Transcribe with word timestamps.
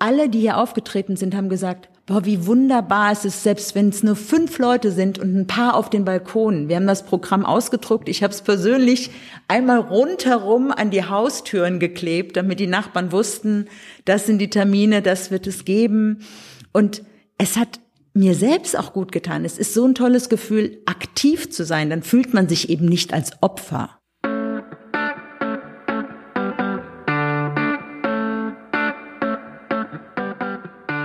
alle, 0.00 0.28
die 0.28 0.40
hier 0.40 0.56
aufgetreten 0.56 1.16
sind, 1.16 1.34
haben 1.34 1.48
gesagt, 1.48 1.88
boah, 2.06 2.24
wie 2.24 2.46
wunderbar 2.46 3.12
ist 3.12 3.24
es, 3.24 3.42
selbst 3.42 3.74
wenn 3.74 3.90
es 3.90 4.02
nur 4.02 4.16
fünf 4.16 4.58
Leute 4.58 4.90
sind 4.90 5.18
und 5.18 5.36
ein 5.36 5.46
paar 5.46 5.74
auf 5.74 5.90
den 5.90 6.04
Balkonen. 6.04 6.68
Wir 6.68 6.76
haben 6.76 6.86
das 6.86 7.04
Programm 7.04 7.46
ausgedruckt. 7.46 8.08
Ich 8.08 8.24
habe 8.24 8.32
es 8.32 8.42
persönlich 8.42 9.10
einmal 9.46 9.78
rundherum 9.78 10.72
an 10.72 10.90
die 10.90 11.04
Haustüren 11.04 11.78
geklebt, 11.78 12.36
damit 12.36 12.58
die 12.58 12.66
Nachbarn 12.66 13.12
wussten, 13.12 13.66
das 14.06 14.26
sind 14.26 14.38
die 14.38 14.50
Termine, 14.50 15.02
das 15.02 15.30
wird 15.30 15.46
es 15.46 15.64
geben. 15.64 16.24
Und 16.72 17.04
es 17.38 17.56
hat 17.56 17.78
mir 18.12 18.34
selbst 18.34 18.76
auch 18.76 18.92
gut 18.92 19.12
getan. 19.12 19.44
Es 19.44 19.58
ist 19.58 19.74
so 19.74 19.86
ein 19.86 19.94
tolles 19.94 20.28
Gefühl, 20.28 20.82
aktiv 20.86 21.50
zu 21.50 21.64
sein. 21.64 21.90
Dann 21.90 22.02
fühlt 22.02 22.34
man 22.34 22.48
sich 22.48 22.70
eben 22.70 22.86
nicht 22.86 23.12
als 23.12 23.40
Opfer. 23.40 23.99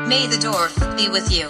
May 0.08 0.28
the 0.28 0.38
Dorf 0.38 0.76
be 0.96 1.10
with 1.10 1.32
you. 1.32 1.48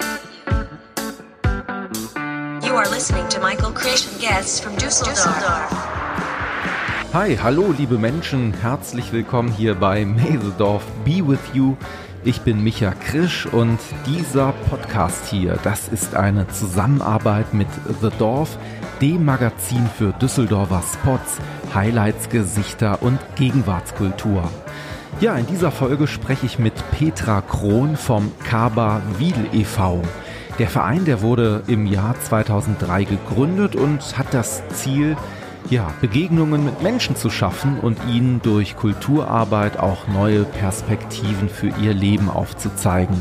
You 2.66 2.74
are 2.76 2.90
listening 2.90 3.28
to 3.28 3.42
Michael 3.42 3.74
and 3.74 4.22
guests 4.22 4.62
from 4.62 4.78
Düsseldorf. 4.78 5.70
Hi, 7.12 7.36
hallo 7.36 7.74
liebe 7.78 7.98
Menschen, 7.98 8.54
herzlich 8.54 9.12
willkommen 9.12 9.52
hier 9.52 9.76
bei 9.76 10.06
May 10.06 10.40
the 10.42 10.54
Dorf 10.58 10.84
be 11.04 11.28
with 11.28 11.42
you. 11.54 11.76
Ich 12.24 12.42
bin 12.42 12.64
Micha 12.64 12.92
Krisch 12.92 13.46
und 13.46 13.78
dieser 14.06 14.54
Podcast 14.70 15.28
hier, 15.28 15.60
das 15.64 15.90
ist 15.90 16.16
eine 16.16 16.48
Zusammenarbeit 16.48 17.54
mit 17.54 17.68
The 18.02 18.10
Dorf, 18.18 18.58
dem 19.02 19.26
Magazin 19.26 19.90
für 19.98 20.14
Düsseldorfer 20.14 20.82
Spots, 20.82 21.40
Highlights, 21.74 22.30
Gesichter 22.30 23.02
und 23.02 23.20
Gegenwartskultur. 23.36 24.50
Ja, 25.22 25.38
in 25.38 25.48
dieser 25.48 25.72
Folge 25.72 26.08
spreche 26.08 26.46
ich 26.46 26.60
mit 26.60 26.74
Petra 26.92 27.40
Krohn 27.40 27.96
vom 27.96 28.34
Kaba 28.44 29.02
Wiedel 29.18 29.48
e.V. 29.54 30.02
Der 30.60 30.68
Verein, 30.68 31.06
der 31.06 31.22
wurde 31.22 31.64
im 31.68 31.86
Jahr 31.86 32.20
2003 32.20 33.06
gegründet 33.06 33.78
und 33.78 34.18
hat 34.18 34.34
das 34.34 34.62
Ziel, 34.74 35.16
ja, 35.70 35.94
Begegnungen 36.02 36.66
mit 36.66 36.84
Menschen 36.84 37.16
zu 37.16 37.30
schaffen 37.30 37.80
und 37.80 37.98
ihnen 38.14 38.42
durch 38.42 38.76
Kulturarbeit 38.76 39.80
auch 39.80 40.06
neue 40.10 40.44
Perspektiven 40.44 41.48
für 41.48 41.70
ihr 41.82 41.94
Leben 41.94 42.30
aufzuzeigen. 42.30 43.16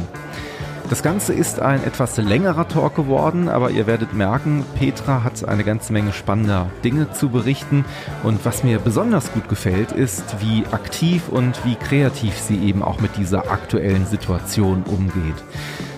Das 0.91 1.03
Ganze 1.03 1.33
ist 1.33 1.61
ein 1.61 1.83
etwas 1.83 2.19
längerer 2.19 2.69
Talk 2.69 2.95
geworden, 2.95 3.49
aber 3.49 3.71
ihr 3.71 3.87
werdet 3.87 4.13
merken, 4.13 4.65
Petra 4.79 5.25
hat 5.25 5.49
eine 5.49 5.65
ganze 5.65 5.95
Menge 5.95 6.13
spannender 6.13 6.71
Dinge 6.85 7.11
zu 7.11 7.31
berichten. 7.31 7.87
Und 8.23 8.45
was 8.45 8.65
mir 8.65 8.79
besonders 8.79 9.33
gut 9.33 9.49
gefällt, 9.49 9.93
ist, 9.93 10.41
wie 10.41 10.65
aktiv 10.73 11.31
und 11.31 11.65
wie 11.65 11.77
kreativ 11.77 12.39
sie 12.39 12.59
eben 12.59 12.83
auch 12.83 13.01
mit 13.01 13.17
dieser 13.17 13.51
aktuellen 13.51 14.05
Situation 14.05 14.83
umgeht. 14.83 15.43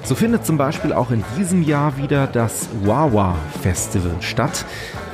So 0.07 0.15
findet 0.15 0.47
zum 0.47 0.57
Beispiel 0.57 0.93
auch 0.93 1.11
in 1.11 1.25
diesem 1.37 1.65
Jahr 1.65 1.97
wieder 1.97 2.29
das 2.29 2.69
Wawa 2.85 3.35
Festival 3.61 4.15
statt. 4.21 4.65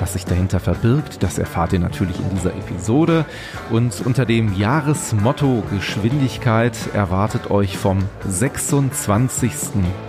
Was 0.00 0.12
sich 0.12 0.26
dahinter 0.26 0.60
verbirgt, 0.60 1.22
das 1.22 1.38
erfahrt 1.38 1.72
ihr 1.72 1.78
natürlich 1.78 2.20
in 2.20 2.28
dieser 2.28 2.50
Episode. 2.50 3.24
Und 3.70 4.04
unter 4.04 4.26
dem 4.26 4.54
Jahresmotto 4.54 5.62
Geschwindigkeit 5.70 6.76
erwartet 6.92 7.50
euch 7.50 7.78
vom 7.78 8.00
26. 8.28 9.50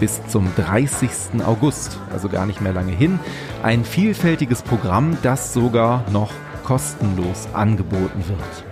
bis 0.02 0.20
zum 0.28 0.54
30. 0.58 1.10
August, 1.46 1.98
also 2.12 2.28
gar 2.28 2.46
nicht 2.46 2.60
mehr 2.60 2.74
lange 2.74 2.92
hin, 2.92 3.20
ein 3.64 3.86
vielfältiges 3.86 4.64
Programm, 4.64 5.18
das 5.24 5.54
sogar 5.54 6.04
noch 6.12 6.34
kostenlos 6.66 7.48
angeboten 7.54 8.26
wird. 8.28 8.66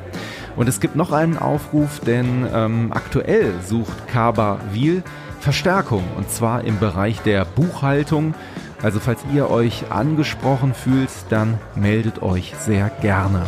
Und 0.58 0.68
es 0.68 0.82
gibt 0.82 0.98
noch 0.98 1.14
einen 1.14 1.38
Aufruf, 1.38 2.02
denn 2.02 2.46
ähm, 2.54 2.92
aktuell 2.92 3.54
sucht 3.66 4.10
Kaba 4.10 4.60
Wiel 4.74 5.04
Verstärkung 5.42 6.04
und 6.16 6.30
zwar 6.30 6.64
im 6.64 6.80
Bereich 6.80 7.20
der 7.22 7.46
Buchhaltung. 7.46 8.36
Also 8.84 9.00
falls 9.00 9.20
ihr 9.34 9.50
euch 9.50 9.92
angesprochen 9.92 10.74
fühlt, 10.74 11.10
dann 11.30 11.58
meldet 11.76 12.22
euch 12.22 12.54
sehr 12.60 12.90
gerne. 13.02 13.46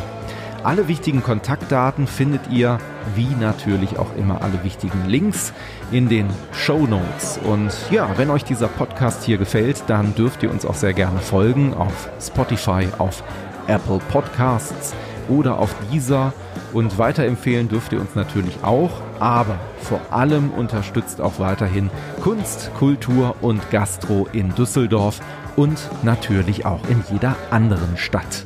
Alle 0.64 0.88
wichtigen 0.88 1.22
Kontaktdaten 1.22 2.08
findet 2.08 2.50
ihr, 2.50 2.80
wie 3.16 3.28
natürlich 3.40 4.00
auch 4.00 4.16
immer 4.16 4.42
alle 4.42 4.64
wichtigen 4.64 5.08
Links, 5.08 5.54
in 5.92 6.08
den 6.10 6.28
Show 6.54 6.88
Notes. 6.88 7.38
Und 7.44 7.72
ja, 7.92 8.10
wenn 8.18 8.30
euch 8.30 8.44
dieser 8.44 8.70
Podcast 8.70 9.24
hier 9.24 9.38
gefällt, 9.38 9.84
dann 9.88 10.16
dürft 10.16 10.42
ihr 10.42 10.50
uns 10.50 10.66
auch 10.66 10.76
sehr 10.76 10.94
gerne 10.94 11.20
folgen 11.20 11.74
auf 11.74 12.10
Spotify, 12.20 12.88
auf 12.98 13.24
Apple 13.68 14.00
Podcasts 14.10 14.96
oder 15.28 15.60
auf 15.60 15.76
dieser. 15.92 16.34
Und 16.72 16.98
weiterempfehlen 16.98 17.68
dürft 17.68 17.94
ihr 17.94 18.00
uns 18.00 18.16
natürlich 18.16 18.64
auch, 18.64 19.03
aber 19.20 19.60
vor 19.82 20.00
allem 20.12 20.52
unterstützt 20.52 21.22
auch 21.22 21.40
weiterhin 21.40 21.90
Kunst, 22.22 22.72
Kultur 22.78 23.36
und 23.42 23.70
Gastro 23.72 24.28
in 24.32 24.54
Düsseldorf 24.56 25.20
und 25.56 25.90
natürlich 26.04 26.66
auch 26.66 26.88
in 26.90 27.04
jeder 27.12 27.36
anderen 27.52 27.98
Stadt. 27.98 28.44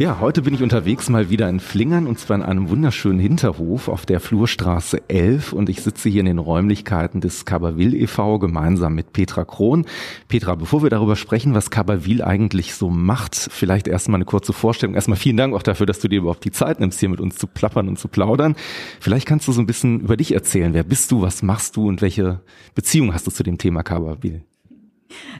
Ja, 0.00 0.18
heute 0.18 0.40
bin 0.40 0.54
ich 0.54 0.62
unterwegs 0.62 1.10
mal 1.10 1.28
wieder 1.28 1.46
in 1.50 1.60
Flingern 1.60 2.06
und 2.06 2.18
zwar 2.18 2.38
in 2.38 2.42
einem 2.42 2.70
wunderschönen 2.70 3.18
Hinterhof 3.18 3.86
auf 3.88 4.06
der 4.06 4.18
Flurstraße 4.18 5.02
11 5.08 5.52
und 5.52 5.68
ich 5.68 5.82
sitze 5.82 6.08
hier 6.08 6.20
in 6.20 6.26
den 6.26 6.38
Räumlichkeiten 6.38 7.20
des 7.20 7.44
Kaberwil 7.44 7.94
e.V. 7.94 8.38
gemeinsam 8.38 8.94
mit 8.94 9.12
Petra 9.12 9.44
Krohn. 9.44 9.84
Petra, 10.26 10.54
bevor 10.54 10.82
wir 10.82 10.88
darüber 10.88 11.16
sprechen, 11.16 11.52
was 11.52 11.68
Kaberwil 11.70 12.22
eigentlich 12.22 12.72
so 12.72 12.88
macht, 12.88 13.34
vielleicht 13.36 13.88
erstmal 13.88 14.16
eine 14.16 14.24
kurze 14.24 14.54
Vorstellung. 14.54 14.94
Erstmal 14.94 15.18
vielen 15.18 15.36
Dank 15.36 15.54
auch 15.54 15.62
dafür, 15.62 15.84
dass 15.84 16.00
du 16.00 16.08
dir 16.08 16.20
überhaupt 16.20 16.46
die 16.46 16.50
Zeit 16.50 16.80
nimmst, 16.80 16.98
hier 16.98 17.10
mit 17.10 17.20
uns 17.20 17.36
zu 17.36 17.46
plappern 17.46 17.86
und 17.86 17.98
zu 17.98 18.08
plaudern. 18.08 18.56
Vielleicht 19.00 19.26
kannst 19.26 19.48
du 19.48 19.52
so 19.52 19.60
ein 19.60 19.66
bisschen 19.66 20.00
über 20.00 20.16
dich 20.16 20.32
erzählen. 20.32 20.72
Wer 20.72 20.84
bist 20.84 21.10
du, 21.10 21.20
was 21.20 21.42
machst 21.42 21.76
du 21.76 21.86
und 21.86 22.00
welche 22.00 22.40
Beziehung 22.74 23.12
hast 23.12 23.26
du 23.26 23.30
zu 23.30 23.42
dem 23.42 23.58
Thema 23.58 23.82
Kaberwil? 23.82 24.44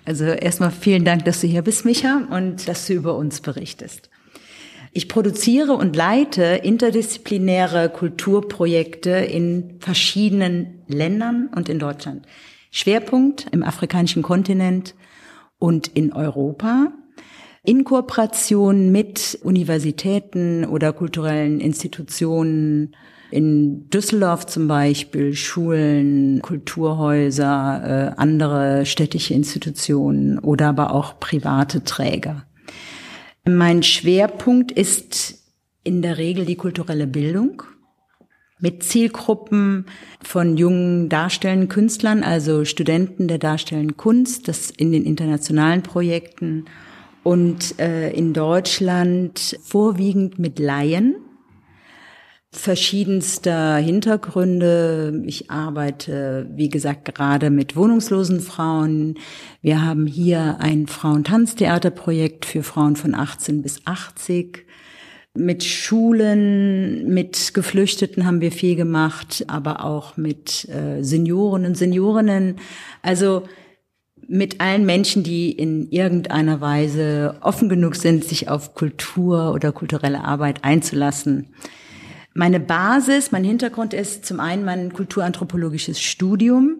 Also 0.04 0.24
erstmal 0.24 0.70
vielen 0.70 1.06
Dank, 1.06 1.24
dass 1.24 1.40
du 1.40 1.46
hier 1.46 1.62
bist, 1.62 1.86
Micha, 1.86 2.28
und 2.30 2.68
dass 2.68 2.86
du 2.86 2.92
über 2.92 3.16
uns 3.16 3.40
berichtest. 3.40 4.10
Ich 4.92 5.08
produziere 5.08 5.74
und 5.74 5.94
leite 5.94 6.42
interdisziplinäre 6.42 7.90
Kulturprojekte 7.90 9.10
in 9.10 9.76
verschiedenen 9.78 10.82
Ländern 10.88 11.48
und 11.54 11.68
in 11.68 11.78
Deutschland. 11.78 12.26
Schwerpunkt 12.72 13.46
im 13.52 13.62
afrikanischen 13.62 14.22
Kontinent 14.22 14.94
und 15.58 15.88
in 15.88 16.12
Europa. 16.12 16.92
In 17.62 17.84
Kooperation 17.84 18.90
mit 18.90 19.38
Universitäten 19.42 20.64
oder 20.64 20.92
kulturellen 20.92 21.60
Institutionen, 21.60 22.96
in 23.30 23.88
Düsseldorf 23.90 24.46
zum 24.46 24.66
Beispiel 24.66 25.34
Schulen, 25.34 26.42
Kulturhäuser, 26.42 28.14
äh, 28.16 28.20
andere 28.20 28.86
städtische 28.86 29.34
Institutionen 29.34 30.38
oder 30.40 30.70
aber 30.70 30.92
auch 30.92 31.20
private 31.20 31.84
Träger. 31.84 32.44
Mein 33.56 33.82
Schwerpunkt 33.82 34.70
ist 34.70 35.38
in 35.82 36.02
der 36.02 36.18
Regel 36.18 36.44
die 36.44 36.56
kulturelle 36.56 37.06
Bildung 37.06 37.62
mit 38.60 38.82
Zielgruppen 38.82 39.86
von 40.22 40.56
jungen 40.56 41.08
darstellenden 41.08 41.68
Künstlern, 41.68 42.22
also 42.22 42.64
Studenten 42.64 43.26
der 43.26 43.38
darstellenden 43.38 43.96
Kunst, 43.96 44.48
das 44.48 44.70
in 44.70 44.92
den 44.92 45.04
internationalen 45.04 45.82
Projekten 45.82 46.66
und 47.22 47.78
äh, 47.78 48.10
in 48.10 48.34
Deutschland 48.34 49.58
vorwiegend 49.62 50.38
mit 50.38 50.58
Laien 50.58 51.16
verschiedenster 52.52 53.76
Hintergründe. 53.76 55.22
Ich 55.24 55.50
arbeite, 55.50 56.50
wie 56.54 56.68
gesagt, 56.68 57.04
gerade 57.14 57.50
mit 57.50 57.76
wohnungslosen 57.76 58.40
Frauen. 58.40 59.14
Wir 59.62 59.84
haben 59.84 60.06
hier 60.06 60.56
ein 60.58 60.88
Frauentanztheaterprojekt 60.88 62.44
für 62.44 62.62
Frauen 62.62 62.96
von 62.96 63.14
18 63.14 63.62
bis 63.62 63.86
80. 63.86 64.66
Mit 65.34 65.62
Schulen, 65.62 67.14
mit 67.14 67.54
Geflüchteten 67.54 68.26
haben 68.26 68.40
wir 68.40 68.50
viel 68.50 68.74
gemacht, 68.74 69.44
aber 69.46 69.84
auch 69.84 70.16
mit 70.16 70.68
äh, 70.68 71.04
Senioren 71.04 71.64
und 71.66 71.76
Seniorinnen. 71.76 72.56
Also 73.00 73.44
mit 74.26 74.60
allen 74.60 74.84
Menschen, 74.84 75.22
die 75.22 75.52
in 75.52 75.88
irgendeiner 75.90 76.60
Weise 76.60 77.36
offen 77.42 77.68
genug 77.68 77.94
sind, 77.94 78.24
sich 78.24 78.48
auf 78.48 78.74
Kultur 78.74 79.52
oder 79.54 79.70
kulturelle 79.70 80.24
Arbeit 80.24 80.64
einzulassen. 80.64 81.54
Meine 82.40 82.58
Basis, 82.58 83.32
mein 83.32 83.44
Hintergrund 83.44 83.92
ist 83.92 84.24
zum 84.24 84.40
einen 84.40 84.64
mein 84.64 84.94
kulturanthropologisches 84.94 86.00
Studium 86.00 86.78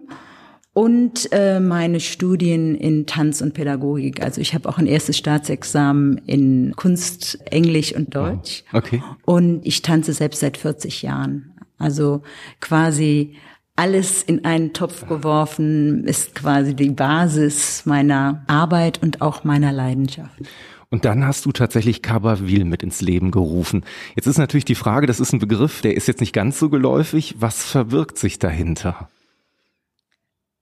und 0.73 1.31
äh, 1.31 1.59
meine 1.59 1.99
Studien 1.99 2.73
in 2.73 3.05
Tanz 3.05 3.41
und 3.41 3.53
Pädagogik. 3.53 4.23
Also 4.23 4.41
ich 4.41 4.55
habe 4.55 4.67
auch 4.67 4.79
ein 4.79 4.87
erstes 4.87 5.19
Staatsexamen 5.19 6.17
in 6.25 6.73
Kunst, 6.75 7.37
Englisch 7.45 7.93
und 7.95 8.15
Deutsch. 8.15 8.63
Okay. 8.73 9.03
Und 9.23 9.63
ich 9.63 9.83
tanze 9.83 10.13
selbst 10.13 10.39
seit 10.39 10.57
40 10.57 11.03
Jahren. 11.03 11.53
Also 11.77 12.23
quasi 12.59 13.35
alles 13.75 14.23
in 14.23 14.43
einen 14.45 14.73
Topf 14.73 15.07
geworfen 15.07 16.05
ist 16.05 16.33
quasi 16.33 16.75
die 16.75 16.89
Basis 16.89 17.85
meiner 17.85 18.43
Arbeit 18.47 19.03
und 19.03 19.21
auch 19.21 19.43
meiner 19.43 19.71
Leidenschaft. 19.71 20.41
Und 20.91 21.05
dann 21.05 21.25
hast 21.25 21.45
du 21.45 21.53
tatsächlich 21.53 22.01
Cabaville 22.01 22.65
mit 22.65 22.83
ins 22.83 22.99
Leben 22.99 23.31
gerufen. 23.31 23.85
Jetzt 24.15 24.27
ist 24.27 24.37
natürlich 24.37 24.65
die 24.65 24.75
Frage, 24.75 25.07
das 25.07 25.21
ist 25.21 25.31
ein 25.31 25.39
Begriff, 25.39 25.81
der 25.81 25.95
ist 25.95 26.07
jetzt 26.07 26.19
nicht 26.19 26.33
ganz 26.33 26.59
so 26.59 26.69
geläufig. 26.69 27.35
Was 27.39 27.63
verbirgt 27.63 28.17
sich 28.17 28.39
dahinter? 28.39 29.09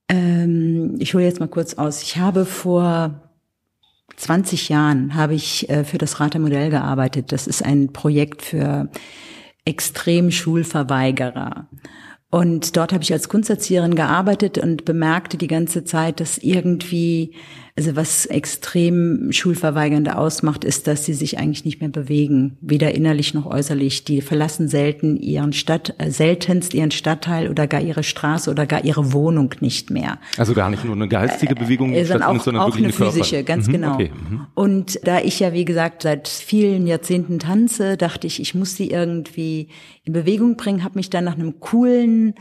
Ähm, 0.08 0.96
ich 1.00 1.16
hole 1.16 1.24
jetzt 1.24 1.40
mal 1.40 1.48
kurz 1.48 1.74
aus. 1.74 2.04
Ich 2.04 2.18
habe 2.18 2.46
vor 2.46 3.24
20 4.18 4.70
Jahren 4.70 5.16
habe 5.16 5.34
ich 5.34 5.68
äh, 5.68 5.84
für 5.84 5.98
das 5.98 6.20
Rater 6.20 6.38
Modell 6.38 6.70
gearbeitet. 6.70 7.32
Das 7.32 7.48
ist 7.48 7.66
ein 7.66 7.92
Projekt 7.92 8.44
für 8.44 8.88
extrem 9.66 10.30
Schulverweigerer. 10.30 11.68
Und 12.32 12.78
dort 12.78 12.94
habe 12.94 13.04
ich 13.04 13.12
als 13.12 13.30
Kunsterzieherin 13.30 13.96
gearbeitet 13.96 14.60
und 14.60 14.86
bemerkte 14.86 15.38
die 15.38 15.48
ganze 15.48 15.84
Zeit, 15.84 16.20
dass 16.20 16.38
irgendwie 16.38 17.34
also 17.80 17.96
was 17.96 18.26
extrem 18.26 19.32
Schulverweigernde 19.32 20.18
ausmacht, 20.18 20.66
ist, 20.66 20.86
dass 20.88 21.06
sie 21.06 21.14
sich 21.14 21.38
eigentlich 21.40 21.64
nicht 21.64 21.80
mehr 21.80 21.90
bewegen, 21.90 22.58
weder 22.60 22.94
innerlich 22.94 23.34
noch 23.34 23.46
äußerlich. 23.46 24.04
Die 24.04 24.20
verlassen 24.20 24.68
selten 24.68 25.16
ihren 25.16 25.54
Stadt, 25.54 25.96
äh, 25.98 26.12
seltenst 26.12 26.74
ihren 26.74 26.92
Stadtteil 26.92 27.50
oder 27.50 27.68
gar 27.68 27.80
ihre 27.80 28.04
Straße 28.04 28.52
oder 28.52 28.66
gar 28.66 28.84
ihre 28.84 29.14
Wohnung 29.14 29.56
nicht 29.62 29.92
mehr. 29.92 30.20
Also 30.38 30.54
gar 30.54 30.70
nicht 30.70 30.84
nur 30.84 30.94
eine 30.94 31.08
geistige 31.08 31.56
Bewegung, 31.56 31.94
äh, 31.94 32.04
sondern 32.04 32.36
auch, 32.38 32.44
sondern 32.44 32.64
auch 32.64 32.76
eine 32.76 32.92
physische, 32.92 33.46
ganz 33.46 33.68
mhm, 33.68 33.72
genau. 33.72 33.94
Okay. 33.94 34.12
Mhm. 34.30 34.48
Und 34.56 35.00
da 35.08 35.22
ich 35.22 35.40
ja 35.40 35.54
wie 35.54 35.64
gesagt 35.64 36.04
seit 36.04 36.28
vielen 36.28 36.86
Jahrzehnten 36.86 37.40
tanze, 37.40 37.96
dachte 37.96 38.28
ich, 38.28 38.42
ich 38.42 38.56
muss 38.56 38.76
sie 38.76 38.90
irgendwie 38.90 39.70
in 40.04 40.12
Bewegung 40.12 40.58
bringen, 40.58 40.84
habe 40.84 40.96
mich 40.96 41.10
dann 41.10 41.24
nach 41.24 41.36
einem 41.36 41.62
coolen 41.62 42.34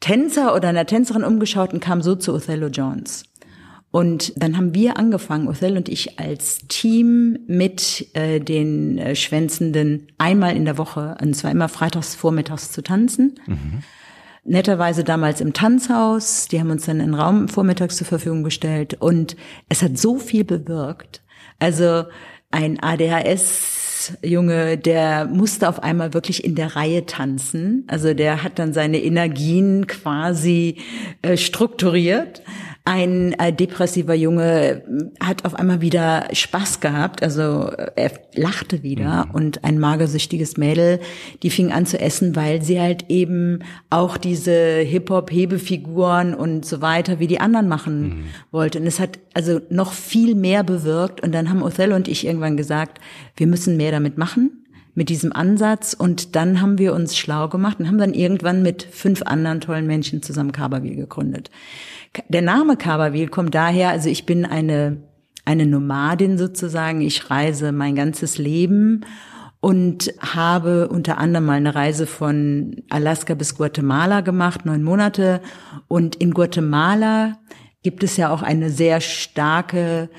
Tänzer 0.00 0.54
oder 0.54 0.68
einer 0.68 0.84
Tänzerin 0.84 1.24
umgeschaut 1.24 1.72
und 1.72 1.80
kam 1.80 2.02
so 2.02 2.14
zu 2.14 2.34
Othello 2.34 2.66
Jones. 2.66 3.24
Und 3.92 4.32
dann 4.42 4.56
haben 4.56 4.74
wir 4.74 4.96
angefangen, 4.96 5.48
Othello 5.48 5.76
und 5.76 5.88
ich 5.90 6.18
als 6.18 6.66
Team 6.66 7.38
mit 7.46 8.08
äh, 8.14 8.40
den 8.40 8.96
äh, 8.96 9.14
Schwänzenden 9.14 10.08
einmal 10.16 10.56
in 10.56 10.64
der 10.64 10.78
Woche, 10.78 11.16
und 11.20 11.34
zwar 11.34 11.50
immer 11.50 11.68
freitags 11.68 12.14
vormittags 12.14 12.72
zu 12.72 12.82
tanzen. 12.82 13.38
Mhm. 13.46 13.82
Netterweise 14.44 15.04
damals 15.04 15.42
im 15.42 15.52
Tanzhaus. 15.52 16.48
Die 16.48 16.58
haben 16.58 16.70
uns 16.70 16.86
dann 16.86 17.02
einen 17.02 17.14
Raum 17.14 17.48
vormittags 17.48 17.98
zur 17.98 18.06
Verfügung 18.06 18.42
gestellt. 18.42 18.96
Und 18.98 19.36
es 19.68 19.82
hat 19.82 19.98
so 19.98 20.16
viel 20.16 20.44
bewirkt. 20.44 21.22
Also 21.58 22.04
ein 22.50 22.82
ADHS 22.82 24.14
Junge, 24.22 24.78
der 24.78 25.26
musste 25.26 25.68
auf 25.68 25.82
einmal 25.82 26.12
wirklich 26.12 26.44
in 26.44 26.54
der 26.54 26.74
Reihe 26.74 27.06
tanzen. 27.06 27.84
Also 27.86 28.14
der 28.14 28.42
hat 28.42 28.58
dann 28.58 28.72
seine 28.72 29.00
Energien 29.02 29.86
quasi 29.86 30.78
äh, 31.20 31.36
strukturiert 31.36 32.42
ein 32.84 33.32
äh, 33.34 33.52
depressiver 33.52 34.14
Junge 34.14 34.82
hat 35.20 35.44
auf 35.44 35.54
einmal 35.54 35.80
wieder 35.80 36.26
Spaß 36.32 36.80
gehabt, 36.80 37.22
also 37.22 37.70
äh, 37.70 37.92
er 37.94 38.10
lachte 38.34 38.82
wieder 38.82 39.26
mhm. 39.26 39.30
und 39.32 39.64
ein 39.64 39.78
magersüchtiges 39.78 40.56
Mädel, 40.56 40.98
die 41.44 41.50
fing 41.50 41.70
an 41.70 41.86
zu 41.86 42.00
essen, 42.00 42.34
weil 42.34 42.62
sie 42.62 42.80
halt 42.80 43.08
eben 43.08 43.60
auch 43.90 44.16
diese 44.16 44.78
Hip-Hop-Hebefiguren 44.78 46.34
und 46.34 46.64
so 46.64 46.80
weiter 46.80 47.20
wie 47.20 47.28
die 47.28 47.40
anderen 47.40 47.68
machen 47.68 48.02
mhm. 48.02 48.24
wollte. 48.50 48.80
Und 48.80 48.86
es 48.86 48.98
hat 48.98 49.20
also 49.32 49.60
noch 49.70 49.92
viel 49.92 50.34
mehr 50.34 50.64
bewirkt. 50.64 51.22
Und 51.22 51.32
dann 51.32 51.50
haben 51.50 51.62
Othello 51.62 51.94
und 51.94 52.08
ich 52.08 52.26
irgendwann 52.26 52.56
gesagt, 52.56 52.98
wir 53.36 53.46
müssen 53.46 53.76
mehr 53.76 53.92
damit 53.92 54.18
machen 54.18 54.61
mit 54.94 55.08
diesem 55.08 55.32
Ansatz 55.32 55.94
und 55.94 56.36
dann 56.36 56.60
haben 56.60 56.78
wir 56.78 56.92
uns 56.92 57.16
schlau 57.16 57.48
gemacht 57.48 57.80
und 57.80 57.88
haben 57.88 57.98
dann 57.98 58.12
irgendwann 58.12 58.62
mit 58.62 58.82
fünf 58.82 59.22
anderen 59.22 59.60
tollen 59.60 59.86
Menschen 59.86 60.22
zusammen 60.22 60.52
Kaberwil 60.52 60.96
gegründet. 60.96 61.50
Der 62.28 62.42
Name 62.42 62.76
Kaberwil 62.76 63.28
kommt 63.28 63.54
daher, 63.54 63.90
also 63.90 64.10
ich 64.10 64.26
bin 64.26 64.44
eine, 64.44 64.98
eine 65.46 65.64
Nomadin 65.64 66.36
sozusagen. 66.36 67.00
Ich 67.00 67.30
reise 67.30 67.72
mein 67.72 67.94
ganzes 67.94 68.36
Leben 68.36 69.06
und 69.60 70.12
habe 70.20 70.88
unter 70.88 71.16
anderem 71.16 71.46
mal 71.46 71.54
eine 71.54 71.74
Reise 71.74 72.06
von 72.06 72.82
Alaska 72.90 73.34
bis 73.34 73.56
Guatemala 73.56 74.20
gemacht, 74.20 74.66
neun 74.66 74.82
Monate. 74.82 75.40
Und 75.88 76.16
in 76.16 76.34
Guatemala 76.34 77.38
gibt 77.82 78.02
es 78.02 78.16
ja 78.16 78.30
auch 78.30 78.42
eine 78.42 78.70
sehr 78.70 79.00
starke 79.00 80.10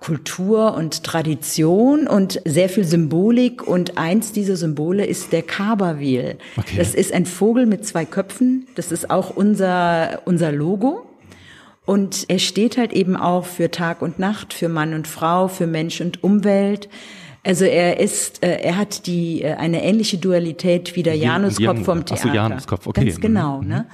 Kultur 0.00 0.74
und 0.74 1.02
Tradition 1.02 2.06
und 2.06 2.40
sehr 2.44 2.68
viel 2.68 2.84
Symbolik 2.84 3.66
und 3.66 3.98
eins 3.98 4.32
dieser 4.32 4.56
Symbole 4.56 5.04
ist 5.04 5.32
der 5.32 5.42
Kaberwil. 5.42 6.38
Okay. 6.56 6.76
Das 6.76 6.94
ist 6.94 7.12
ein 7.12 7.26
Vogel 7.26 7.66
mit 7.66 7.84
zwei 7.84 8.04
Köpfen. 8.04 8.66
Das 8.76 8.92
ist 8.92 9.10
auch 9.10 9.30
unser, 9.30 10.22
unser 10.24 10.52
Logo. 10.52 11.04
Und 11.84 12.26
er 12.28 12.38
steht 12.38 12.76
halt 12.76 12.92
eben 12.92 13.16
auch 13.16 13.46
für 13.46 13.70
Tag 13.70 14.02
und 14.02 14.18
Nacht, 14.18 14.52
für 14.52 14.68
Mann 14.68 14.94
und 14.94 15.08
Frau, 15.08 15.48
für 15.48 15.66
Mensch 15.66 16.00
und 16.00 16.22
Umwelt. 16.22 16.88
Also 17.44 17.64
er 17.64 17.98
ist, 17.98 18.44
äh, 18.44 18.60
er 18.60 18.76
hat 18.76 19.06
die 19.06 19.42
äh, 19.42 19.54
eine 19.54 19.82
ähnliche 19.82 20.18
Dualität 20.18 20.96
wie 20.96 21.02
der 21.02 21.14
Januskopf 21.14 21.84
vom 21.84 22.04
Theater. 22.04 22.22
Ach 22.22 22.28
so, 22.28 22.34
Januskopf, 22.34 22.86
okay. 22.86 23.04
Ganz 23.06 23.20
genau, 23.20 23.62
mhm. 23.62 23.68
ne? 23.68 23.86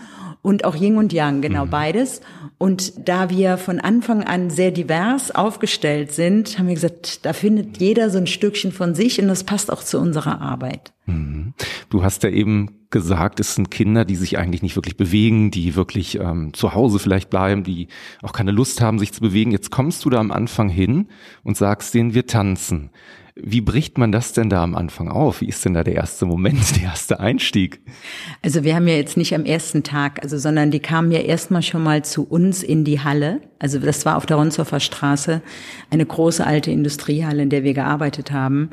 Und 0.45 0.67
auch 0.67 0.77
Yin 0.77 0.99
und 0.99 1.15
Yang, 1.15 1.41
genau 1.41 1.65
mhm. 1.65 1.71
beides. 1.71 2.21
Und 2.59 3.09
da 3.09 3.31
wir 3.31 3.57
von 3.57 3.81
Anfang 3.81 4.23
an 4.23 4.51
sehr 4.51 4.73
divers 4.73 5.35
aufgestellt 5.35 6.13
sind, 6.13 6.59
haben 6.59 6.69
wir 6.69 6.75
gesagt, 6.75 7.25
da 7.25 7.33
findet 7.33 7.79
jeder 7.79 8.11
so 8.11 8.19
ein 8.19 8.27
Stückchen 8.27 8.71
von 8.71 8.95
sich 8.95 9.19
und 9.21 9.29
das 9.29 9.45
passt 9.45 9.73
auch 9.73 9.83
zu 9.83 9.99
unserer 9.99 10.43
Arbeit. 10.43 10.93
Mhm. 11.07 11.55
Du 11.89 12.05
hast 12.05 12.25
ja 12.25 12.29
eben 12.29 12.85
gesagt, 12.91 13.41
es 13.41 13.55
sind 13.55 13.71
Kinder, 13.71 14.05
die 14.05 14.17
sich 14.17 14.37
eigentlich 14.37 14.61
nicht 14.61 14.77
wirklich 14.77 14.99
bewegen, 14.99 15.51
die 15.51 15.77
wirklich 15.77 16.21
ähm, 16.21 16.53
zu 16.53 16.75
Hause 16.75 16.99
vielleicht 16.99 17.31
bleiben, 17.31 17.65
die 17.65 17.89
auch 18.21 18.33
keine 18.33 18.51
Lust 18.51 18.83
haben, 18.83 18.99
sich 18.99 19.15
zu 19.15 19.23
bewegen. 19.23 19.51
Jetzt 19.51 19.71
kommst 19.71 20.05
du 20.05 20.11
da 20.11 20.21
am 20.21 20.31
Anfang 20.31 20.69
hin 20.69 21.09
und 21.43 21.57
sagst 21.57 21.95
denen, 21.95 22.13
wir 22.13 22.27
tanzen. 22.27 22.91
Wie 23.37 23.61
bricht 23.61 23.99
man 23.99 24.13
das 24.13 24.33
denn 24.33 24.49
da 24.49 24.63
am 24.63 24.77
Anfang 24.77 25.09
auf? 25.09 25.41
Wie 25.41 25.49
ist 25.49 25.65
denn 25.65 25.75
da 25.75 25.83
der 25.83 25.97
erste 25.97 26.25
Moment, 26.25 26.77
der 26.77 26.85
erste 26.85 27.19
Einstieg? 27.19 27.81
Also 28.43 28.63
wir 28.63 28.77
haben 28.77 28.87
ja 28.87 28.95
jetzt 28.95 29.17
nicht 29.17 29.35
am 29.35 29.45
ersten 29.45 29.83
Tag, 29.83 30.23
also 30.23 30.39
sondern 30.39 30.71
die 30.71 30.79
kamen 30.79 31.11
ja 31.11 31.19
erstmal 31.19 31.63
schon 31.63 31.83
mal 31.83 32.05
zu 32.05 32.23
uns 32.23 32.63
in 32.63 32.85
die 32.85 33.01
Halle. 33.01 33.41
Also 33.59 33.81
das 33.81 34.07
war 34.07 34.17
auf 34.17 34.27
der 34.27 34.37
Ronsdorfer 34.37 34.79
Straße, 34.79 35.43
eine 35.91 36.07
große 36.07 36.47
alte 36.47 36.71
Industriehalle, 36.71 37.43
in 37.43 37.51
der 37.51 37.65
wir 37.65 37.75
gearbeitet 37.75 38.31
haben. 38.31 38.71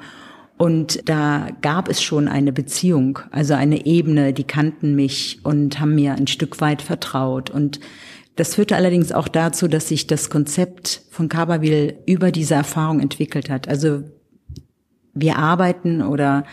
Und 0.60 1.10
da 1.10 1.48
gab 1.64 1.90
es 1.90 2.04
schon 2.04 2.28
eine 2.28 2.52
Beziehung, 2.52 3.18
also 3.32 3.56
eine 3.56 3.88
Ebene, 3.88 4.32
die 4.32 4.44
kannten 4.44 4.94
mich 4.94 5.40
und 5.42 5.80
haben 5.80 5.96
mir 5.96 6.14
ein 6.14 6.28
Stück 6.28 6.62
weit 6.62 6.84
vertraut. 6.84 7.50
Und 7.50 7.80
das 8.36 8.54
führte 8.54 8.76
allerdings 8.76 9.12
auch 9.12 9.28
dazu, 9.28 9.68
dass 9.68 9.88
sich 9.88 10.06
das 10.06 10.30
Konzept 10.30 11.02
von 11.10 11.30
Kabawil 11.30 11.96
über 12.06 12.32
diese 12.32 12.54
Erfahrung 12.54 13.00
entwickelt 13.00 13.50
hat. 13.50 13.68
Also 13.68 14.04
wir 15.14 15.38
arbeiten 15.38 16.02
oder 16.02 16.46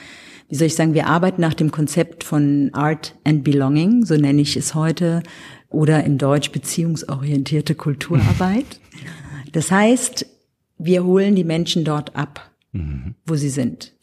wie 0.49 0.55
soll 0.55 0.66
ich 0.66 0.75
sagen, 0.75 0.94
wir 0.94 1.06
arbeiten 1.06 1.40
nach 1.40 1.55
dem 1.55 1.70
Konzept 1.70 2.25
von 2.25 2.70
Art 2.72 3.14
and 3.25 3.44
Belonging, 3.44 4.05
so 4.05 4.16
nenne 4.16 4.40
ich 4.40 4.56
es 4.56 4.75
heute, 4.75 5.22
oder 5.69 6.05
in 6.05 6.19
Deutsch 6.19 6.50
beziehungsorientierte 6.50 7.74
Kulturarbeit. 7.74 8.67
Das 9.53 9.70
heißt, 9.70 10.27
wir 10.77 11.05
holen 11.05 11.34
die 11.34 11.43
Menschen 11.43 11.82
dort 11.82 12.15
ab, 12.15 12.50
mhm. 12.72 13.15
wo 13.24 13.34
sie 13.34 13.48
sind. 13.48 13.94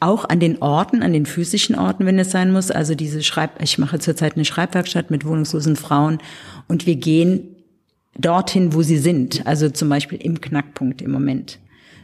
Auch 0.00 0.24
an 0.24 0.40
den 0.40 0.62
Orten, 0.62 1.02
an 1.02 1.12
den 1.12 1.26
physischen 1.26 1.74
Orten, 1.74 2.06
wenn 2.06 2.18
es 2.18 2.30
sein 2.30 2.52
muss. 2.52 2.70
Also 2.70 2.94
diese 2.94 3.22
Schreib, 3.22 3.62
ich 3.62 3.76
mache 3.76 3.98
zurzeit 3.98 4.36
eine 4.36 4.46
Schreibwerkstatt 4.46 5.10
mit 5.10 5.26
wohnungslosen 5.26 5.76
Frauen 5.76 6.18
und 6.68 6.86
wir 6.86 6.96
gehen 6.96 7.56
dorthin, 8.16 8.72
wo 8.72 8.82
sie 8.82 8.98
sind. 8.98 9.46
Also 9.46 9.68
zum 9.68 9.88
Beispiel 9.88 10.18
im 10.22 10.40
Knackpunkt 10.40 11.02
im 11.02 11.10
Moment. 11.10 11.58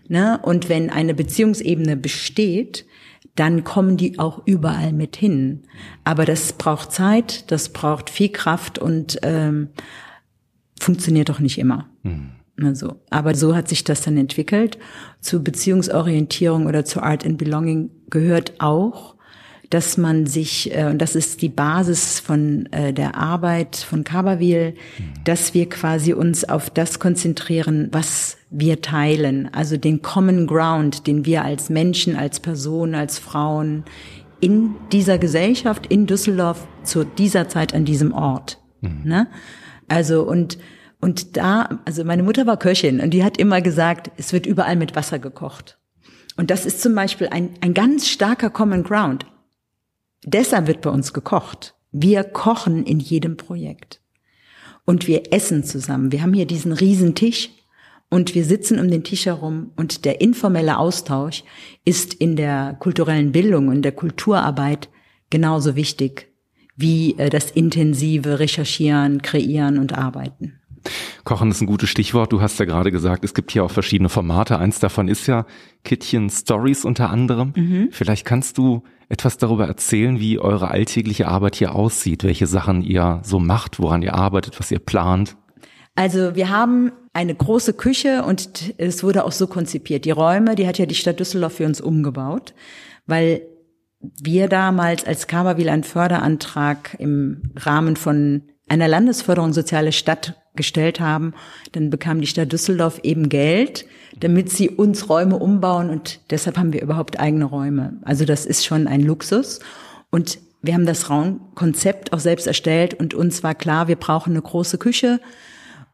Ne? 0.09 0.39
Und 0.43 0.69
wenn 0.69 0.91
eine 0.91 1.15
Beziehungsebene 1.15 1.97
besteht, 1.97 2.87
dann 3.35 3.65
kommen 3.65 3.97
die 3.97 4.19
auch 4.19 4.43
überall 4.47 4.93
mit 4.93 5.17
hin. 5.17 5.63
Aber 6.05 6.25
das 6.25 6.53
braucht 6.53 6.93
Zeit, 6.93 7.51
das 7.51 7.71
braucht 7.71 8.11
viel 8.11 8.29
Kraft 8.29 8.79
und 8.79 9.19
ähm, 9.23 9.69
funktioniert 10.79 11.29
doch 11.29 11.41
nicht 11.41 11.59
immer. 11.59 11.89
Mhm. 12.03 12.31
Also, 12.63 13.01
aber 13.11 13.35
so 13.35 13.57
hat 13.57 13.69
sich 13.69 13.83
das 13.83 14.03
dann 14.03 14.17
entwickelt. 14.17 14.79
Zu 15.21 15.43
Beziehungsorientierung 15.43 16.67
oder 16.67 16.85
zu 16.85 17.03
Art 17.03 17.27
and 17.27 17.37
Belonging 17.37 17.91
gehört 18.11 18.61
auch, 18.61 19.14
dass 19.75 19.97
man 19.97 20.27
sich, 20.27 20.73
äh, 20.73 20.85
und 20.85 20.99
das 20.99 21.17
ist 21.17 21.43
die 21.43 21.49
Basis 21.49 22.21
von 22.21 22.67
äh, 22.67 22.93
der 22.93 23.17
Arbeit 23.17 23.75
von 23.75 24.05
Kabawil, 24.05 24.71
mhm. 24.71 25.25
dass 25.25 25.53
wir 25.53 25.69
quasi 25.69 26.13
uns 26.13 26.49
auf 26.49 26.71
das 26.71 27.01
konzentrieren, 27.01 27.89
was 27.91 28.37
wir 28.51 28.83
teilen, 28.83 29.53
also 29.53 29.77
den 29.77 30.01
Common 30.01 30.47
Ground, 30.47 31.09
den 31.09 31.27
wir 31.27 31.45
als 31.45 31.71
Menschen, 31.71 32.15
als 32.15 32.39
Personen, 32.39 32.95
als 32.95 33.19
Frauen 33.19 33.83
in 34.39 34.77
dieser 34.93 35.19
Gesellschaft, 35.19 35.89
in 35.89 36.07
Düsseldorf, 36.07 36.69
zu 36.85 37.03
dieser 37.03 37.49
Zeit 37.49 37.75
an 37.75 37.85
diesem 37.85 38.13
Ort. 38.13 38.61
Mhm. 38.81 39.01
Ne? 39.03 39.27
Also 39.89 40.23
und 40.23 40.57
und 41.01 41.37
da, 41.37 41.81
also 41.85 42.05
meine 42.05 42.23
Mutter 42.23 42.47
war 42.47 42.59
Köchin 42.59 43.01
und 43.01 43.11
die 43.11 43.25
hat 43.25 43.39
immer 43.39 43.61
gesagt, 43.61 44.13
es 44.19 44.33
wird 44.33 44.47
überall 44.47 44.77
mit 44.77 44.95
Wasser 44.95 45.19
gekocht. 45.19 45.79
Und 46.37 46.53
das 46.53 46.65
ist 46.65 46.81
zum 46.81 46.95
Beispiel 46.95 47.27
ein, 47.27 47.51
ein 47.61 47.75
ganz 47.75 48.07
starker 48.07 48.51
Common 48.51 48.85
Ground. 48.85 49.27
Deshalb 50.25 50.67
wird 50.67 50.81
bei 50.81 50.91
uns 50.91 51.13
gekocht. 51.13 51.75
Wir 51.93 52.25
kochen 52.25 52.85
in 52.85 52.99
jedem 52.99 53.37
Projekt. 53.37 54.01
Und 54.85 55.07
wir 55.07 55.33
essen 55.33 55.65
zusammen. 55.65 56.13
Wir 56.13 56.23
haben 56.23 56.35
hier 56.35 56.47
diesen 56.47 56.73
riesen 56.73 57.15
Tisch 57.15 57.51
und 58.11 58.35
wir 58.35 58.45
sitzen 58.45 58.79
um 58.79 58.91
den 58.91 59.05
Tisch 59.05 59.27
herum 59.27 59.73
und 59.77 60.05
der 60.05 60.21
informelle 60.21 60.79
Austausch 60.79 61.43
ist 61.85 62.15
in 62.15 62.37
der 62.37 62.77
kulturellen 62.79 63.33
Bildung 63.33 63.69
und 63.69 63.83
der 63.83 63.93
Kulturarbeit 63.93 64.89
genauso 65.31 65.75
wichtig 65.75 66.29
wie 66.77 67.17
äh, 67.19 67.31
das 67.31 67.51
intensive 67.51 68.39
Recherchieren, 68.39 69.23
Kreieren 69.23 69.79
und 69.79 69.97
Arbeiten. 69.97 70.61
Kochen 71.25 71.51
ist 71.51 71.61
ein 71.61 71.67
gutes 71.67 71.89
Stichwort. 71.89 72.33
Du 72.33 72.41
hast 72.41 72.59
ja 72.59 72.67
gerade 72.67 72.91
gesagt, 72.91 73.25
es 73.25 73.35
gibt 73.35 73.51
hier 73.51 73.65
auch 73.65 73.71
verschiedene 73.71 74.09
Formate. 74.09 74.59
Eins 74.59 74.79
davon 74.79 75.09
ist 75.09 75.27
ja 75.27 75.47
Kittchen 75.85 76.31
Stories 76.31 76.85
unter 76.85 77.11
anderem. 77.11 77.53
Mhm. 77.57 77.89
Vielleicht 77.91 78.25
kannst 78.27 78.59
du 78.59 78.83
etwas 79.09 79.39
darüber 79.39 79.67
erzählen, 79.67 80.21
wie 80.21 80.39
eure 80.39 80.71
alltägliche 80.71 81.29
Arbeit 81.29 81.57
hier 81.57 81.75
aussieht, 81.75 82.25
welche 82.25 82.47
Sachen 82.47 82.83
ihr 82.83 83.21
so 83.23 83.39
macht, 83.39 83.79
woran 83.79 84.03
ihr 84.03 84.15
arbeitet, 84.15 84.59
was 84.59 84.71
ihr 84.71 84.79
plant. 84.79 85.37
Also 85.95 86.35
wir 86.35 86.51
haben 86.51 86.93
eine 87.13 87.35
große 87.35 87.75
Küche 87.75 88.25
und 88.25 88.75
es 88.79 89.05
wurde 89.05 89.25
auch 89.25 89.33
so 89.33 89.47
konzipiert. 89.47 90.05
Die 90.05 90.11
Räume, 90.11 90.57
die 90.57 90.67
hat 90.67 90.79
ja 90.79 90.87
die 90.87 90.97
Stadt 90.97 91.21
Düsseldorf 91.21 91.55
für 91.55 91.67
uns 91.67 91.81
umgebaut, 91.81 92.55
weil 93.07 93.43
wir 94.01 94.49
damals 94.49 95.07
als 95.07 95.29
Kaberwil 95.29 95.69
einen 95.69 95.85
Förderantrag 95.85 96.97
im 96.99 97.53
Rahmen 97.57 97.97
von 97.97 98.43
einer 98.69 98.89
Landesförderung 98.89 99.53
Soziale 99.53 99.93
Stadt 99.93 100.35
gestellt 100.55 101.01
haben, 101.01 101.35
dann 101.73 101.91
bekam 101.91 102.21
die 102.21 102.27
Stadt 102.27 102.53
Düsseldorf 102.53 103.01
eben 103.03 103.29
Geld, 103.29 103.87
damit 104.19 104.51
sie 104.51 104.71
uns 104.71 105.09
Räume 105.09 105.39
umbauen 105.39 105.91
und 105.91 106.21
deshalb 106.31 106.57
haben 106.57 106.73
wir 106.73 106.83
überhaupt 106.83 107.19
eigene 107.19 107.45
Räume. 107.45 107.95
Also 108.05 108.25
das 108.25 108.47
ist 108.47 108.65
schon 108.65 108.87
ein 108.87 109.01
Luxus 109.01 109.61
und 110.11 110.39
wir 110.63 110.75
haben 110.75 110.87
das 110.87 111.11
Raumkonzept 111.11 112.13
auch 112.13 112.21
selbst 112.21 112.47
erstellt 112.47 112.95
und 112.95 113.15
uns 113.15 113.43
war 113.43 113.55
klar, 113.55 113.89
wir 113.89 113.97
brauchen 113.97 114.31
eine 114.33 114.43
große 114.43 114.79
Küche, 114.79 115.21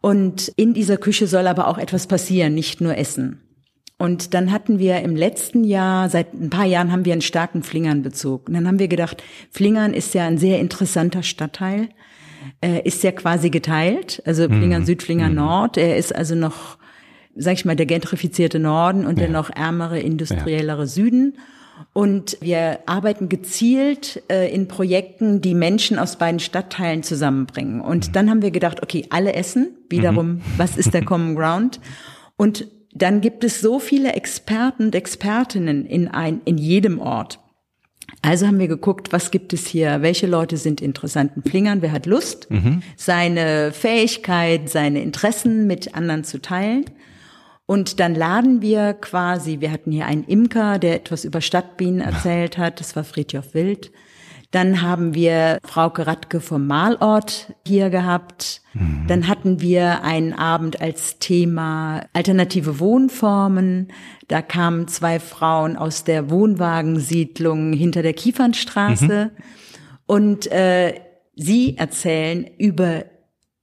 und 0.01 0.49
in 0.57 0.73
dieser 0.73 0.97
Küche 0.97 1.27
soll 1.27 1.47
aber 1.47 1.69
auch 1.69 1.79
etwas 1.79 2.07
passieren, 2.07 2.55
nicht 2.55 2.81
nur 2.81 2.97
Essen. 2.97 3.41
Und 3.99 4.33
dann 4.33 4.51
hatten 4.51 4.79
wir 4.79 5.01
im 5.01 5.15
letzten 5.15 5.63
Jahr, 5.63 6.09
seit 6.09 6.33
ein 6.33 6.49
paar 6.49 6.65
Jahren 6.65 6.91
haben 6.91 7.05
wir 7.05 7.13
einen 7.13 7.21
starken 7.21 7.63
Flingern-Bezug. 7.63 8.49
Und 8.49 8.55
dann 8.55 8.67
haben 8.67 8.79
wir 8.79 8.89
gedacht, 8.89 9.23
Flingern 9.51 9.93
ist 9.93 10.15
ja 10.15 10.27
ein 10.27 10.39
sehr 10.39 10.59
interessanter 10.59 11.23
Stadtteil, 11.23 11.91
äh, 12.61 12.83
ist 12.83 13.03
ja 13.03 13.13
quasi 13.13 13.51
geteilt, 13.51 14.23
also 14.25 14.45
Flingern 14.45 14.83
mhm. 14.83 14.87
Süd, 14.87 15.03
Flingern 15.03 15.31
mhm. 15.31 15.39
Nord. 15.39 15.77
Er 15.77 15.97
ist 15.97 16.15
also 16.15 16.35
noch, 16.35 16.79
sag 17.35 17.55
ich 17.55 17.65
mal, 17.65 17.77
der 17.77 17.87
gentrifizierte 17.87 18.59
Norden 18.59 19.07
und 19.07 19.19
ja. 19.19 19.25
der 19.27 19.31
noch 19.31 19.51
ärmere, 19.51 20.01
industriellere 20.01 20.83
ja. 20.83 20.87
Süden. 20.87 21.35
Und 21.93 22.37
wir 22.41 22.81
arbeiten 22.87 23.29
gezielt 23.29 24.23
äh, 24.31 24.53
in 24.53 24.69
Projekten, 24.69 25.41
die 25.41 25.55
Menschen 25.55 25.99
aus 25.99 26.17
beiden 26.17 26.39
Stadtteilen 26.39 27.03
zusammenbringen. 27.03 27.81
Und 27.81 28.09
mhm. 28.09 28.13
dann 28.13 28.31
haben 28.31 28.43
wir 28.43 28.51
gedacht, 28.51 28.83
okay, 28.83 29.07
alle 29.11 29.35
essen. 29.35 29.71
Wiederum, 29.89 30.27
mhm. 30.27 30.41
was 30.57 30.77
ist 30.77 30.95
der 30.95 31.05
Common 31.07 31.35
Ground? 31.35 31.81
Und 32.37 32.67
dann 32.93 33.21
gibt 33.21 33.45
es 33.45 33.61
so 33.61 33.79
viele 33.79 34.13
Experten 34.13 34.87
und 34.87 34.95
Expertinnen 34.95 35.87
in 35.87 36.09
ein, 36.09 36.41
in 36.45 36.59
jedem 36.59 36.99
Ort. 36.99 37.39
Also 38.23 38.47
haben 38.47 38.59
wir 38.59 38.69
geguckt, 38.69 39.13
was 39.13 39.31
gibt 39.31 39.53
es 39.53 39.67
hier, 39.67 40.03
welche 40.03 40.27
Leute 40.27 40.57
sind 40.57 40.81
interessanten 40.81 41.43
Flingern, 41.43 41.81
wer 41.81 41.93
hat 41.93 42.07
Lust, 42.07 42.51
mhm. 42.51 42.83
seine 42.97 43.73
Fähigkeit, 43.73 44.69
seine 44.69 45.03
Interessen 45.03 45.67
mit 45.67 45.95
anderen 45.95 46.25
zu 46.25 46.41
teilen. 46.41 46.85
Und 47.65 48.01
dann 48.01 48.15
laden 48.15 48.63
wir 48.63 48.95
quasi, 48.95 49.61
wir 49.61 49.71
hatten 49.71 49.93
hier 49.93 50.07
einen 50.07 50.25
Imker, 50.25 50.79
der 50.79 50.97
etwas 50.97 51.25
über 51.25 51.41
Stadtbienen 51.41 52.01
erzählt 52.13 52.59
hat, 52.59 52.81
das 52.81 52.95
war 52.95 53.05
Friedhof 53.05 53.55
Wild. 53.55 53.91
Dann 54.51 54.83
haben 54.83 55.15
wir 55.15 55.59
Frauke 55.65 56.09
Radke 56.09 56.41
vom 56.41 56.67
Malort 56.67 57.55
hier 57.65 57.89
gehabt. 57.89 58.63
Mhm. 58.75 59.05
Dann 59.07 59.29
hatten 59.29 59.61
wir 59.61 60.03
einen 60.03 60.33
Abend 60.33 60.81
als 60.81 61.21
Thema 61.21 62.07
alternative 62.13 62.81
Wohnformen. 62.81 63.93
Da 64.27 64.43
kamen 64.43 64.89
zwei 64.89 65.21
Frauen 65.21 65.77
aus 65.77 66.03
der 66.03 66.31
Wohnwagensiedlung 66.31 67.73
hinter 67.73 68.03
der 68.03 68.13
Kiefernstraße. 68.13 69.31
Mhm. 69.33 69.43
Und 70.07 70.51
äh, 70.51 70.95
sie 71.37 71.77
erzählen 71.77 72.45
über 72.59 73.05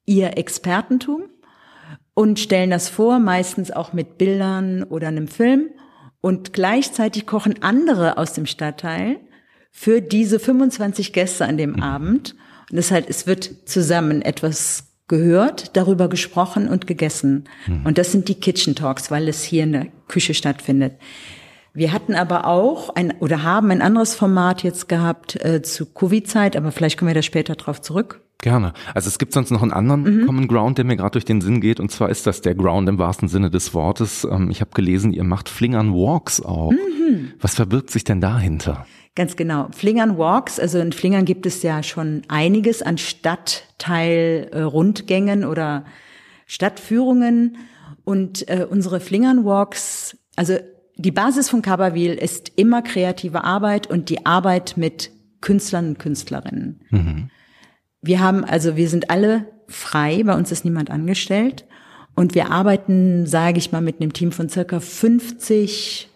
ihr 0.05 0.37
Expertentum 0.37 1.23
und 2.13 2.39
stellen 2.39 2.69
das 2.69 2.87
vor, 2.87 3.19
meistens 3.19 3.71
auch 3.71 3.91
mit 3.91 4.17
Bildern 4.17 4.83
oder 4.83 5.09
einem 5.09 5.27
Film. 5.27 5.69
Und 6.21 6.53
gleichzeitig 6.53 7.25
kochen 7.25 7.61
andere 7.61 8.17
aus 8.17 8.31
dem 8.31 8.45
Stadtteil 8.45 9.19
für 9.79 10.01
diese 10.01 10.39
25 10.39 11.13
Gäste 11.13 11.45
an 11.45 11.55
dem 11.55 11.83
Abend. 11.83 12.33
Und 12.71 12.77
deshalb, 12.77 13.07
es 13.11 13.27
wird 13.27 13.69
zusammen 13.69 14.23
etwas 14.23 14.85
gehört, 15.07 15.77
darüber 15.77 16.09
gesprochen 16.09 16.67
und 16.67 16.87
gegessen. 16.87 17.43
Mhm. 17.67 17.85
Und 17.85 17.99
das 17.99 18.11
sind 18.11 18.27
die 18.27 18.39
Kitchen 18.39 18.73
Talks, 18.73 19.11
weil 19.11 19.27
es 19.27 19.43
hier 19.43 19.63
in 19.63 19.73
der 19.73 19.87
Küche 20.07 20.33
stattfindet. 20.33 20.93
Wir 21.75 21.93
hatten 21.93 22.15
aber 22.15 22.47
auch 22.47 22.89
ein 22.95 23.13
oder 23.19 23.43
haben 23.43 23.69
ein 23.69 23.83
anderes 23.83 24.15
Format 24.15 24.63
jetzt 24.63 24.89
gehabt 24.89 25.45
äh, 25.45 25.61
zu 25.61 25.85
Covid-Zeit, 25.85 26.55
aber 26.55 26.71
vielleicht 26.71 26.97
kommen 26.97 27.09
wir 27.09 27.15
da 27.15 27.21
später 27.21 27.53
drauf 27.53 27.79
zurück. 27.79 28.21
Gerne. 28.39 28.73
Also 28.95 29.09
es 29.09 29.19
gibt 29.19 29.33
sonst 29.33 29.51
noch 29.51 29.61
einen 29.61 29.73
anderen 29.73 30.21
mhm. 30.21 30.25
Common 30.25 30.47
Ground, 30.47 30.79
der 30.79 30.85
mir 30.85 30.95
gerade 30.95 31.11
durch 31.11 31.25
den 31.25 31.39
Sinn 31.39 31.61
geht, 31.61 31.79
und 31.79 31.91
zwar 31.91 32.09
ist 32.09 32.25
das 32.25 32.41
der 32.41 32.55
Ground 32.55 32.89
im 32.89 32.97
wahrsten 32.97 33.27
Sinne 33.27 33.51
des 33.51 33.75
Wortes. 33.75 34.27
Ähm, 34.29 34.49
ich 34.49 34.59
habe 34.61 34.71
gelesen, 34.73 35.13
ihr 35.13 35.23
macht 35.23 35.49
Flingern 35.49 35.93
Walks 35.93 36.41
auch. 36.41 36.71
Mhm. 36.71 37.33
Was 37.39 37.53
verbirgt 37.53 37.91
sich 37.91 38.03
denn 38.03 38.21
dahinter? 38.21 38.87
Ganz 39.17 39.35
genau. 39.35 39.67
Flingern 39.71 40.17
Walks, 40.19 40.59
also 40.59 40.77
in 40.77 40.91
Flingern 40.91 41.25
gibt 41.25 41.47
es 41.47 41.63
ja 41.63 41.81
schon 41.81 42.21
einiges 42.27 42.83
an 42.83 42.99
Stadtteil-Rundgängen 42.99 45.43
oder 45.43 45.85
Stadtführungen. 46.45 47.57
Und 48.03 48.47
äh, 48.47 48.67
unsere 48.69 48.99
Flingern 48.99 49.43
Walks, 49.43 50.15
also 50.35 50.59
die 50.97 51.09
Basis 51.09 51.49
von 51.49 51.63
Kaberwil 51.63 52.13
ist 52.13 52.51
immer 52.57 52.83
kreative 52.83 53.43
Arbeit 53.43 53.87
und 53.87 54.11
die 54.11 54.27
Arbeit 54.27 54.77
mit 54.77 55.09
Künstlern 55.41 55.87
und 55.87 55.97
Künstlerinnen. 55.97 56.81
Mhm. 56.91 57.31
Wir 58.03 58.19
haben, 58.19 58.45
also 58.45 58.75
wir 58.75 58.87
sind 58.87 59.09
alle 59.09 59.47
frei, 59.67 60.21
bei 60.25 60.35
uns 60.35 60.51
ist 60.51 60.63
niemand 60.63 60.91
angestellt. 60.91 61.65
Und 62.13 62.35
wir 62.35 62.51
arbeiten, 62.51 63.25
sage 63.25 63.57
ich 63.57 63.71
mal, 63.71 63.81
mit 63.81 63.99
einem 63.99 64.13
Team 64.13 64.31
von 64.31 64.47
circa 64.47 64.79
50 64.79 66.07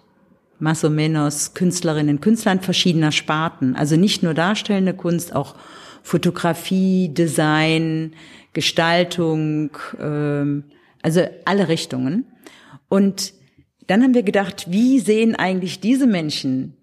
más 0.61 0.83
menos 0.89 1.53
Künstlerinnen, 1.53 2.21
Künstlern 2.21 2.61
verschiedener 2.61 3.11
Sparten. 3.11 3.75
Also 3.75 3.95
nicht 3.95 4.23
nur 4.23 4.33
darstellende 4.33 4.93
Kunst, 4.93 5.35
auch 5.35 5.55
Fotografie, 6.03 7.09
Design, 7.13 8.13
Gestaltung, 8.53 9.71
ähm, 9.99 10.65
also 11.01 11.21
alle 11.45 11.67
Richtungen. 11.67 12.25
Und 12.89 13.33
dann 13.87 14.03
haben 14.03 14.13
wir 14.13 14.23
gedacht, 14.23 14.65
wie 14.69 14.99
sehen 14.99 15.35
eigentlich 15.35 15.79
diese 15.79 16.07
Menschen 16.07 16.77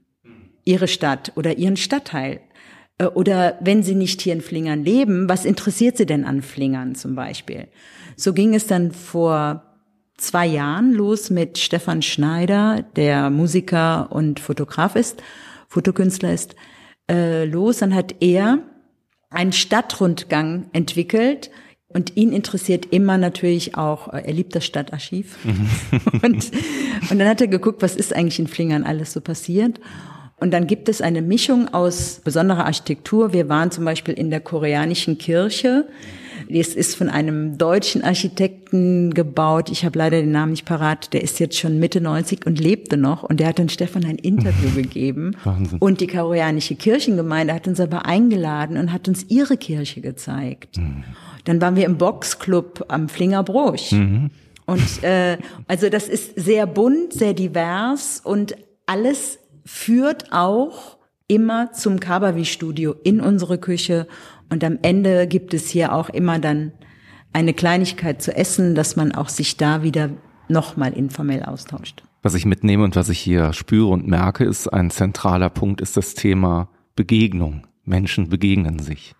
ihre 0.65 0.89
Stadt 0.89 1.33
oder 1.37 1.57
ihren 1.57 1.77
Stadtteil? 1.77 2.41
Äh, 2.99 3.07
oder 3.07 3.59
wenn 3.61 3.83
sie 3.83 3.95
nicht 3.95 4.21
hier 4.21 4.33
in 4.33 4.41
Flingern 4.41 4.85
leben, 4.85 5.29
was 5.29 5.45
interessiert 5.45 5.97
sie 5.97 6.07
denn 6.07 6.25
an 6.25 6.43
Flingern 6.43 6.95
zum 6.95 7.15
Beispiel? 7.15 7.69
So 8.17 8.33
ging 8.33 8.55
es 8.55 8.67
dann 8.67 8.93
vor 8.93 9.68
zwei 10.19 10.47
Jahren 10.47 10.93
los 10.93 11.31
mit 11.31 11.59
Stefan 11.59 12.03
Schneider, 12.03 12.85
der 12.97 13.31
Musiker 13.31 14.13
und 14.13 14.39
Fotograf 14.39 14.95
ist, 14.95 15.23
Fotokünstler 15.69 16.33
ist, 16.33 16.55
äh, 17.11 17.45
los. 17.45 17.79
Dann 17.79 17.95
hat 17.95 18.17
er 18.21 18.59
einen 19.31 19.53
Stadtrundgang 19.53 20.67
entwickelt, 20.73 21.51
und 21.91 22.17
ihn 22.17 22.33
interessiert 22.33 22.87
immer 22.93 23.17
natürlich 23.17 23.77
auch, 23.77 24.13
äh, 24.13 24.23
er 24.27 24.33
liebt 24.35 24.55
das 24.55 24.67
Stadtarchiv. 24.67 25.37
Mhm. 25.45 25.69
und, 26.23 26.51
und 27.11 27.19
dann 27.19 27.29
hat 27.29 27.41
er 27.41 27.49
geguckt, 27.49 27.81
was 27.83 27.97
ist 27.97 28.15
eigentlich 28.15 28.39
in 28.39 28.47
Flingern 28.47 28.85
alles 28.85 29.13
so 29.13 29.21
passiert. 29.21 29.81
Und 30.37 30.53
dann 30.53 30.67
gibt 30.67 30.89
es 30.89 31.01
eine 31.01 31.23
Mischung 31.23 31.69
aus 31.73 32.21
besonderer 32.23 32.67
Architektur. 32.67 33.33
Wir 33.33 33.49
waren 33.49 33.71
zum 33.71 33.85
Beispiel 33.85 34.15
in 34.15 34.31
der 34.31 34.41
koreanischen 34.41 35.19
Kirche. 35.19 35.89
Es 36.51 36.75
ist 36.75 36.95
von 36.95 37.09
einem 37.09 37.59
deutschen 37.59 38.03
Architekten 38.03 39.13
gebaut. 39.13 39.71
Ich 39.71 39.85
habe 39.85 39.99
leider 39.99 40.21
den 40.21 40.33
Namen 40.33 40.53
nicht 40.53 40.65
parat. 40.65 41.13
Der 41.13 41.23
ist 41.23 41.39
jetzt 41.41 41.59
schon 41.59 41.79
Mitte 41.79 42.01
90 42.01 42.47
und 42.47 42.59
lebte 42.59 42.97
noch. 42.97 43.23
Und 43.23 43.41
der 43.41 43.49
hat 43.49 43.59
dann 43.59 43.69
Stefan 43.69 44.05
ein 44.05 44.17
Interview 44.17 44.71
gegeben. 44.75 45.37
Wahnsinn. 45.45 45.79
Und 45.79 46.01
die 46.01 46.07
koreanische 46.07 46.75
Kirchengemeinde 46.75 47.53
hat 47.53 47.69
uns 47.69 47.81
aber 47.81 48.07
eingeladen 48.07 48.77
und 48.77 48.93
hat 48.93 49.09
uns 49.09 49.27
ihre 49.29 49.57
Kirche 49.57 50.01
gezeigt. 50.01 50.79
Mhm. 50.79 51.05
Dann 51.45 51.61
waren 51.61 51.77
wir 51.77 51.85
im 51.85 51.99
Boxclub 51.99 52.87
am 52.89 53.09
Flingerbruch. 53.09 53.93
Mhm. 53.93 54.31
Und 54.67 55.03
äh, 55.03 55.39
also 55.67 55.89
das 55.89 56.09
ist 56.09 56.39
sehr 56.39 56.67
bunt, 56.67 57.13
sehr 57.13 57.33
divers 57.33 58.21
und 58.23 58.55
alles 58.87 59.39
führt 59.65 60.33
auch 60.33 60.99
immer 61.27 61.73
zum 61.73 62.01
Kabawi-Studio 62.01 62.95
in 63.05 63.21
unsere 63.21 63.59
Küche. 63.59 64.07
Und 64.51 64.65
am 64.65 64.79
Ende 64.83 65.27
gibt 65.27 65.55
es 65.55 65.69
hier 65.69 65.93
auch 65.93 66.09
immer 66.09 66.39
dann 66.39 66.73
eine 67.33 67.53
Kleinigkeit 67.53 68.23
zu 68.23 68.35
essen, 68.35 68.75
dass 68.75 68.97
man 68.97 69.13
auch 69.13 69.29
sich 69.29 69.57
da 69.57 69.83
wieder 69.83 70.11
nochmal 70.49 70.93
informell 70.93 71.43
austauscht. 71.43 72.03
Was 72.23 72.35
ich 72.35 72.47
mitnehme 72.47 72.85
und 72.85 72.97
was 72.97 73.11
ich 73.11 73.19
hier 73.19 73.53
spüre 73.53 73.89
und 73.89 74.09
merke, 74.09 74.45
ist 74.45 74.69
ein 74.69 74.91
zentraler 74.91 75.51
Punkt, 75.51 75.81
ist 75.81 75.97
das 75.97 76.15
Thema 76.15 76.69
Begegnung. 76.97 77.67
Menschen 77.85 78.29
begegnen 78.29 78.79
sich. 78.79 79.15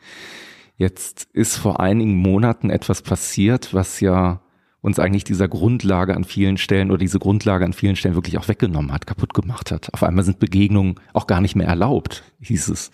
Jetzt 0.77 1.29
ist 1.33 1.57
vor 1.57 1.81
einigen 1.81 2.17
Monaten 2.17 2.71
etwas 2.71 3.03
passiert, 3.03 3.75
was 3.75 4.01
ja 4.01 4.41
uns 4.81 4.99
eigentlich 4.99 5.25
dieser 5.25 5.49
Grundlage 5.49 6.15
an 6.15 6.25
vielen 6.25 6.57
Stellen 6.57 6.91
oder 6.91 6.99
diese 6.99 7.19
Grundlage 7.19 7.65
an 7.65 7.73
vielen 7.73 7.97
Stellen 7.97 8.15
wirklich 8.15 8.39
auch 8.39 8.49
weggenommen 8.49 8.93
hat, 8.93 9.07
kaputt 9.07 9.35
gemacht 9.35 9.73
hat. 9.73 9.93
Auf 9.93 10.03
einmal 10.03 10.25
sind 10.25 10.39
Begegnungen 10.39 10.97
auch 11.13 11.27
gar 11.27 11.41
nicht 11.41 11.57
mehr 11.57 11.67
erlaubt, 11.67 12.23
hieß 12.41 12.69
es. 12.69 12.91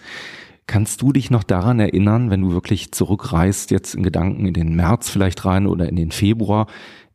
Kannst 0.67 1.03
du 1.03 1.13
dich 1.13 1.31
noch 1.31 1.43
daran 1.43 1.79
erinnern, 1.79 2.31
wenn 2.31 2.41
du 2.41 2.53
wirklich 2.53 2.93
zurückreist, 2.93 3.71
jetzt 3.71 3.95
in 3.95 4.03
Gedanken 4.03 4.47
in 4.47 4.55
den 4.55 4.75
März 4.75 5.11
vielleicht 5.11 5.45
rein 5.45 5.67
oder 5.67 5.89
in 5.89 5.97
den 5.97 6.11
Februar? 6.11 6.67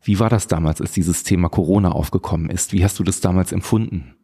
Wie 0.01 0.19
war 0.19 0.29
das 0.29 0.47
damals, 0.47 0.81
als 0.81 0.91
dieses 0.91 1.23
Thema 1.23 1.49
Corona 1.49 1.91
aufgekommen 1.91 2.49
ist? 2.49 2.73
Wie 2.73 2.83
hast 2.83 2.99
du 2.99 3.03
das 3.03 3.21
damals 3.21 3.51
empfunden? 3.51 4.15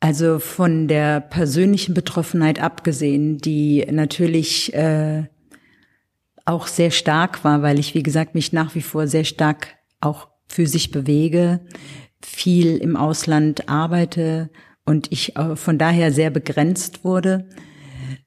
Also 0.00 0.40
von 0.40 0.88
der 0.88 1.20
persönlichen 1.20 1.94
Betroffenheit 1.94 2.60
abgesehen, 2.60 3.38
die 3.38 3.86
natürlich 3.88 4.74
äh, 4.74 5.26
auch 6.44 6.66
sehr 6.66 6.90
stark 6.90 7.44
war, 7.44 7.62
weil 7.62 7.78
ich, 7.78 7.94
wie 7.94 8.02
gesagt, 8.02 8.34
mich 8.34 8.52
nach 8.52 8.74
wie 8.74 8.82
vor 8.82 9.06
sehr 9.06 9.24
stark 9.24 9.76
auch 10.00 10.28
physisch 10.48 10.90
bewege, 10.90 11.60
viel 12.20 12.78
im 12.78 12.96
Ausland 12.96 13.68
arbeite 13.68 14.50
und 14.84 15.10
ich 15.10 15.36
äh, 15.36 15.56
von 15.56 15.78
daher 15.78 16.12
sehr 16.12 16.30
begrenzt 16.30 17.04
wurde, 17.04 17.48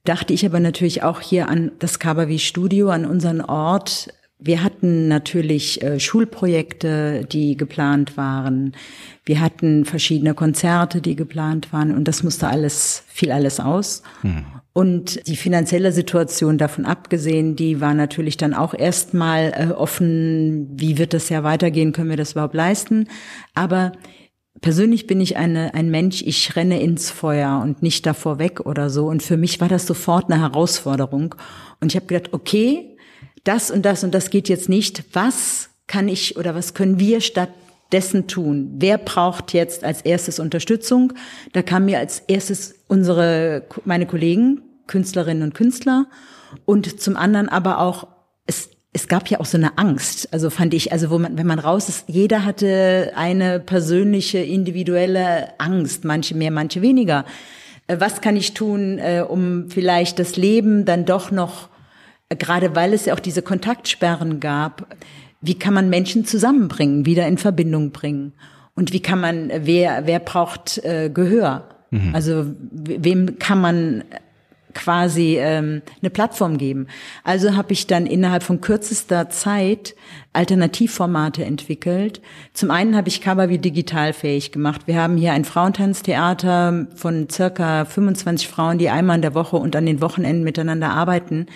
dachte 0.04 0.34
ich 0.34 0.46
aber 0.46 0.60
natürlich 0.60 1.04
auch 1.04 1.22
hier 1.22 1.50
an 1.50 1.72
das 1.80 2.00
Kabavi 2.00 2.40
Studio, 2.40 2.90
an 2.90 3.06
unseren 3.06 3.42
Ort. 3.42 4.14
Wir 4.38 4.64
hatten 4.64 5.08
natürlich 5.08 5.82
äh, 5.82 6.00
Schulprojekte, 6.00 7.26
die 7.32 7.58
geplant 7.58 8.18
waren. 8.18 8.74
Wir 9.26 9.42
hatten 9.42 9.86
verschiedene 9.86 10.34
Konzerte, 10.34 11.02
die 11.02 11.16
geplant 11.16 11.74
waren 11.74 11.96
und 11.96 12.08
das 12.08 12.22
musste 12.22 12.48
alles, 12.48 13.04
fiel 13.08 13.32
alles 13.32 13.60
aus. 13.60 14.04
Hm. 14.22 14.46
Und 14.78 15.26
die 15.28 15.38
finanzielle 15.38 15.94
Situation 15.94 16.58
davon 16.58 16.86
abgesehen, 16.86 17.56
die 17.56 17.80
war 17.80 17.94
natürlich 17.94 18.36
dann 18.36 18.54
auch 18.54 18.74
erstmal 18.74 19.54
äh, 19.56 19.72
offen, 19.72 20.68
wie 20.76 20.98
wird 20.98 21.14
das 21.14 21.30
ja 21.30 21.44
weitergehen, 21.44 21.94
können 21.94 22.10
wir 22.10 22.18
das 22.18 22.34
überhaupt 22.34 22.56
leisten? 22.56 23.08
Aber 23.54 23.94
persönlich 24.62 25.08
bin 25.08 25.22
ich 25.22 25.38
eine, 25.38 25.74
ein 25.74 25.90
Mensch, 25.90 26.22
ich 26.22 26.56
renne 26.56 26.82
ins 26.82 27.12
Feuer 27.12 27.62
und 27.62 27.82
nicht 27.84 28.06
davor 28.06 28.40
weg 28.40 28.62
oder 28.62 28.90
so. 28.90 29.08
Und 29.08 29.24
für 29.24 29.38
mich 29.38 29.62
war 29.62 29.70
das 29.70 29.86
sofort 29.86 30.32
eine 30.32 30.42
Herausforderung. 30.42 31.36
Und 31.82 31.92
ich 31.92 31.96
habe 31.96 32.08
gedacht, 32.08 32.34
okay, 32.34 32.98
das 33.44 33.72
und 33.72 33.86
das 33.86 34.04
und 34.04 34.14
das 34.14 34.30
geht 34.30 34.50
jetzt 34.50 34.70
nicht. 34.70 35.04
Was 35.14 35.70
kann 35.88 36.08
ich 36.08 36.38
oder 36.38 36.56
was 36.56 36.74
können 36.74 37.00
wir 37.00 37.22
stattdessen 37.22 38.28
tun? 38.28 38.76
Wer 38.78 38.98
braucht 38.98 39.54
jetzt 39.54 39.84
als 39.84 40.02
erstes 40.02 40.40
Unterstützung? 40.40 41.14
Da 41.54 41.62
kam 41.62 41.86
mir 41.86 42.00
als 42.00 42.20
erstes 42.28 42.76
unsere, 42.88 43.64
meine 43.86 44.08
Kollegen, 44.08 44.62
Künstlerinnen 44.88 45.44
und 45.44 45.54
Künstler 45.54 46.08
und 46.66 47.00
zum 47.00 47.18
anderen 47.18 47.50
aber 47.50 47.80
auch, 47.80 48.08
es 48.48 48.70
es 48.96 49.10
gab 49.10 49.28
ja 49.28 49.42
auch 49.42 49.46
so 49.46 49.58
eine 49.58 49.78
Angst, 49.78 50.30
also 50.32 50.50
fand 50.50 50.74
ich, 50.74 50.94
also 50.94 51.10
wo 51.10 51.20
man, 51.20 51.38
wenn 51.38 51.46
man 51.46 51.60
raus 51.60 51.90
ist, 51.90 52.06
jeder 52.08 52.46
hatte 52.46 53.12
eine 53.18 53.60
persönliche, 53.60 54.38
individuelle 54.38 55.50
Angst, 55.60 56.06
manche 56.06 56.34
mehr, 56.34 56.50
manche 56.50 56.82
weniger. 56.82 57.26
Äh, 57.88 57.98
was 58.00 58.22
kann 58.22 58.38
ich 58.38 58.54
tun, 58.54 58.98
äh, 58.98 59.26
um 59.28 59.70
vielleicht 59.70 60.18
das 60.18 60.38
Leben 60.38 60.86
dann 60.86 61.04
doch 61.04 61.30
noch, 61.30 61.68
äh, 62.30 62.38
gerade 62.38 62.74
weil 62.74 62.94
es 62.94 63.04
ja 63.04 63.14
auch 63.14 63.20
diese 63.20 63.42
Kontaktsperren 63.42 64.40
gab, 64.40 64.96
wie 65.42 65.60
kann 65.60 65.74
man 65.74 65.90
Menschen 65.90 66.24
zusammenbringen, 66.24 67.06
wieder 67.06 67.28
in 67.28 67.38
Verbindung 67.38 67.92
bringen? 67.92 68.32
Und 68.76 68.94
wie 68.94 69.02
kann 69.02 69.20
man, 69.20 69.52
wer, 69.64 70.08
wer 70.08 70.20
braucht 70.20 70.82
Gehör? 70.82 71.70
Mhm. 71.92 72.16
Also 72.16 72.46
wem 72.72 73.40
kann 73.40 73.62
man 73.62 74.04
quasi 74.76 75.38
ähm, 75.40 75.82
eine 76.02 76.12
Plattform 76.12 76.60
geben. 76.60 76.86
Also 77.24 77.56
habe 77.56 77.74
ich 77.74 77.88
dann 77.88 78.06
innerhalb 78.06 78.44
von 78.44 78.62
kürzester 78.62 79.30
Zeit 79.30 79.96
Alternativformate 80.34 81.44
entwickelt. 81.44 82.22
Zum 82.54 82.70
einen 82.70 82.96
habe 82.96 83.08
ich 83.08 83.22
Kababi 83.22 83.58
digital 83.58 84.14
fähig 84.14 84.52
gemacht. 84.52 84.82
Wir 84.86 85.02
haben 85.02 85.18
hier 85.18 85.34
ein 85.34 85.46
Frauentanztheater 85.46 86.88
von 86.96 87.28
circa 87.30 87.86
25 87.86 88.48
Frauen, 88.48 88.78
die 88.78 88.90
einmal 88.90 89.16
in 89.16 89.22
der 89.24 89.34
Woche 89.34 89.56
und 89.56 89.76
an 89.76 89.88
den 89.88 90.02
Wochenenden 90.02 90.44
miteinander 90.44 90.92
arbeiten. 90.92 91.48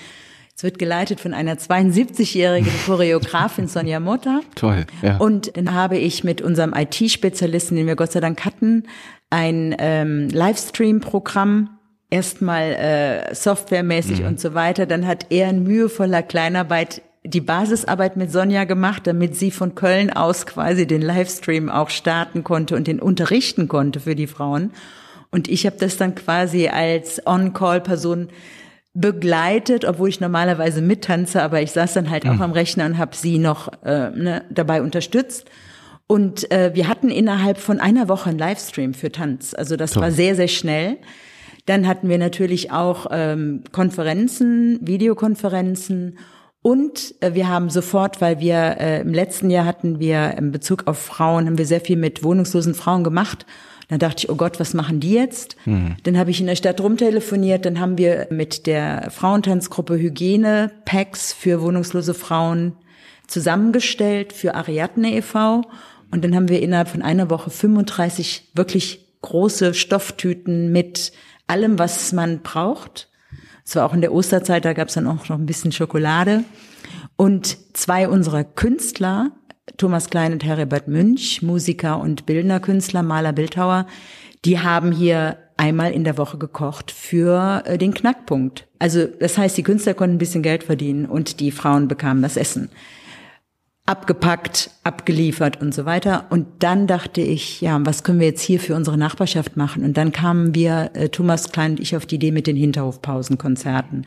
Es 0.55 0.63
wird 0.63 0.77
geleitet 0.77 1.21
von 1.21 1.33
einer 1.33 1.55
72-jährigen 1.55 2.71
Choreografin 2.85 3.67
Sonja 3.67 3.99
Motta. 3.99 4.41
Toll. 4.55 4.85
Ja. 5.01 5.17
Und 5.17 5.55
dann 5.55 5.73
habe 5.73 5.97
ich 5.97 6.23
mit 6.23 6.41
unserem 6.41 6.73
IT-Spezialisten, 6.73 7.77
den 7.77 7.87
wir 7.87 7.95
Gott 7.95 8.11
sei 8.11 8.19
Dank 8.19 8.43
hatten, 8.43 8.83
ein 9.29 9.75
ähm, 9.79 10.27
Livestream-Programm 10.29 11.78
erstmal 12.09 12.71
äh, 12.73 13.35
softwaremäßig 13.35 14.21
mhm. 14.21 14.27
und 14.27 14.39
so 14.39 14.53
weiter. 14.53 14.85
Dann 14.85 15.05
hat 15.05 15.27
er 15.29 15.49
in 15.49 15.63
mühevoller 15.63 16.23
Kleinarbeit 16.23 17.01
die 17.23 17.41
Basisarbeit 17.41 18.17
mit 18.17 18.31
Sonja 18.31 18.63
gemacht, 18.63 19.05
damit 19.05 19.35
sie 19.35 19.51
von 19.51 19.75
Köln 19.75 20.09
aus 20.11 20.45
quasi 20.45 20.87
den 20.87 21.01
Livestream 21.01 21.69
auch 21.69 21.89
starten 21.89 22.43
konnte 22.43 22.75
und 22.75 22.87
den 22.87 22.99
unterrichten 22.99 23.67
konnte 23.67 23.99
für 23.99 24.15
die 24.15 24.27
Frauen. 24.27 24.71
Und 25.31 25.47
ich 25.47 25.65
habe 25.65 25.75
das 25.77 25.97
dann 25.97 26.15
quasi 26.15 26.69
als 26.69 27.25
On-Call-Person 27.27 28.29
begleitet, 28.93 29.85
obwohl 29.85 30.09
ich 30.09 30.19
normalerweise 30.19 30.81
mittanze, 30.81 31.43
aber 31.43 31.61
ich 31.61 31.71
saß 31.71 31.93
dann 31.93 32.09
halt 32.09 32.23
mhm. 32.23 32.31
auch 32.31 32.39
am 32.39 32.51
Rechner 32.51 32.85
und 32.85 32.97
habe 32.97 33.15
sie 33.15 33.37
noch 33.37 33.67
äh, 33.83 34.09
ne, 34.09 34.43
dabei 34.49 34.81
unterstützt. 34.81 35.45
Und 36.07 36.49
äh, 36.51 36.71
wir 36.73 36.87
hatten 36.87 37.09
innerhalb 37.09 37.59
von 37.59 37.79
einer 37.79 38.09
Woche 38.09 38.31
einen 38.31 38.39
Livestream 38.39 38.95
für 38.95 39.11
Tanz. 39.11 39.53
Also 39.53 39.75
das 39.75 39.91
Toll. 39.91 40.03
war 40.03 40.11
sehr, 40.11 40.35
sehr 40.35 40.47
schnell. 40.47 40.97
Dann 41.69 41.87
hatten 41.87 42.09
wir 42.09 42.17
natürlich 42.17 42.71
auch 42.71 43.05
ähm, 43.11 43.61
Konferenzen, 43.71 44.79
Videokonferenzen 44.81 46.17
und 46.63 47.13
äh, 47.19 47.35
wir 47.35 47.47
haben 47.47 47.69
sofort, 47.69 48.21
weil 48.21 48.39
wir 48.39 48.77
äh, 48.79 49.01
im 49.01 49.13
letzten 49.13 49.51
Jahr 49.51 49.65
hatten 49.65 49.99
wir 49.99 50.35
in 50.35 50.51
Bezug 50.51 50.87
auf 50.87 50.97
Frauen, 50.97 51.45
haben 51.45 51.59
wir 51.59 51.67
sehr 51.67 51.79
viel 51.79 51.95
mit 51.95 52.23
wohnungslosen 52.23 52.73
Frauen 52.73 53.03
gemacht. 53.03 53.45
Dann 53.87 53.99
dachte 53.99 54.23
ich, 54.23 54.29
oh 54.31 54.35
Gott, 54.35 54.59
was 54.59 54.73
machen 54.73 54.99
die 54.99 55.13
jetzt? 55.13 55.57
Mhm. 55.65 55.95
Dann 56.05 56.17
habe 56.17 56.31
ich 56.31 56.41
in 56.41 56.47
der 56.47 56.55
Stadt 56.55 56.81
rumtelefoniert, 56.81 57.65
dann 57.65 57.79
haben 57.79 57.99
wir 57.99 58.25
mit 58.31 58.65
der 58.65 59.11
Frauentanzgruppe 59.11 59.93
Hygiene 59.93 60.71
Packs 60.85 61.33
für 61.33 61.61
wohnungslose 61.61 62.15
Frauen 62.15 62.77
zusammengestellt 63.27 64.33
für 64.33 64.55
Ariadne 64.55 65.13
e.V. 65.17 65.61
Und 66.09 66.23
dann 66.23 66.35
haben 66.35 66.49
wir 66.49 66.63
innerhalb 66.63 66.87
von 66.87 67.03
einer 67.03 67.29
Woche 67.29 67.51
35 67.51 68.53
wirklich 68.55 69.05
große 69.21 69.75
Stofftüten 69.75 70.71
mit 70.71 71.11
allem, 71.49 71.79
was 71.79 72.11
man 72.13 72.41
braucht. 72.41 73.09
Es 73.65 73.75
war 73.75 73.85
auch 73.85 73.93
in 73.93 74.01
der 74.01 74.13
Osterzeit, 74.13 74.65
da 74.65 74.73
gab 74.73 74.87
es 74.87 74.95
dann 74.95 75.07
auch 75.07 75.29
noch 75.29 75.37
ein 75.37 75.45
bisschen 75.45 75.71
Schokolade. 75.71 76.43
Und 77.15 77.57
zwei 77.73 78.07
unserer 78.07 78.43
Künstler, 78.43 79.31
Thomas 79.77 80.09
Klein 80.09 80.33
und 80.33 80.43
Heribert 80.43 80.87
Münch, 80.87 81.41
Musiker 81.41 81.99
und 81.99 82.25
Bildner 82.25 82.59
Künstler, 82.59 83.03
Maler, 83.03 83.33
Bildhauer, 83.33 83.85
die 84.45 84.59
haben 84.59 84.91
hier 84.91 85.37
einmal 85.57 85.91
in 85.91 86.05
der 86.05 86.17
Woche 86.17 86.37
gekocht 86.37 86.91
für 86.91 87.63
äh, 87.65 87.77
den 87.77 87.93
Knackpunkt. 87.93 88.67
Also 88.79 89.05
das 89.05 89.37
heißt, 89.37 89.57
die 89.57 89.63
Künstler 89.63 89.93
konnten 89.93 90.15
ein 90.15 90.19
bisschen 90.19 90.43
Geld 90.43 90.63
verdienen 90.63 91.05
und 91.05 91.41
die 91.41 91.51
Frauen 91.51 91.87
bekamen 91.87 92.23
das 92.23 92.37
Essen 92.37 92.69
abgepackt, 93.89 94.69
abgeliefert 94.83 95.59
und 95.61 95.73
so 95.73 95.83
weiter. 95.83 96.27
Und 96.29 96.45
dann 96.59 96.85
dachte 96.85 97.21
ich, 97.21 97.59
ja, 97.59 97.79
was 97.83 98.03
können 98.03 98.19
wir 98.19 98.27
jetzt 98.27 98.41
hier 98.41 98.59
für 98.59 98.75
unsere 98.75 98.99
Nachbarschaft 98.99 99.57
machen? 99.57 99.83
Und 99.83 99.97
dann 99.97 100.11
kamen 100.11 100.53
wir, 100.53 100.91
äh, 100.93 101.09
Thomas 101.09 101.51
Klein 101.51 101.71
und 101.71 101.79
ich, 101.79 101.95
auf 101.95 102.05
die 102.05 102.15
Idee 102.15 102.31
mit 102.31 102.45
den 102.45 102.55
Hinterhofpausenkonzerten. 102.55 104.05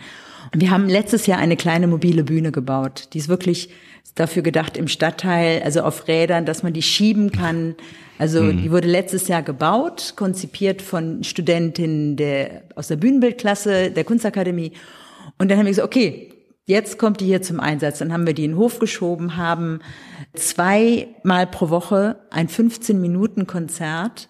Und 0.55 0.61
wir 0.61 0.71
haben 0.71 0.88
letztes 0.88 1.27
Jahr 1.27 1.40
eine 1.40 1.57
kleine 1.57 1.88
mobile 1.88 2.23
Bühne 2.23 2.53
gebaut. 2.53 3.09
Die 3.12 3.18
ist 3.18 3.29
wirklich 3.29 3.71
dafür 4.14 4.42
gedacht 4.42 4.77
im 4.77 4.87
Stadtteil, 4.87 5.62
also 5.64 5.81
auf 5.81 6.07
Rädern, 6.07 6.47
dass 6.47 6.62
man 6.62 6.73
die 6.73 6.83
schieben 6.83 7.33
kann. 7.33 7.75
Also 8.18 8.40
mhm. 8.40 8.62
die 8.62 8.71
wurde 8.71 8.87
letztes 8.87 9.27
Jahr 9.27 9.42
gebaut, 9.42 10.12
konzipiert 10.14 10.81
von 10.81 11.25
Studentinnen 11.25 12.14
der, 12.16 12.62
aus 12.77 12.87
der 12.87 12.97
Bühnenbildklasse 12.97 13.90
der 13.90 14.05
Kunstakademie. 14.05 14.75
Und 15.38 15.51
dann 15.51 15.59
haben 15.59 15.66
wir 15.66 15.73
gesagt, 15.73 15.88
okay, 15.88 16.29
Jetzt 16.64 16.98
kommt 16.98 17.20
die 17.20 17.27
hier 17.27 17.42
zum 17.42 17.59
Einsatz. 17.59 17.98
Dann 17.98 18.12
haben 18.12 18.27
wir 18.27 18.35
die 18.35 18.44
in 18.44 18.53
den 18.53 18.59
Hof 18.59 18.79
geschoben, 18.79 19.37
haben 19.37 19.81
zweimal 20.35 21.46
pro 21.46 21.70
Woche 21.70 22.20
ein 22.31 22.48
15-Minuten-Konzert 22.48 24.29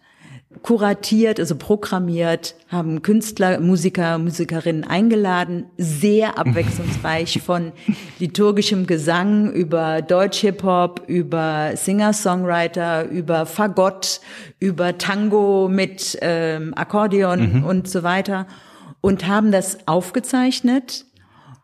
kuratiert, 0.63 1.41
also 1.41 1.57
programmiert, 1.57 2.55
haben 2.69 3.03
Künstler, 3.03 3.59
Musiker, 3.61 4.19
Musikerinnen 4.19 4.85
eingeladen, 4.85 5.67
sehr 5.79 6.39
abwechslungsreich 6.39 7.41
von 7.43 7.73
liturgischem 8.19 8.87
Gesang 8.87 9.51
über 9.53 10.03
Deutsch-Hip-Hop, 10.03 11.05
über 11.07 11.73
Singer-Songwriter, 11.75 13.09
über 13.09 13.47
Fagott, 13.47 14.21
über 14.59 14.99
Tango 14.99 15.69
mit 15.69 16.19
ähm, 16.21 16.75
Akkordeon 16.77 17.61
mhm. 17.61 17.65
und 17.65 17.89
so 17.89 18.03
weiter 18.03 18.47
und 19.01 19.27
haben 19.27 19.53
das 19.53 19.89
aufgezeichnet 19.89 21.07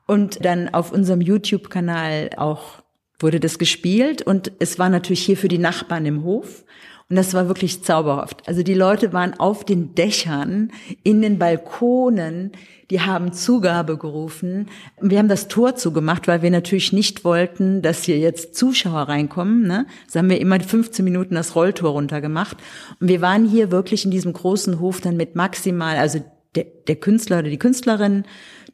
und 0.08 0.44
dann 0.44 0.70
auf 0.70 0.90
unserem 0.90 1.20
YouTube-Kanal 1.20 2.30
auch 2.38 2.82
wurde 3.20 3.40
das 3.40 3.58
gespielt 3.58 4.22
und 4.22 4.50
es 4.58 4.78
war 4.78 4.88
natürlich 4.88 5.24
hier 5.24 5.36
für 5.36 5.48
die 5.48 5.58
Nachbarn 5.58 6.06
im 6.06 6.24
Hof. 6.24 6.64
Und 7.10 7.16
das 7.16 7.32
war 7.32 7.48
wirklich 7.48 7.82
zauberhaft. 7.82 8.46
Also 8.46 8.62
die 8.62 8.74
Leute 8.74 9.14
waren 9.14 9.32
auf 9.40 9.64
den 9.64 9.94
Dächern, 9.94 10.70
in 11.04 11.22
den 11.22 11.38
Balkonen, 11.38 12.52
die 12.90 13.00
haben 13.00 13.32
Zugabe 13.32 13.96
gerufen. 13.96 14.68
Wir 15.00 15.18
haben 15.18 15.28
das 15.28 15.48
Tor 15.48 15.74
zugemacht, 15.74 16.28
weil 16.28 16.42
wir 16.42 16.50
natürlich 16.50 16.92
nicht 16.92 17.24
wollten, 17.24 17.80
dass 17.80 18.04
hier 18.04 18.18
jetzt 18.18 18.54
Zuschauer 18.54 19.08
reinkommen. 19.08 19.66
Ne? 19.66 19.86
Das 20.06 20.16
haben 20.16 20.28
wir 20.28 20.40
immer 20.40 20.60
15 20.60 21.02
Minuten 21.04 21.34
das 21.34 21.54
Rolltor 21.54 21.90
runtergemacht. 21.90 22.58
Und 23.00 23.08
wir 23.08 23.20
waren 23.20 23.46
hier 23.46 23.70
wirklich 23.70 24.04
in 24.04 24.10
diesem 24.10 24.34
großen 24.34 24.80
Hof 24.80 25.00
dann 25.00 25.16
mit 25.16 25.34
maximal, 25.34 25.96
also 25.96 26.22
der, 26.54 26.64
der 26.86 26.96
Künstler 26.96 27.40
oder 27.40 27.50
die 27.50 27.58
Künstlerin, 27.58 28.24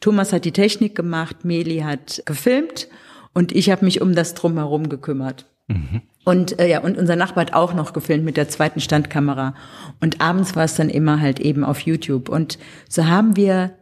Thomas 0.04 0.34
hat 0.34 0.44
die 0.44 0.52
Technik 0.52 0.94
gemacht, 0.94 1.46
Meli 1.46 1.78
hat 1.78 2.22
gefilmt 2.26 2.88
und 3.32 3.52
ich 3.52 3.70
habe 3.70 3.86
mich 3.86 4.02
um 4.02 4.14
das 4.14 4.34
Drumherum 4.34 4.90
gekümmert. 4.90 5.46
Mhm. 5.66 6.02
Und 6.26 6.58
äh, 6.60 6.68
ja, 6.68 6.80
und 6.80 6.98
unser 6.98 7.16
Nachbar 7.16 7.46
hat 7.46 7.54
auch 7.54 7.72
noch 7.72 7.94
gefilmt 7.94 8.22
mit 8.22 8.36
der 8.36 8.50
zweiten 8.50 8.80
Standkamera. 8.80 9.54
Und 10.02 10.20
abends 10.20 10.54
war 10.56 10.64
es 10.64 10.74
dann 10.74 10.90
immer 10.90 11.22
halt 11.22 11.40
eben 11.40 11.64
auf 11.64 11.80
YouTube. 11.80 12.28
Und 12.28 12.58
so 12.86 13.06
haben 13.06 13.36
wir, 13.36 13.78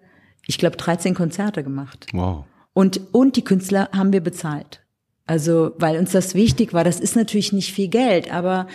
ich 0.47 0.59
glaube, 0.59 0.77
13 0.77 1.13
Konzerte 1.17 1.65
gemacht. 1.65 2.07
Wow. 2.13 2.45
Und, 2.73 3.01
und 3.11 3.35
die 3.35 3.43
Künstler 3.43 3.89
haben 3.93 4.13
wir 4.13 4.21
bezahlt. 4.21 4.81
Also, 5.27 5.73
weil 5.79 5.99
uns 5.99 6.13
das 6.13 6.37
wichtig 6.37 6.73
war, 6.73 6.85
das 6.85 7.01
ist 7.01 7.17
natürlich 7.17 7.53
nicht 7.53 7.73
viel 7.73 7.89
Geld, 7.89 8.33
aber 8.33 8.69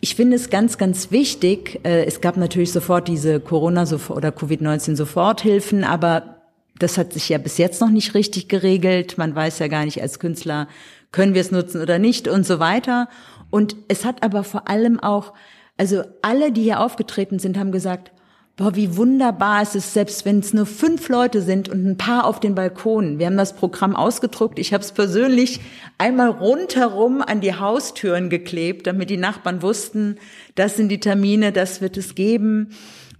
ich 0.00 0.14
finde 0.14 0.36
es 0.36 0.48
ganz, 0.48 0.78
ganz 0.78 1.10
wichtig. 1.10 1.80
Äh, 1.82 2.04
es 2.04 2.20
gab 2.20 2.36
natürlich 2.36 2.70
sofort 2.70 3.08
diese 3.08 3.40
Corona- 3.40 3.84
oder 4.10 4.30
Covid-19-Soforthilfen, 4.30 5.82
aber 5.82 6.33
das 6.78 6.98
hat 6.98 7.12
sich 7.12 7.28
ja 7.28 7.38
bis 7.38 7.58
jetzt 7.58 7.80
noch 7.80 7.90
nicht 7.90 8.14
richtig 8.14 8.48
geregelt. 8.48 9.16
Man 9.18 9.34
weiß 9.34 9.58
ja 9.60 9.68
gar 9.68 9.84
nicht 9.84 10.02
als 10.02 10.18
Künstler, 10.18 10.68
können 11.12 11.34
wir 11.34 11.40
es 11.40 11.52
nutzen 11.52 11.80
oder 11.80 11.98
nicht 11.98 12.26
und 12.26 12.44
so 12.44 12.58
weiter. 12.58 13.08
Und 13.50 13.76
es 13.88 14.04
hat 14.04 14.22
aber 14.22 14.42
vor 14.42 14.68
allem 14.68 14.98
auch, 14.98 15.32
also 15.76 16.02
alle, 16.22 16.50
die 16.50 16.62
hier 16.62 16.80
aufgetreten 16.80 17.38
sind, 17.38 17.56
haben 17.56 17.70
gesagt, 17.70 18.10
boah, 18.56 18.74
wie 18.76 18.96
wunderbar 18.96 19.62
ist 19.62 19.74
es, 19.74 19.94
selbst 19.94 20.24
wenn 20.24 20.38
es 20.38 20.54
nur 20.54 20.66
fünf 20.66 21.08
Leute 21.08 21.42
sind 21.42 21.68
und 21.68 21.84
ein 21.84 21.96
paar 21.96 22.24
auf 22.24 22.38
den 22.38 22.54
Balkonen. 22.54 23.18
Wir 23.18 23.26
haben 23.26 23.36
das 23.36 23.54
Programm 23.54 23.96
ausgedruckt. 23.96 24.58
Ich 24.58 24.72
habe 24.72 24.82
es 24.82 24.92
persönlich 24.92 25.60
einmal 25.98 26.30
rundherum 26.30 27.20
an 27.20 27.40
die 27.40 27.54
Haustüren 27.54 28.30
geklebt, 28.30 28.86
damit 28.86 29.10
die 29.10 29.16
Nachbarn 29.16 29.62
wussten, 29.62 30.18
das 30.54 30.76
sind 30.76 30.88
die 30.88 31.00
Termine, 31.00 31.52
das 31.52 31.80
wird 31.80 31.96
es 31.96 32.14
geben. 32.14 32.70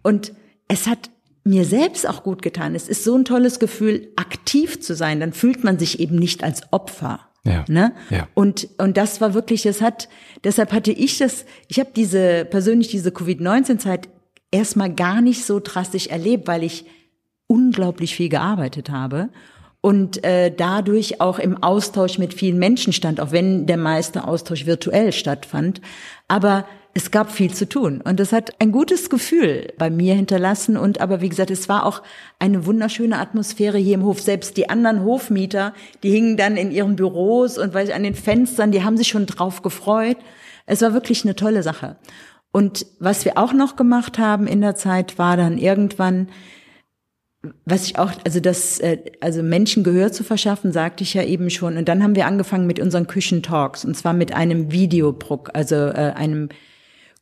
Und 0.03 0.33
es 0.69 0.87
hat 0.87 1.11
mir 1.45 1.65
selbst 1.65 2.09
auch 2.09 2.23
gut 2.23 2.43
getan. 2.43 2.75
Es 2.75 2.89
ist 2.89 3.05
so 3.05 3.15
ein 3.17 3.25
tolles 3.25 3.59
Gefühl, 3.59 4.09
aktiv 4.17 4.81
zu 4.81 4.95
sein. 4.95 5.21
Dann 5.21 5.33
fühlt 5.33 5.63
man 5.63 5.79
sich 5.79 6.01
eben 6.01 6.17
nicht 6.17 6.43
als 6.43 6.63
Opfer. 6.73 7.21
Ja. 7.45 7.65
Ne? 7.69 7.93
ja. 8.09 8.27
Und 8.33 8.69
und 8.79 8.97
das 8.97 9.21
war 9.21 9.35
wirklich, 9.35 9.67
es 9.67 9.83
hat, 9.83 10.09
deshalb 10.45 10.73
hatte 10.73 10.93
ich 10.93 11.19
das, 11.19 11.45
ich 11.69 11.79
habe 11.79 11.91
diese 11.95 12.47
persönlich 12.47 12.89
diese 12.89 13.13
Covid-19-Zeit 13.13 14.09
erstmal 14.51 14.95
gar 14.95 15.21
nicht 15.21 15.45
so 15.45 15.61
drastisch 15.61 16.07
erlebt, 16.07 16.49
weil 16.49 16.63
ich 16.63 16.87
unglaublich 17.47 18.17
viel 18.17 18.31
gearbeitet 18.31 18.89
habe 18.89 19.29
und 19.83 20.25
äh, 20.25 20.51
dadurch 20.51 21.21
auch 21.21 21.39
im 21.39 21.63
Austausch 21.63 22.17
mit 22.17 22.33
vielen 22.33 22.59
Menschen 22.59 22.95
stand, 22.95 23.21
auch 23.21 23.33
wenn 23.33 23.67
der 23.67 23.77
meiste 23.77 24.27
Austausch 24.27 24.65
virtuell 24.65 25.13
stattfand. 25.13 25.83
Aber 26.27 26.65
es 26.97 27.11
gab 27.11 27.33
viel 27.33 27.53
zu 27.53 27.69
tun 27.69 28.01
und 28.01 28.21
das 28.21 28.33
hat 28.33 28.61
ein 28.61 28.71
gutes 28.71 29.11
Gefühl 29.11 29.73
bei 29.79 29.91
mir 29.91 30.15
hinterlassen 30.15 30.77
und 30.77 31.01
aber 31.01 31.21
wie 31.21 31.29
gesagt, 31.29 31.51
es 31.51 31.69
war 31.69 31.87
auch 31.87 32.03
eine 32.39 32.67
wunderschöne 32.67 33.19
Atmosphäre 33.19 33.79
hier 33.79 33.95
im 33.95 34.05
Hof. 34.05 34.21
Selbst 34.21 34.57
die 34.57 34.71
anderen 34.71 35.03
Hofmieter, 35.03 35.75
die 36.05 36.11
hingen 36.11 36.37
dann 36.37 36.57
in 36.57 36.71
ihren 36.71 36.95
Büros 36.95 37.59
und 37.59 37.75
weil 37.75 37.93
an 37.93 38.05
den 38.05 38.15
Fenstern, 38.15 38.71
die 38.71 38.85
haben 38.85 38.97
sich 38.97 39.09
schon 39.09 39.27
drauf 39.27 39.63
gefreut. 39.63 40.17
Es 40.67 40.83
war 40.83 40.95
wirklich 40.95 41.25
eine 41.25 41.35
tolle 41.35 41.65
Sache. 41.65 41.97
Und 42.53 42.87
was 43.01 43.25
wir 43.25 43.39
auch 43.39 43.53
noch 43.53 43.75
gemacht 43.75 44.19
haben 44.19 44.47
in 44.47 44.61
der 44.61 44.77
Zeit 44.77 45.19
war 45.19 45.37
dann 45.37 45.59
irgendwann 45.59 46.29
was 47.67 47.87
ich 47.87 47.99
auch, 47.99 48.11
also 48.25 48.41
das, 48.41 48.79
äh, 48.81 48.99
also 49.21 49.43
Menschen 49.43 49.85
Gehör 49.85 50.13
zu 50.13 50.25
verschaffen, 50.25 50.73
sagte 50.73 51.03
ich 51.03 51.13
ja 51.13 51.23
eben 51.23 51.51
schon. 51.51 51.77
Und 51.77 51.89
dann 51.89 52.03
haben 52.03 52.17
wir 52.17 52.27
angefangen 52.27 52.67
mit 52.67 52.81
unseren 52.81 53.07
Küchentalks 53.07 53.85
und 53.85 53.95
zwar 53.97 54.15
mit 54.15 54.35
einem 54.35 54.73
Videobruck, 54.73 55.51
also 55.53 55.75
äh, 55.75 56.13
einem 56.15 56.49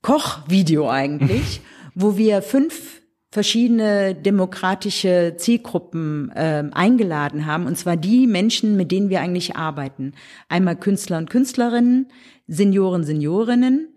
Kochvideo 0.02 0.88
eigentlich, 0.88 1.60
wo 1.94 2.16
wir 2.16 2.42
fünf 2.42 3.00
verschiedene 3.30 4.14
demokratische 4.14 5.34
Zielgruppen 5.38 6.30
äh, 6.34 6.64
eingeladen 6.72 7.46
haben, 7.46 7.66
und 7.66 7.78
zwar 7.78 7.96
die 7.96 8.26
Menschen, 8.26 8.76
mit 8.76 8.92
denen 8.92 9.08
wir 9.08 9.20
eigentlich 9.20 9.56
arbeiten. 9.56 10.12
Einmal 10.50 10.76
Künstler 10.76 11.16
und 11.16 11.30
Künstlerinnen, 11.30 12.08
Senioren, 12.46 13.04
Seniorinnen, 13.04 13.88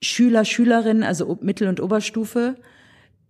Schüler, 0.00 0.46
Schülerinnen, 0.46 1.02
also 1.02 1.38
Mittel- 1.42 1.68
und 1.68 1.82
Oberstufe, 1.82 2.56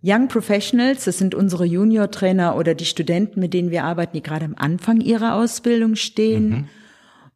Young 0.01 0.29
Professionals, 0.29 1.03
das 1.03 1.17
sind 1.17 1.35
unsere 1.35 1.65
Junior-Trainer 1.65 2.55
oder 2.55 2.73
die 2.73 2.85
Studenten, 2.85 3.41
mit 3.41 3.53
denen 3.53 3.71
wir 3.71 3.83
arbeiten, 3.83 4.13
die 4.15 4.23
gerade 4.23 4.45
am 4.45 4.55
Anfang 4.57 5.01
ihrer 5.01 5.35
Ausbildung 5.35 5.95
stehen. 5.95 6.49
Mhm. 6.49 6.69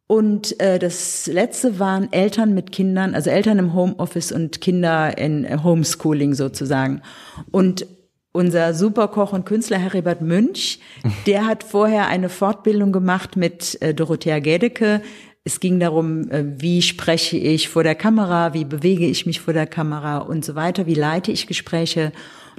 Und 0.06 0.60
äh, 0.60 0.78
das 0.78 1.26
letzte 1.26 1.80
waren 1.80 2.12
Eltern 2.12 2.54
mit 2.54 2.70
Kindern, 2.70 3.14
also 3.14 3.30
Eltern 3.30 3.58
im 3.58 3.74
Homeoffice 3.74 4.30
und 4.30 4.60
Kinder 4.60 5.18
in 5.18 5.64
Homeschooling 5.64 6.34
sozusagen. 6.34 7.02
Und 7.50 7.86
unser 8.30 8.72
Superkoch 8.74 9.32
und 9.32 9.46
Künstler 9.46 9.78
Heribert 9.78 10.20
Münch, 10.20 10.78
der 11.26 11.46
hat 11.46 11.64
vorher 11.64 12.06
eine 12.06 12.28
Fortbildung 12.28 12.92
gemacht 12.92 13.36
mit 13.36 13.80
äh, 13.82 13.94
Dorothea 13.94 14.38
Gedecke. 14.38 15.02
Es 15.42 15.58
ging 15.58 15.80
darum, 15.80 16.30
äh, 16.30 16.44
wie 16.60 16.82
spreche 16.82 17.36
ich 17.36 17.68
vor 17.68 17.82
der 17.82 17.96
Kamera, 17.96 18.54
wie 18.54 18.64
bewege 18.64 19.06
ich 19.06 19.26
mich 19.26 19.40
vor 19.40 19.54
der 19.54 19.66
Kamera 19.66 20.18
und 20.18 20.44
so 20.44 20.54
weiter, 20.54 20.86
wie 20.86 20.94
leite 20.94 21.32
ich 21.32 21.48
Gespräche. 21.48 22.12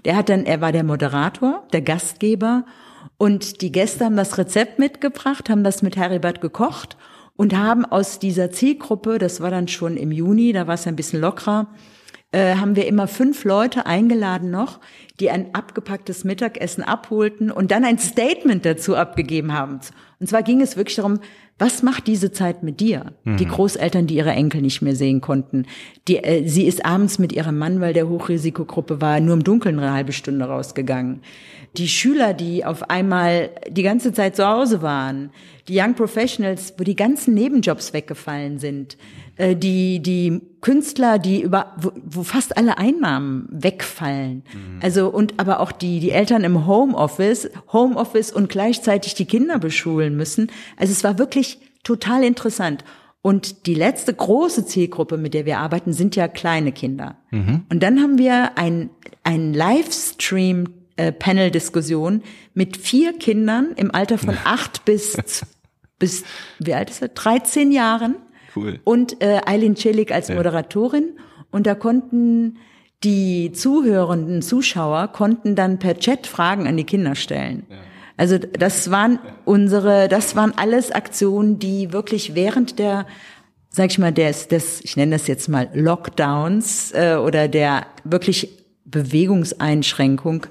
Der 0.03 0.17
hat 0.17 0.27
dann, 0.27 0.45
er 0.45 0.59
war 0.59 0.73
der 0.73 0.83
Moderator, 0.83 1.65
der 1.71 1.81
Gastgeber 1.81 2.65
und 3.17 3.61
die 3.61 3.71
Gäste 3.71 4.03
haben 4.03 4.17
das 4.17 4.37
Rezept 4.37 4.79
mitgebracht, 4.79 5.49
haben 5.49 5.63
das 5.63 5.81
mit 5.81 5.95
Heribert 5.95 6.41
gekocht 6.41 6.97
und 7.37 7.55
haben 7.55 7.85
aus 7.85 8.19
dieser 8.19 8.51
Zielgruppe, 8.51 9.19
das 9.19 9.39
war 9.39 9.51
dann 9.51 9.69
schon 9.69 9.95
im 9.95 10.11
Juni, 10.11 10.51
da 10.51 10.67
war 10.67 10.73
es 10.73 10.87
ein 10.87 10.97
bisschen 10.97 11.21
lockerer, 11.21 11.67
äh, 12.31 12.55
haben 12.55 12.75
wir 12.75 12.87
immer 12.87 13.07
fünf 13.07 13.45
Leute 13.45 13.85
eingeladen 13.85 14.51
noch, 14.51 14.79
die 15.19 15.29
ein 15.29 15.55
abgepacktes 15.55 16.23
Mittagessen 16.23 16.83
abholten 16.83 17.51
und 17.51 17.71
dann 17.71 17.85
ein 17.85 17.99
Statement 17.99 18.65
dazu 18.65 18.95
abgegeben 18.95 19.53
haben. 19.53 19.79
Und 20.19 20.27
zwar 20.27 20.43
ging 20.43 20.61
es 20.61 20.75
wirklich 20.75 20.97
darum, 20.97 21.19
was 21.59 21.81
macht 21.81 22.05
diese 22.05 22.31
Zeit 22.31 22.61
mit 22.61 22.79
dir? 22.79 23.13
Mhm. 23.23 23.37
Die 23.37 23.47
Großeltern, 23.47 24.05
die 24.05 24.15
ihre 24.15 24.31
Enkel 24.31 24.61
nicht 24.61 24.81
mehr 24.81 24.95
sehen 24.95 25.21
konnten. 25.21 25.65
Die, 26.07 26.17
äh, 26.17 26.47
sie 26.47 26.67
ist 26.67 26.85
abends 26.85 27.17
mit 27.17 27.33
ihrem 27.33 27.57
Mann, 27.57 27.81
weil 27.81 27.93
der 27.93 28.09
Hochrisikogruppe 28.09 29.01
war, 29.01 29.19
nur 29.19 29.33
im 29.33 29.43
Dunkeln 29.43 29.79
eine 29.79 29.93
halbe 29.93 30.11
Stunde 30.11 30.45
rausgegangen. 30.45 31.21
Die 31.77 31.87
Schüler, 31.87 32.33
die 32.33 32.63
auf 32.63 32.89
einmal 32.89 33.49
die 33.69 33.83
ganze 33.83 34.13
Zeit 34.13 34.35
zu 34.35 34.47
Hause 34.47 34.81
waren. 34.81 35.31
Die 35.67 35.79
Young 35.79 35.95
Professionals, 35.95 36.73
wo 36.77 36.83
die 36.83 36.95
ganzen 36.95 37.33
Nebenjobs 37.33 37.93
weggefallen 37.93 38.59
sind. 38.59 38.97
Äh, 39.37 39.55
die, 39.55 40.01
die 40.01 40.41
Künstler, 40.61 41.19
die 41.19 41.41
über, 41.41 41.75
wo, 41.77 41.91
wo 42.03 42.23
fast 42.23 42.57
alle 42.57 42.77
Einnahmen 42.77 43.47
wegfallen. 43.51 44.43
Mhm. 44.53 44.79
Also, 44.81 45.09
und 45.09 45.39
aber 45.39 45.59
auch 45.59 45.71
die, 45.71 45.99
die 45.99 46.11
Eltern 46.11 46.43
im 46.43 46.65
Homeoffice, 46.65 47.49
Homeoffice 47.71 48.31
und 48.31 48.49
gleichzeitig 48.49 49.13
die 49.13 49.25
Kinder 49.25 49.59
beschulen 49.59 50.17
müssen. 50.17 50.51
Also 50.75 50.91
es 50.91 51.03
war 51.03 51.19
wirklich 51.19 51.59
total 51.83 52.23
interessant. 52.23 52.83
Und 53.21 53.65
die 53.67 53.75
letzte 53.75 54.13
große 54.13 54.65
Zielgruppe, 54.65 55.17
mit 55.17 55.33
der 55.33 55.45
wir 55.45 55.59
arbeiten, 55.59 55.93
sind 55.93 56.15
ja 56.15 56.27
kleine 56.27 56.71
Kinder. 56.71 57.17
Mhm. 57.31 57.65
Und 57.69 57.83
dann 57.83 57.99
haben 57.99 58.17
wir 58.17 58.57
ein, 58.57 58.89
ein 59.23 59.53
Livestream 59.53 60.69
äh, 60.95 61.11
Panel-Diskussion 61.11 62.23
mit 62.53 62.77
vier 62.77 63.13
Kindern 63.13 63.73
im 63.75 63.93
Alter 63.93 64.17
von 64.17 64.37
acht 64.45 64.85
bis, 64.85 65.17
bis, 65.99 66.23
wie 66.57 66.73
alt 66.73 66.89
ist 66.89 67.01
er? 67.01 67.09
13 67.09 67.71
Jahren 67.71 68.15
Cool. 68.57 68.79
Und 68.83 69.21
äh, 69.21 69.41
Eileen 69.45 69.75
Celik 69.75 70.11
als 70.11 70.29
Moderatorin. 70.29 71.17
Und 71.51 71.67
da 71.67 71.75
konnten 71.75 72.57
die 73.03 73.51
zuhörenden 73.51 74.41
Zuschauer 74.41 75.09
konnten 75.09 75.55
dann 75.55 75.79
per 75.79 75.97
Chat 75.97 76.27
Fragen 76.27 76.67
an 76.67 76.77
die 76.77 76.83
Kinder 76.83 77.15
stellen. 77.15 77.65
Ja. 77.69 77.75
Also 78.17 78.39
das 78.39 78.89
waren 78.89 79.19
unsere, 79.45 80.07
das 80.07 80.35
waren 80.35 80.51
alles 80.57 80.91
Aktionen, 80.91 81.59
die 81.59 81.93
wirklich 81.93 82.33
während 82.33 82.79
der, 82.79 83.05
sag 83.69 83.91
ich 83.91 83.99
mal, 83.99 84.11
des, 84.11 84.47
des 84.47 84.83
ich 84.83 84.97
nenne 84.97 85.11
das 85.11 85.27
jetzt 85.27 85.47
mal 85.47 85.69
Lockdowns 85.73 86.91
äh, 86.93 87.15
oder 87.15 87.47
der 87.47 87.85
wirklich 88.03 88.65
Bewegungseinschränkung 88.85 90.47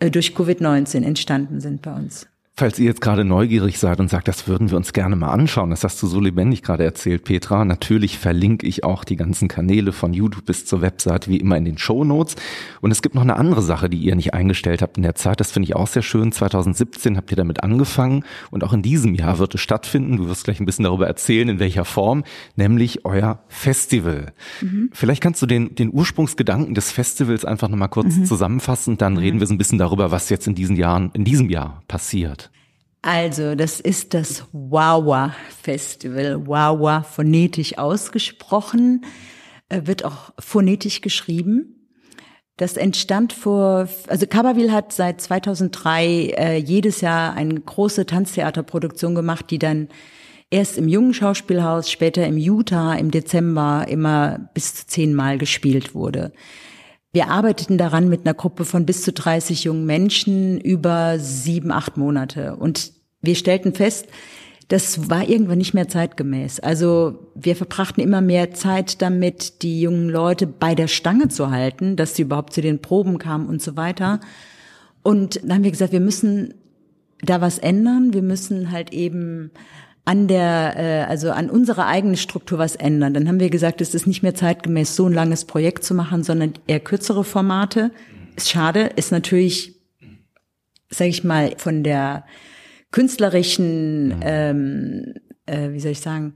äh, 0.00 0.10
durch 0.10 0.30
Covid-19 0.30 1.04
entstanden 1.04 1.60
sind 1.60 1.82
bei 1.82 1.94
uns. 1.94 2.26
Falls 2.56 2.78
ihr 2.78 2.84
jetzt 2.84 3.00
gerade 3.00 3.24
neugierig 3.24 3.80
seid 3.80 3.98
und 3.98 4.08
sagt, 4.08 4.28
das 4.28 4.46
würden 4.46 4.70
wir 4.70 4.76
uns 4.76 4.92
gerne 4.92 5.16
mal 5.16 5.32
anschauen, 5.32 5.70
das 5.70 5.82
hast 5.82 6.00
du 6.00 6.06
so 6.06 6.20
lebendig 6.20 6.62
gerade 6.62 6.84
erzählt, 6.84 7.24
Petra. 7.24 7.64
Natürlich 7.64 8.16
verlinke 8.16 8.64
ich 8.64 8.84
auch 8.84 9.02
die 9.02 9.16
ganzen 9.16 9.48
Kanäle 9.48 9.90
von 9.90 10.12
YouTube 10.12 10.46
bis 10.46 10.64
zur 10.64 10.80
Webseite 10.80 11.32
wie 11.32 11.38
immer 11.38 11.56
in 11.56 11.64
den 11.64 11.78
Show 11.78 12.04
Notes. 12.04 12.36
Und 12.80 12.92
es 12.92 13.02
gibt 13.02 13.16
noch 13.16 13.22
eine 13.22 13.34
andere 13.34 13.60
Sache, 13.60 13.90
die 13.90 13.98
ihr 13.98 14.14
nicht 14.14 14.34
eingestellt 14.34 14.82
habt 14.82 14.98
in 14.98 15.02
der 15.02 15.16
Zeit. 15.16 15.40
Das 15.40 15.50
finde 15.50 15.66
ich 15.66 15.74
auch 15.74 15.88
sehr 15.88 16.02
schön. 16.02 16.30
2017 16.30 17.16
habt 17.16 17.32
ihr 17.32 17.36
damit 17.36 17.64
angefangen 17.64 18.24
und 18.52 18.62
auch 18.62 18.72
in 18.72 18.82
diesem 18.82 19.16
Jahr 19.16 19.40
wird 19.40 19.56
es 19.56 19.60
stattfinden. 19.60 20.18
Du 20.18 20.28
wirst 20.28 20.44
gleich 20.44 20.60
ein 20.60 20.66
bisschen 20.66 20.84
darüber 20.84 21.08
erzählen, 21.08 21.48
in 21.48 21.58
welcher 21.58 21.84
Form, 21.84 22.22
nämlich 22.54 23.04
euer 23.04 23.42
Festival. 23.48 24.32
Mhm. 24.60 24.90
Vielleicht 24.92 25.24
kannst 25.24 25.42
du 25.42 25.46
den, 25.46 25.74
den 25.74 25.92
Ursprungsgedanken 25.92 26.76
des 26.76 26.92
Festivals 26.92 27.44
einfach 27.44 27.68
nochmal 27.68 27.88
kurz 27.88 28.14
mhm. 28.14 28.26
zusammenfassen. 28.26 28.96
Dann 28.96 29.14
mhm. 29.14 29.18
reden 29.18 29.40
wir 29.40 29.48
so 29.48 29.54
ein 29.54 29.58
bisschen 29.58 29.78
darüber, 29.78 30.12
was 30.12 30.28
jetzt 30.28 30.46
in 30.46 30.54
diesen 30.54 30.76
Jahren, 30.76 31.10
in 31.14 31.24
diesem 31.24 31.50
Jahr 31.50 31.82
passiert. 31.88 32.43
Also, 33.06 33.54
das 33.54 33.80
ist 33.80 34.14
das 34.14 34.46
Wawa 34.52 35.34
Festival. 35.62 36.46
Wawa 36.46 37.02
phonetisch 37.02 37.76
ausgesprochen, 37.76 39.04
äh, 39.68 39.82
wird 39.84 40.06
auch 40.06 40.32
phonetisch 40.38 41.02
geschrieben. 41.02 41.90
Das 42.56 42.78
entstand 42.78 43.34
vor, 43.34 43.90
also 44.08 44.26
Kabawil 44.26 44.72
hat 44.72 44.94
seit 44.94 45.20
2003 45.20 46.06
äh, 46.06 46.56
jedes 46.56 47.02
Jahr 47.02 47.34
eine 47.34 47.60
große 47.60 48.06
Tanztheaterproduktion 48.06 49.14
gemacht, 49.14 49.50
die 49.50 49.58
dann 49.58 49.88
erst 50.50 50.78
im 50.78 50.88
Jungen 50.88 51.12
Schauspielhaus, 51.12 51.90
später 51.90 52.26
im 52.26 52.38
Utah 52.38 52.94
im 52.94 53.10
Dezember 53.10 53.84
immer 53.86 54.48
bis 54.54 54.76
zu 54.76 54.86
zehnmal 54.86 55.36
gespielt 55.36 55.94
wurde. 55.94 56.32
Wir 57.14 57.28
arbeiteten 57.28 57.78
daran 57.78 58.08
mit 58.08 58.22
einer 58.26 58.34
Gruppe 58.34 58.64
von 58.64 58.86
bis 58.86 59.02
zu 59.02 59.12
30 59.12 59.62
jungen 59.62 59.86
Menschen 59.86 60.60
über 60.60 61.20
sieben, 61.20 61.70
acht 61.70 61.96
Monate. 61.96 62.56
Und 62.56 62.90
wir 63.22 63.36
stellten 63.36 63.72
fest, 63.72 64.08
das 64.66 65.08
war 65.08 65.28
irgendwann 65.28 65.58
nicht 65.58 65.74
mehr 65.74 65.86
zeitgemäß. 65.86 66.58
Also 66.58 67.30
wir 67.36 67.54
verbrachten 67.54 68.02
immer 68.02 68.20
mehr 68.20 68.52
Zeit 68.52 69.00
damit, 69.00 69.62
die 69.62 69.80
jungen 69.80 70.08
Leute 70.08 70.48
bei 70.48 70.74
der 70.74 70.88
Stange 70.88 71.28
zu 71.28 71.52
halten, 71.52 71.94
dass 71.94 72.16
sie 72.16 72.22
überhaupt 72.22 72.52
zu 72.52 72.62
den 72.62 72.82
Proben 72.82 73.18
kamen 73.18 73.46
und 73.46 73.62
so 73.62 73.76
weiter. 73.76 74.18
Und 75.04 75.40
dann 75.44 75.54
haben 75.54 75.64
wir 75.64 75.70
gesagt, 75.70 75.92
wir 75.92 76.00
müssen 76.00 76.54
da 77.22 77.40
was 77.40 77.58
ändern. 77.58 78.12
Wir 78.12 78.22
müssen 78.22 78.72
halt 78.72 78.92
eben 78.92 79.52
an 80.04 80.28
der, 80.28 80.74
äh, 80.76 81.10
also 81.10 81.30
an 81.30 81.48
unserer 81.48 81.86
eigenen 81.86 82.16
Struktur 82.16 82.58
was 82.58 82.76
ändern. 82.76 83.14
Dann 83.14 83.26
haben 83.28 83.40
wir 83.40 83.50
gesagt, 83.50 83.80
es 83.80 83.94
ist 83.94 84.06
nicht 84.06 84.22
mehr 84.22 84.34
zeitgemäß, 84.34 84.96
so 84.96 85.06
ein 85.06 85.14
langes 85.14 85.44
Projekt 85.44 85.84
zu 85.84 85.94
machen, 85.94 86.22
sondern 86.22 86.54
eher 86.66 86.80
kürzere 86.80 87.24
Formate. 87.24 87.90
Ist 88.36 88.50
schade, 88.50 88.90
ist 88.96 89.12
natürlich, 89.12 89.80
sage 90.90 91.10
ich 91.10 91.24
mal, 91.24 91.54
von 91.56 91.82
der 91.82 92.24
künstlerischen, 92.90 94.16
ähm, 94.22 95.14
äh, 95.46 95.70
wie 95.70 95.80
soll 95.80 95.92
ich 95.92 96.00
sagen, 96.00 96.34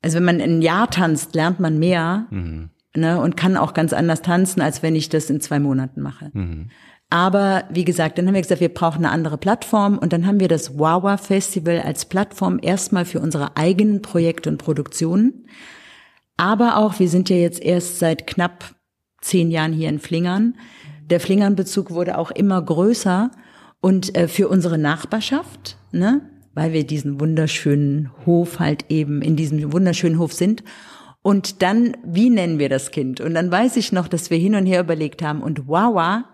also 0.00 0.16
wenn 0.16 0.24
man 0.24 0.40
ein 0.40 0.62
Jahr 0.62 0.90
tanzt, 0.90 1.34
lernt 1.34 1.60
man 1.60 1.78
mehr 1.78 2.26
mhm. 2.30 2.70
Ne, 2.96 3.20
und 3.20 3.36
kann 3.36 3.56
auch 3.56 3.74
ganz 3.74 3.92
anders 3.92 4.22
tanzen, 4.22 4.60
als 4.60 4.82
wenn 4.82 4.96
ich 4.96 5.08
das 5.08 5.30
in 5.30 5.40
zwei 5.40 5.58
Monaten 5.58 6.00
mache. 6.00 6.30
Mhm. 6.32 6.70
Aber 7.10 7.64
wie 7.70 7.84
gesagt, 7.84 8.18
dann 8.18 8.26
haben 8.26 8.34
wir 8.34 8.42
gesagt, 8.42 8.60
wir 8.60 8.72
brauchen 8.72 9.04
eine 9.04 9.10
andere 9.12 9.38
Plattform 9.38 9.98
und 9.98 10.12
dann 10.12 10.26
haben 10.26 10.40
wir 10.40 10.48
das 10.48 10.78
Wawa 10.78 11.16
Festival 11.16 11.80
als 11.80 12.06
Plattform 12.06 12.58
erstmal 12.60 13.04
für 13.04 13.20
unsere 13.20 13.56
eigenen 13.56 14.02
Projekte 14.02 14.50
und 14.50 14.58
Produktionen. 14.58 15.46
Aber 16.36 16.76
auch, 16.78 16.98
wir 16.98 17.08
sind 17.08 17.30
ja 17.30 17.36
jetzt 17.36 17.62
erst 17.62 17.98
seit 17.98 18.26
knapp 18.26 18.74
zehn 19.20 19.50
Jahren 19.50 19.72
hier 19.72 19.88
in 19.88 20.00
Flingern. 20.00 20.56
Der 21.08 21.20
Flingern-Bezug 21.20 21.90
wurde 21.90 22.18
auch 22.18 22.30
immer 22.30 22.60
größer 22.60 23.30
und 23.80 24.16
äh, 24.16 24.26
für 24.26 24.48
unsere 24.48 24.78
Nachbarschaft, 24.78 25.76
ne, 25.92 26.22
weil 26.54 26.72
wir 26.72 26.84
diesen 26.86 27.20
wunderschönen 27.20 28.10
Hof 28.26 28.58
halt 28.58 28.86
eben 28.88 29.22
in 29.22 29.36
diesem 29.36 29.72
wunderschönen 29.72 30.18
Hof 30.18 30.32
sind. 30.32 30.64
Und 31.24 31.62
dann, 31.62 31.96
wie 32.04 32.28
nennen 32.28 32.58
wir 32.58 32.68
das 32.68 32.90
Kind? 32.90 33.18
Und 33.22 33.32
dann 33.32 33.50
weiß 33.50 33.78
ich 33.78 33.92
noch, 33.92 34.08
dass 34.08 34.28
wir 34.28 34.36
hin 34.36 34.54
und 34.54 34.66
her 34.66 34.80
überlegt 34.80 35.22
haben 35.22 35.42
und 35.42 35.66
Wawa 35.66 36.24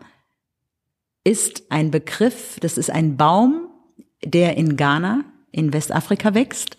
ist 1.23 1.63
ein 1.71 1.93
Begriff, 1.93 2.59
das 2.61 2.77
ist 2.77 2.91
ein 2.91 3.17
Baum, 3.17 3.69
der 4.25 4.57
in 4.57 4.77
Ghana, 4.77 5.23
in 5.53 5.73
Westafrika 5.73 6.35
wächst. 6.35 6.77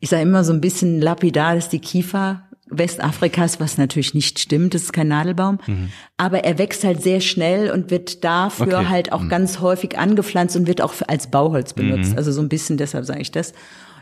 Ich 0.00 0.08
sage 0.08 0.22
immer 0.22 0.42
so 0.42 0.52
ein 0.52 0.60
bisschen 0.60 1.00
lapidar, 1.00 1.54
dass 1.54 1.68
die 1.68 1.78
Kiefer 1.78 2.48
Westafrikas, 2.68 3.60
was 3.60 3.78
natürlich 3.78 4.12
nicht 4.12 4.40
stimmt, 4.40 4.74
das 4.74 4.82
ist 4.82 4.92
kein 4.92 5.06
Nadelbaum, 5.08 5.58
mhm. 5.64 5.90
aber 6.16 6.42
er 6.42 6.58
wächst 6.58 6.82
halt 6.82 7.00
sehr 7.00 7.20
schnell 7.20 7.70
und 7.70 7.92
wird 7.92 8.24
dafür 8.24 8.78
okay. 8.78 8.86
halt 8.88 9.12
auch 9.12 9.20
mhm. 9.20 9.28
ganz 9.28 9.60
häufig 9.60 9.98
angepflanzt 9.98 10.56
und 10.56 10.66
wird 10.66 10.80
auch 10.80 10.94
als 11.06 11.30
Bauholz 11.30 11.74
benutzt. 11.74 12.10
Mhm. 12.10 12.18
Also 12.18 12.32
so 12.32 12.40
ein 12.40 12.48
bisschen, 12.48 12.76
deshalb 12.76 13.04
sage 13.04 13.20
ich 13.20 13.30
das. 13.30 13.52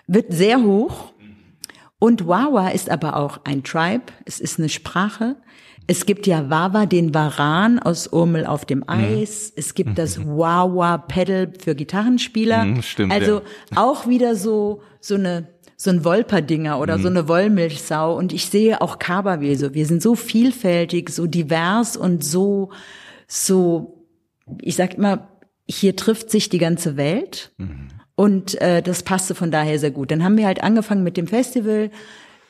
Wird 0.06 0.32
sehr 0.32 0.62
hoch. 0.62 1.12
Und 2.00 2.26
Wawa 2.26 2.70
ist 2.70 2.90
aber 2.90 3.14
auch 3.14 3.42
ein 3.44 3.62
Tribe, 3.62 4.04
es 4.24 4.40
ist 4.40 4.58
eine 4.58 4.70
Sprache. 4.70 5.36
Es 5.86 6.06
gibt 6.06 6.26
ja 6.26 6.48
Wawa, 6.48 6.86
den 6.86 7.14
Waran 7.14 7.78
aus 7.78 8.08
Urmel 8.08 8.46
auf 8.46 8.64
dem 8.64 8.78
mhm. 8.78 8.88
Eis. 8.88 9.52
Es 9.54 9.74
gibt 9.74 9.98
das 9.98 10.24
Wawa 10.24 10.98
Pedal 10.98 11.52
für 11.58 11.74
Gitarrenspieler. 11.74 12.64
Mhm, 12.64 12.82
stimmt, 12.82 13.12
also 13.12 13.42
ja. 13.72 13.76
auch 13.76 14.08
wieder 14.08 14.34
so, 14.34 14.82
so 15.00 15.16
eine, 15.16 15.48
so 15.76 15.90
ein 15.90 16.04
Wolperdinger 16.04 16.78
oder 16.78 16.96
mhm. 16.96 17.02
so 17.02 17.08
eine 17.08 17.28
Wollmilchsau. 17.28 18.16
Und 18.16 18.32
ich 18.32 18.46
sehe 18.46 18.80
auch 18.80 18.98
Kaberweh 18.98 19.56
so. 19.56 19.74
Wir 19.74 19.84
sind 19.84 20.00
so 20.00 20.14
vielfältig, 20.14 21.10
so 21.10 21.26
divers 21.26 21.96
und 21.98 22.24
so, 22.24 22.70
so, 23.26 24.06
ich 24.62 24.76
sag 24.76 24.94
immer, 24.94 25.28
hier 25.68 25.96
trifft 25.96 26.30
sich 26.30 26.48
die 26.48 26.58
ganze 26.58 26.96
Welt. 26.96 27.52
Mhm. 27.58 27.88
Und 28.20 28.60
äh, 28.60 28.82
das 28.82 29.02
passte 29.02 29.34
von 29.34 29.50
daher 29.50 29.78
sehr 29.78 29.92
gut. 29.92 30.10
Dann 30.10 30.22
haben 30.22 30.36
wir 30.36 30.44
halt 30.44 30.62
angefangen 30.62 31.02
mit 31.02 31.16
dem 31.16 31.26
Festival 31.26 31.90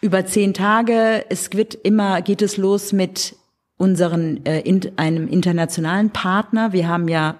über 0.00 0.26
zehn 0.26 0.52
Tage. 0.52 1.24
Es 1.28 1.52
wird 1.52 1.74
immer, 1.74 2.22
geht 2.22 2.42
es 2.42 2.56
los 2.56 2.92
mit 2.92 3.37
unseren, 3.76 4.44
äh, 4.46 4.62
in, 4.62 4.80
einem 4.96 5.28
internationalen 5.28 6.11
Partner. 6.11 6.72
Wir 6.72 6.88
haben 6.88 7.06
ja 7.06 7.37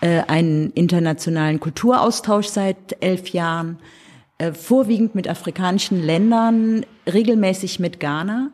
äh, 0.00 0.20
einen 0.28 0.70
internationalen 0.70 1.58
Kulturaustausch 1.58 2.46
seit 2.46 2.96
elf 3.00 3.30
Jahren, 3.30 3.80
äh, 4.38 4.52
vorwiegend 4.52 5.16
mit 5.16 5.26
afrikanischen 5.28 6.00
Ländern, 6.00 6.86
regelmäßig 7.12 7.80
mit 7.80 7.98
Ghana. 7.98 8.52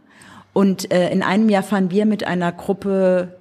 Und 0.55 0.91
äh, 0.91 1.11
in 1.11 1.23
einem 1.23 1.51
Jahr 1.51 1.63
fahren 1.63 1.91
wir 1.91 2.07
mit 2.07 2.25
einer 2.25 2.53
Gruppe 2.53 3.38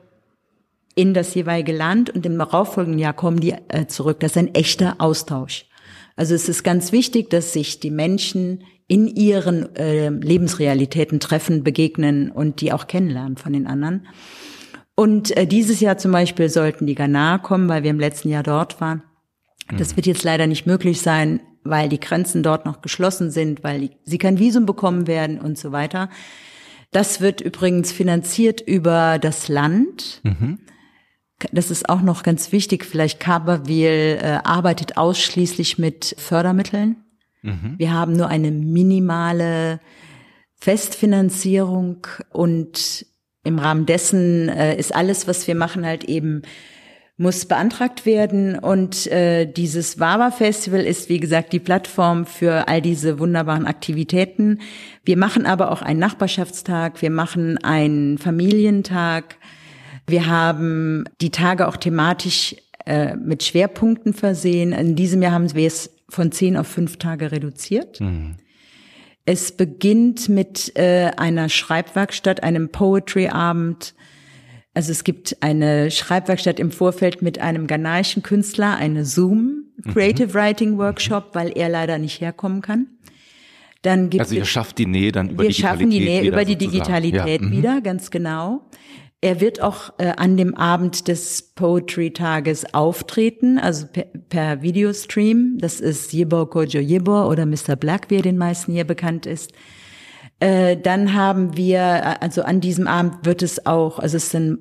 in 0.98 1.14
das 1.14 1.36
jeweilige 1.36 1.74
Land 1.74 2.10
und 2.10 2.26
im 2.26 2.38
darauffolgenden 2.40 3.00
Jahr 3.00 3.14
kommen 3.14 3.40
die 3.40 3.54
äh, 3.68 3.86
zurück. 3.86 4.20
Das 4.20 4.32
ist 4.32 4.38
ein 4.38 4.56
echter 4.56 4.96
Austausch. 4.98 5.66
Also 6.16 6.34
es 6.34 6.50
ist 6.50 6.64
ganz 6.64 6.92
wichtig, 6.92 7.30
dass 7.30 7.54
sich 7.54 7.80
die 7.80 7.92
Menschen 7.92 8.64
in 8.88 9.08
ihren 9.08 9.76
äh, 9.76 10.10
Lebensrealitäten 10.10 11.20
treffen, 11.20 11.64
begegnen 11.64 12.32
und 12.32 12.62
die 12.62 12.74
auch 12.74 12.88
kennenlernen 12.88 13.38
von 13.38 13.54
den 13.54 13.68
anderen. 13.68 14.08
Und 14.96 15.38
äh, 15.38 15.46
dieses 15.46 15.82
Jahr 15.82 16.00
zum 16.00 16.12
Beispiel 16.12 16.50
sollten 16.50 16.88
die 16.88 16.96
Ghana 16.96 17.38
kommen, 17.38 17.70
weil 17.70 17.84
wir 17.84 17.92
im 17.92 18.00
letzten 18.00 18.30
Jahr 18.30 18.44
dort 18.44 18.82
waren. 18.82 19.04
Das 19.78 19.98
wird 19.98 20.08
jetzt 20.08 20.24
leider 20.24 20.48
nicht 20.48 20.66
möglich 20.66 21.02
sein, 21.02 21.42
weil 21.64 21.90
die 21.90 22.00
Grenzen 22.00 22.42
dort 22.42 22.66
noch 22.66 22.82
geschlossen 22.82 23.30
sind, 23.30 23.64
weil 23.64 23.92
sie 24.04 24.18
kein 24.18 24.40
Visum 24.40 24.66
bekommen 24.66 25.06
werden 25.06 25.40
und 25.40 25.60
so 25.60 25.72
weiter. 25.74 26.10
Das 26.92 27.22
wird 27.22 27.42
übrigens 27.42 27.92
finanziert 27.92 28.62
über 28.62 29.20
das 29.20 29.50
Land. 29.50 30.22
Mhm. 30.24 30.60
Das 31.52 31.70
ist 31.70 31.88
auch 31.90 32.02
noch 32.02 32.24
ganz 32.24 32.52
wichtig. 32.52 32.86
Vielleicht 32.86 33.20
Kaberwil 33.20 34.20
äh, 34.22 34.40
arbeitet 34.44 34.98
ausschließlich 34.98 35.78
mit 35.78 36.16
Fördermitteln. 36.18 36.98
Mhm. 37.44 37.76
Wir 37.78 37.94
haben 37.94 38.14
nur 38.14 38.28
eine 38.28 38.52
minimale 38.52 39.80
Festfinanzierung 40.56 42.08
und 42.32 43.06
im 43.44 43.60
Rahmen 43.60 43.86
dessen 43.86 44.50
äh, 44.50 44.76
ist 44.76 44.94
alles, 44.94 45.28
was 45.28 45.48
wir 45.48 45.56
machen, 45.56 45.86
halt 45.86 46.04
eben 46.06 46.42
muss 47.20 47.46
beantragt 47.46 48.06
werden 48.06 48.60
und 48.60 49.08
äh, 49.08 49.52
dieses 49.52 50.00
Wawa 50.00 50.30
Festival 50.30 50.82
ist 50.82 51.10
wie 51.10 51.20
gesagt 51.20 51.52
die 51.52 51.60
Plattform 51.60 52.28
für 52.28 52.68
all 52.68 52.80
diese 52.80 53.18
wunderbaren 53.18 53.66
Aktivitäten. 53.66 54.60
Wir 55.04 55.18
machen 55.18 55.48
aber 55.48 55.72
auch 55.72 55.82
einen 55.82 56.00
Nachbarschaftstag, 56.00 57.02
wir 57.02 57.10
machen 57.10 57.58
einen 57.58 58.20
Familientag, 58.20 59.38
wir 60.08 60.28
haben 60.28 61.04
die 61.22 61.32
Tage 61.32 61.68
auch 61.68 61.78
thematisch 61.78 62.56
äh, 62.86 63.16
mit 63.16 63.44
Schwerpunkten 63.44 64.14
versehen. 64.14 64.72
In 64.72 64.96
diesem 64.96 65.22
Jahr 65.22 65.34
haben 65.34 65.54
wir 65.54 65.68
es 65.68 65.92
von 66.10 66.32
zehn 66.32 66.56
auf 66.56 66.68
fünf 66.68 66.98
Tage 66.98 67.32
reduziert. 67.32 68.00
Mhm. 68.00 68.38
Es 69.26 69.52
beginnt 69.52 70.30
mit 70.30 70.72
äh, 70.78 71.12
einer 71.18 71.50
Schreibwerkstatt, 71.50 72.44
einem 72.44 72.70
Poetry-Abend. 72.70 73.94
Also 74.74 74.94
es 74.94 75.04
gibt 75.04 75.36
eine 75.42 75.92
Schreibwerkstatt 75.92 76.62
im 76.62 76.72
Vorfeld 76.72 77.22
mit 77.22 77.40
einem 77.40 77.68
ghanaischen 77.68 78.24
Künstler, 78.24 78.78
eine 78.78 79.04
Zoom 79.04 79.66
Creative 79.92 80.30
mhm. 80.30 80.34
Writing 80.34 80.78
Workshop, 80.78 81.32
weil 81.34 81.52
er 81.56 81.68
leider 81.68 81.98
nicht 81.98 82.22
herkommen 82.22 82.62
kann. 82.62 82.88
Dann 83.82 84.10
gibt 84.10 84.22
also 84.22 84.36
ihr 84.36 84.46
schafft 84.46 84.78
die 84.78 84.86
Nähe 84.86 85.12
dann 85.12 85.30
über 85.30 85.44
wir 85.44 85.50
die 85.50 85.56
Digitalität. 85.56 85.82
Wir 85.82 85.88
schaffen 85.88 85.90
die 85.90 86.00
Nähe 86.00 86.28
über 86.28 86.46
die 86.46 86.56
Digitalität 86.56 87.42
ja. 87.42 87.48
Mhm. 87.48 87.52
wieder, 87.52 87.82
ganz 87.82 88.10
genau. 88.10 88.62
Er 89.20 89.42
wird 89.42 89.62
auch 89.62 89.94
äh, 89.98 90.14
an 90.16 90.38
dem 90.38 90.56
Abend 90.56 91.08
des 91.08 91.54
Poetry-Tages 91.56 92.74
auftreten, 92.76 93.58
also 93.58 93.88
per, 93.88 94.06
per 94.30 94.62
Videostream. 94.62 95.58
Das 95.60 95.80
ist 95.80 96.14
Yebor 96.14 96.50
Kojo 96.50 96.80
Yebor 96.80 97.28
oder 97.28 97.48
Mr. 97.48 97.76
Black, 97.76 98.10
wie 98.10 98.18
er 98.18 98.22
den 98.22 98.38
meisten 98.38 98.74
hier 98.74 98.86
bekannt 98.86 99.26
ist. 99.26 99.54
Äh, 100.40 100.78
dann 100.78 101.16
haben 101.16 101.58
wir, 101.58 102.22
also 102.22 102.44
an 102.44 102.62
diesem 102.62 102.88
Abend 102.88 103.26
wird 103.26 103.42
es 103.42 103.66
auch, 103.66 103.98
also 103.98 104.18
es 104.18 104.30
sind 104.30 104.60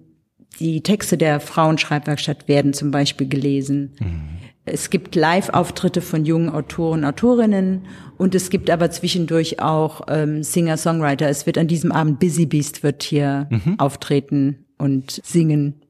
die 0.59 0.83
Texte 0.83 1.19
der 1.19 1.41
Frauenschreibwerkstatt 1.41 2.49
werden 2.49 2.73
zum 2.73 2.91
Beispiel 2.91 3.29
gelesen. 3.29 3.95
Mhm. 4.01 4.46
Es 4.69 4.91
gibt 4.91 5.15
Live-Auftritte 5.15 6.01
von 6.01 6.25
jungen 6.25 6.51
Autoren, 6.51 7.05
Autorinnen 7.05 7.87
und 8.19 8.35
es 8.35 8.51
gibt 8.51 8.69
aber 8.69 8.91
zwischendurch 8.91 9.61
auch 9.61 10.03
ähm, 10.09 10.43
Singer-Songwriter. 10.43 11.29
Es 11.29 11.47
wird 11.47 11.57
an 11.57 11.69
diesem 11.69 11.93
Abend 11.93 12.19
Busy 12.19 12.47
Beast 12.47 12.83
wird 12.83 13.05
hier 13.05 13.47
mhm. 13.51 13.79
auftreten 13.79 14.67
und 14.77 15.21
singen. 15.25 15.83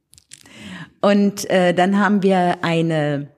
Und 1.01 1.49
äh, 1.49 1.73
dann 1.73 1.99
haben 1.99 2.23
wir 2.23 2.63
eine 2.63 3.29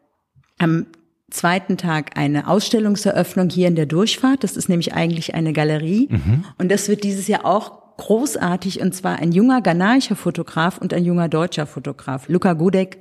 am 0.58 0.86
zweiten 1.30 1.76
Tag 1.76 2.18
eine 2.18 2.48
Ausstellungseröffnung 2.48 3.48
hier 3.48 3.68
in 3.68 3.76
der 3.76 3.86
Durchfahrt. 3.86 4.42
Das 4.42 4.56
ist 4.56 4.68
nämlich 4.68 4.94
eigentlich 4.94 5.34
eine 5.34 5.52
Galerie. 5.52 6.08
Mhm. 6.10 6.44
Und 6.58 6.68
das 6.70 6.88
wird 6.88 7.04
dieses 7.04 7.28
Jahr 7.28 7.44
auch 7.44 7.96
großartig. 7.96 8.80
Und 8.80 8.92
zwar 8.92 9.20
ein 9.20 9.30
junger 9.30 9.60
ghanaischer 9.60 10.16
Fotograf 10.16 10.78
und 10.78 10.92
ein 10.92 11.04
junger 11.04 11.28
deutscher 11.28 11.66
Fotograf, 11.66 12.28
Luca 12.28 12.54
Gudek 12.54 12.98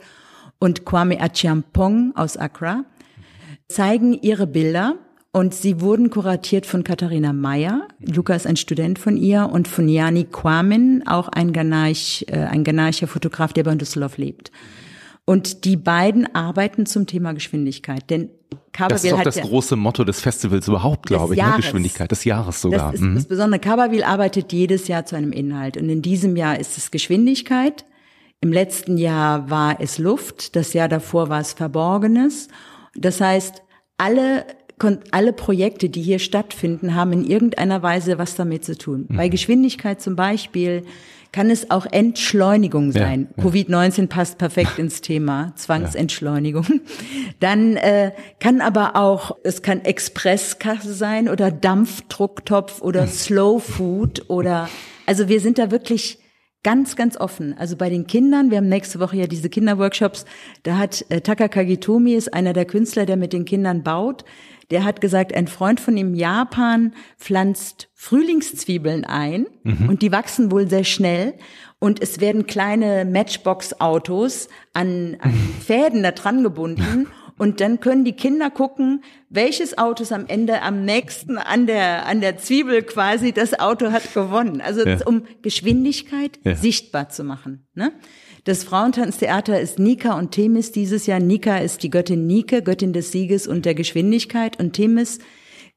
und 0.60 0.86
Kwame 0.86 1.20
Achiampong 1.20 2.14
aus 2.16 2.38
Accra, 2.38 2.86
zeigen 3.68 4.14
ihre 4.14 4.48
Bilder. 4.48 4.96
Und 5.34 5.54
sie 5.54 5.82
wurden 5.82 6.10
kuratiert 6.10 6.66
von 6.66 6.84
Katharina 6.84 7.32
Meyer. 7.32 7.88
Luca 8.00 8.34
ist 8.34 8.48
ein 8.48 8.56
Student 8.56 8.98
von 8.98 9.18
ihr 9.18 9.50
und 9.52 9.68
von 9.68 9.88
Jani 9.88 10.24
Kwamin, 10.24 11.04
auch 11.06 11.28
ein, 11.28 11.54
Ghanaich, 11.54 12.26
äh, 12.30 12.38
ein 12.38 12.64
ghanaischer 12.64 13.08
Fotograf, 13.08 13.54
der 13.54 13.64
bei 13.64 13.76
Düsseldorf 13.76 14.18
lebt. 14.18 14.52
Und 15.26 15.66
die 15.66 15.76
beiden 15.76 16.34
arbeiten 16.34 16.86
zum 16.86 17.06
Thema 17.06 17.34
Geschwindigkeit. 17.34 18.10
Denn 18.10 18.30
Kaberwil 18.72 18.96
das 18.96 19.04
ist 19.04 19.14
auch 19.14 19.24
das 19.24 19.42
große 19.42 19.76
Motto 19.76 20.06
des 20.06 20.22
Festivals 20.22 20.68
überhaupt, 20.68 21.08
glaube 21.08 21.36
ich. 21.36 21.42
Ne? 21.42 21.54
Geschwindigkeit 21.58 22.10
des 22.10 22.24
Jahres 22.24 22.62
sogar. 22.62 22.92
Das 22.92 23.02
ist 23.02 23.02
mhm. 23.02 23.16
das 23.16 23.26
Besondere. 23.26 23.60
Kaberwil 23.60 24.04
arbeitet 24.04 24.54
jedes 24.54 24.88
Jahr 24.88 25.06
zu 25.06 25.18
einem 25.18 25.34
Inhalt. 25.34 25.78
Und 25.78 25.90
in 25.90 26.02
diesem 26.02 26.36
Jahr 26.36 26.58
ist 26.58 26.78
es 26.78 26.92
Geschwindigkeit. 26.92 27.86
Im 28.42 28.54
letzten 28.54 28.98
Jahr 28.98 29.50
war 29.50 29.82
es 29.82 29.98
Luft. 29.98 30.56
Das 30.56 30.74
Jahr 30.74 30.88
davor 30.88 31.30
war 31.30 31.42
es 31.42 31.54
Verborgenes. 31.54 32.50
Das 32.96 33.22
heißt, 33.22 33.64
alle 33.98 34.46
alle 35.12 35.34
Projekte, 35.34 35.90
die 35.90 36.02
hier 36.02 36.20
stattfinden, 36.20 36.94
haben 36.94 37.12
in 37.12 37.26
irgendeiner 37.26 37.82
Weise 37.82 38.20
was 38.20 38.36
damit 38.36 38.64
zu 38.64 38.78
tun. 38.78 39.08
Mhm. 39.10 39.18
Bei 39.18 39.28
Geschwindigkeit 39.28 40.02
zum 40.02 40.16
Beispiel 40.16 40.84
kann 41.32 41.50
es 41.50 41.72
auch 41.72 41.86
Entschleunigung 41.86 42.92
sein. 42.92 43.28
Ja, 43.36 43.44
ja. 43.44 43.50
Covid-19 43.50 44.08
passt 44.08 44.38
perfekt 44.38 44.78
ins 44.80 45.02
Thema 45.02 45.52
Zwangsentschleunigung. 45.56 46.66
Ja. 46.66 46.80
Dann 47.40 47.76
äh, 47.76 48.12
kann 48.40 48.62
aber 48.62 48.96
auch, 48.96 49.36
es 49.44 49.62
kann 49.62 49.84
Expresskasse 49.84 50.94
sein 50.94 51.28
oder 51.28 51.52
Dampfdrucktopf 51.52 52.82
oder 52.82 53.02
hm. 53.02 53.10
Slow 53.10 53.60
Food 53.60 54.30
oder, 54.30 54.70
also 55.06 55.28
wir 55.28 55.42
sind 55.42 55.58
da 55.58 55.72
wirklich 55.72 56.20
ganz, 56.64 56.96
ganz 56.96 57.18
offen. 57.18 57.56
Also 57.58 57.76
bei 57.76 57.90
den 57.90 58.08
Kindern, 58.08 58.52
wir 58.52 58.58
haben 58.58 58.70
nächste 58.70 59.00
Woche 59.00 59.18
ja 59.18 59.28
diese 59.28 59.50
Kinderworkshops, 59.50 60.26
da 60.64 60.78
hat 60.78 61.06
äh, 61.10 61.22
Taka 61.22 61.48
Kagitomi 61.48 62.14
ist 62.14 62.34
einer 62.34 62.54
der 62.54 62.66
Künstler, 62.66 63.06
der 63.06 63.18
mit 63.18 63.34
den 63.34 63.46
Kindern 63.46 63.84
baut. 63.84 64.26
Der 64.70 64.84
hat 64.84 65.00
gesagt, 65.00 65.34
ein 65.34 65.48
Freund 65.48 65.80
von 65.80 65.96
ihm 65.96 66.14
Japan 66.14 66.94
pflanzt 67.18 67.90
Frühlingszwiebeln 67.94 69.06
ein 69.06 69.48
mhm. 69.64 69.88
und 69.88 70.02
die 70.02 70.12
wachsen 70.12 70.52
wohl 70.52 70.70
sehr 70.70 70.84
schnell 70.84 71.36
und 71.80 72.02
es 72.02 72.20
werden 72.20 72.48
kleine 72.48 73.06
Matchbox-Autos 73.06 74.50
an, 74.74 75.18
an 75.22 75.34
Fäden 75.66 76.04
da 76.04 76.12
dran 76.12 76.44
gebunden 76.44 77.08
und 77.38 77.62
dann 77.62 77.80
können 77.80 78.04
die 78.04 78.14
Kinder 78.14 78.50
gucken, 78.50 79.04
welches 79.30 79.78
Auto 79.78 80.04
ist 80.04 80.12
am 80.12 80.26
Ende 80.28 80.62
am 80.62 80.84
nächsten 80.86 81.38
an 81.38 81.68
der, 81.68 82.06
an 82.06 82.22
der 82.22 82.38
Zwiebel 82.38 82.82
quasi, 82.84 83.32
das 83.32 83.60
Auto 83.60 83.92
hat 83.92 84.14
gewonnen. 84.14 84.62
Also 84.62 84.86
ja. 84.86 84.98
um 85.06 85.24
Geschwindigkeit 85.42 86.40
ja. 86.44 86.56
sichtbar 86.56 87.10
zu 87.10 87.24
machen. 87.24 87.68
Ne? 87.76 87.92
Das 88.44 88.64
Frauentanztheater 88.64 89.60
ist 89.60 89.78
Nika 89.78 90.18
und 90.18 90.32
Themis 90.32 90.72
dieses 90.72 91.06
Jahr. 91.06 91.20
Nika 91.20 91.58
ist 91.58 91.84
die 91.84 91.90
Göttin 91.90 92.28
Nike, 92.28 92.62
Göttin 92.62 92.94
des 92.94 93.12
Sieges 93.12 93.46
und 93.46 93.66
der 93.66 93.76
Geschwindigkeit. 93.76 94.58
Und 94.60 94.74
Themis 94.74 95.20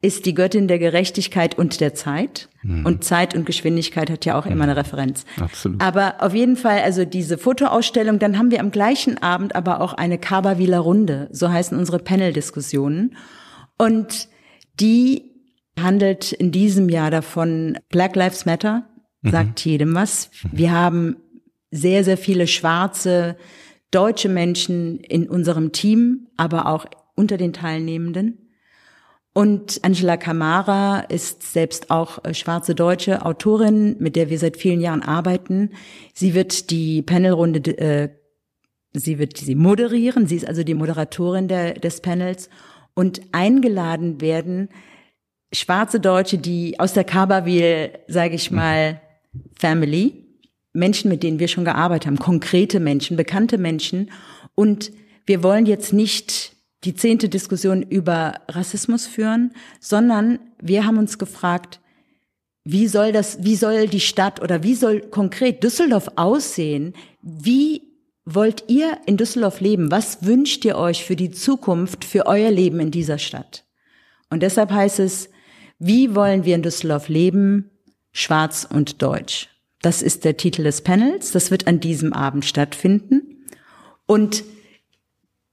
ist 0.02 0.24
die 0.24 0.34
Göttin 0.34 0.66
der 0.66 0.78
Gerechtigkeit 0.78 1.58
und 1.58 1.80
der 1.80 1.94
Zeit. 1.94 2.48
Mhm. 2.62 2.86
Und 2.86 3.04
Zeit 3.04 3.34
und 3.34 3.44
Geschwindigkeit 3.44 4.10
hat 4.10 4.24
ja 4.24 4.38
auch 4.38 4.46
immer 4.46 4.64
eine 4.64 4.76
Referenz. 4.76 5.26
Absolut. 5.38 5.80
Aber 5.82 6.22
auf 6.22 6.34
jeden 6.34 6.56
Fall, 6.56 6.80
also 6.80 7.04
diese 7.04 7.36
Fotoausstellung, 7.36 8.18
dann 8.18 8.38
haben 8.38 8.50
wir 8.50 8.60
am 8.60 8.70
gleichen 8.70 9.22
Abend 9.22 9.54
aber 9.54 9.80
auch 9.80 9.92
eine 9.92 10.18
Kaberwiler 10.18 10.78
Runde. 10.78 11.28
So 11.32 11.50
heißen 11.50 11.78
unsere 11.78 11.98
Panel-Diskussionen. 11.98 13.16
Und 13.76 14.28
die 14.78 15.32
handelt 15.78 16.32
in 16.32 16.50
diesem 16.50 16.88
Jahr 16.88 17.10
davon, 17.10 17.78
Black 17.90 18.16
Lives 18.16 18.46
Matter, 18.46 18.88
sagt 19.22 19.64
mhm. 19.66 19.70
jedem 19.70 19.94
was. 19.94 20.30
Wir 20.50 20.72
haben 20.72 21.16
sehr, 21.70 22.04
sehr 22.04 22.16
viele 22.16 22.46
schwarze 22.46 23.36
deutsche 23.90 24.28
Menschen 24.28 24.98
in 25.00 25.28
unserem 25.28 25.72
Team, 25.72 26.28
aber 26.36 26.66
auch 26.66 26.86
unter 27.16 27.36
den 27.36 27.52
Teilnehmenden. 27.52 28.49
Und 29.32 29.80
Angela 29.84 30.16
Kamara 30.16 31.00
ist 31.00 31.52
selbst 31.52 31.90
auch 31.90 32.24
äh, 32.24 32.34
schwarze 32.34 32.74
deutsche 32.74 33.24
Autorin, 33.24 33.96
mit 34.00 34.16
der 34.16 34.28
wir 34.28 34.38
seit 34.38 34.56
vielen 34.56 34.80
Jahren 34.80 35.02
arbeiten. 35.02 35.70
Sie 36.14 36.34
wird 36.34 36.70
die 36.70 37.02
Panelrunde, 37.02 37.78
äh, 37.78 38.08
sie 38.92 39.18
wird 39.18 39.36
sie 39.36 39.54
moderieren. 39.54 40.26
Sie 40.26 40.36
ist 40.36 40.48
also 40.48 40.64
die 40.64 40.74
Moderatorin 40.74 41.46
der, 41.46 41.74
des 41.74 42.00
Panels 42.00 42.50
und 42.94 43.20
eingeladen 43.32 44.20
werden 44.20 44.68
schwarze 45.52 46.00
Deutsche, 46.00 46.38
die 46.38 46.78
aus 46.78 46.92
der 46.92 47.04
Kabawil, 47.04 47.90
sage 48.06 48.34
ich 48.34 48.50
mal, 48.50 49.00
Family, 49.58 50.26
Menschen, 50.72 51.08
mit 51.08 51.22
denen 51.22 51.38
wir 51.38 51.48
schon 51.48 51.64
gearbeitet 51.64 52.06
haben, 52.06 52.18
konkrete 52.18 52.80
Menschen, 52.80 53.16
bekannte 53.16 53.58
Menschen. 53.58 54.10
Und 54.54 54.92
wir 55.26 55.42
wollen 55.42 55.66
jetzt 55.66 55.92
nicht 55.92 56.54
die 56.84 56.94
zehnte 56.94 57.28
Diskussion 57.28 57.82
über 57.82 58.40
Rassismus 58.48 59.06
führen, 59.06 59.52
sondern 59.80 60.38
wir 60.60 60.86
haben 60.86 60.98
uns 60.98 61.18
gefragt, 61.18 61.80
wie 62.64 62.88
soll 62.88 63.12
das, 63.12 63.42
wie 63.42 63.56
soll 63.56 63.88
die 63.88 64.00
Stadt 64.00 64.40
oder 64.40 64.62
wie 64.62 64.74
soll 64.74 65.00
konkret 65.00 65.62
Düsseldorf 65.62 66.08
aussehen? 66.16 66.94
Wie 67.22 67.82
wollt 68.24 68.64
ihr 68.68 68.98
in 69.06 69.16
Düsseldorf 69.16 69.60
leben? 69.60 69.90
Was 69.90 70.24
wünscht 70.24 70.64
ihr 70.64 70.76
euch 70.76 71.04
für 71.04 71.16
die 71.16 71.30
Zukunft, 71.30 72.04
für 72.04 72.26
euer 72.26 72.50
Leben 72.50 72.80
in 72.80 72.90
dieser 72.90 73.18
Stadt? 73.18 73.64
Und 74.28 74.42
deshalb 74.42 74.70
heißt 74.70 75.00
es, 75.00 75.30
wie 75.78 76.14
wollen 76.14 76.44
wir 76.44 76.54
in 76.54 76.62
Düsseldorf 76.62 77.08
leben? 77.08 77.70
Schwarz 78.12 78.66
und 78.70 79.02
Deutsch. 79.02 79.48
Das 79.82 80.02
ist 80.02 80.24
der 80.24 80.36
Titel 80.36 80.62
des 80.62 80.82
Panels. 80.82 81.32
Das 81.32 81.50
wird 81.50 81.66
an 81.66 81.80
diesem 81.80 82.12
Abend 82.12 82.44
stattfinden. 82.44 83.46
Und, 84.06 84.44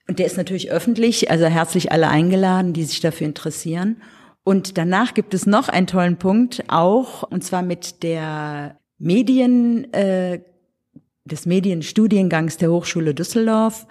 und 0.07 0.19
der 0.19 0.25
ist 0.25 0.37
natürlich 0.37 0.71
öffentlich, 0.71 1.29
also 1.29 1.45
herzlich 1.45 1.91
alle 1.91 2.07
eingeladen, 2.07 2.73
die 2.73 2.83
sich 2.83 3.01
dafür 3.01 3.27
interessieren. 3.27 4.01
Und 4.43 4.77
danach 4.77 5.13
gibt 5.13 5.33
es 5.33 5.45
noch 5.45 5.67
einen 5.67 5.87
tollen 5.87 6.17
Punkt, 6.17 6.63
auch, 6.69 7.23
und 7.23 7.43
zwar 7.43 7.61
mit 7.61 8.03
der 8.03 8.79
Medien, 8.97 9.93
äh, 9.93 10.39
des 11.27 11.45
Medienstudiengangs 11.45 12.57
der 12.57 12.71
Hochschule 12.71 13.13
Düsseldorf 13.13 13.85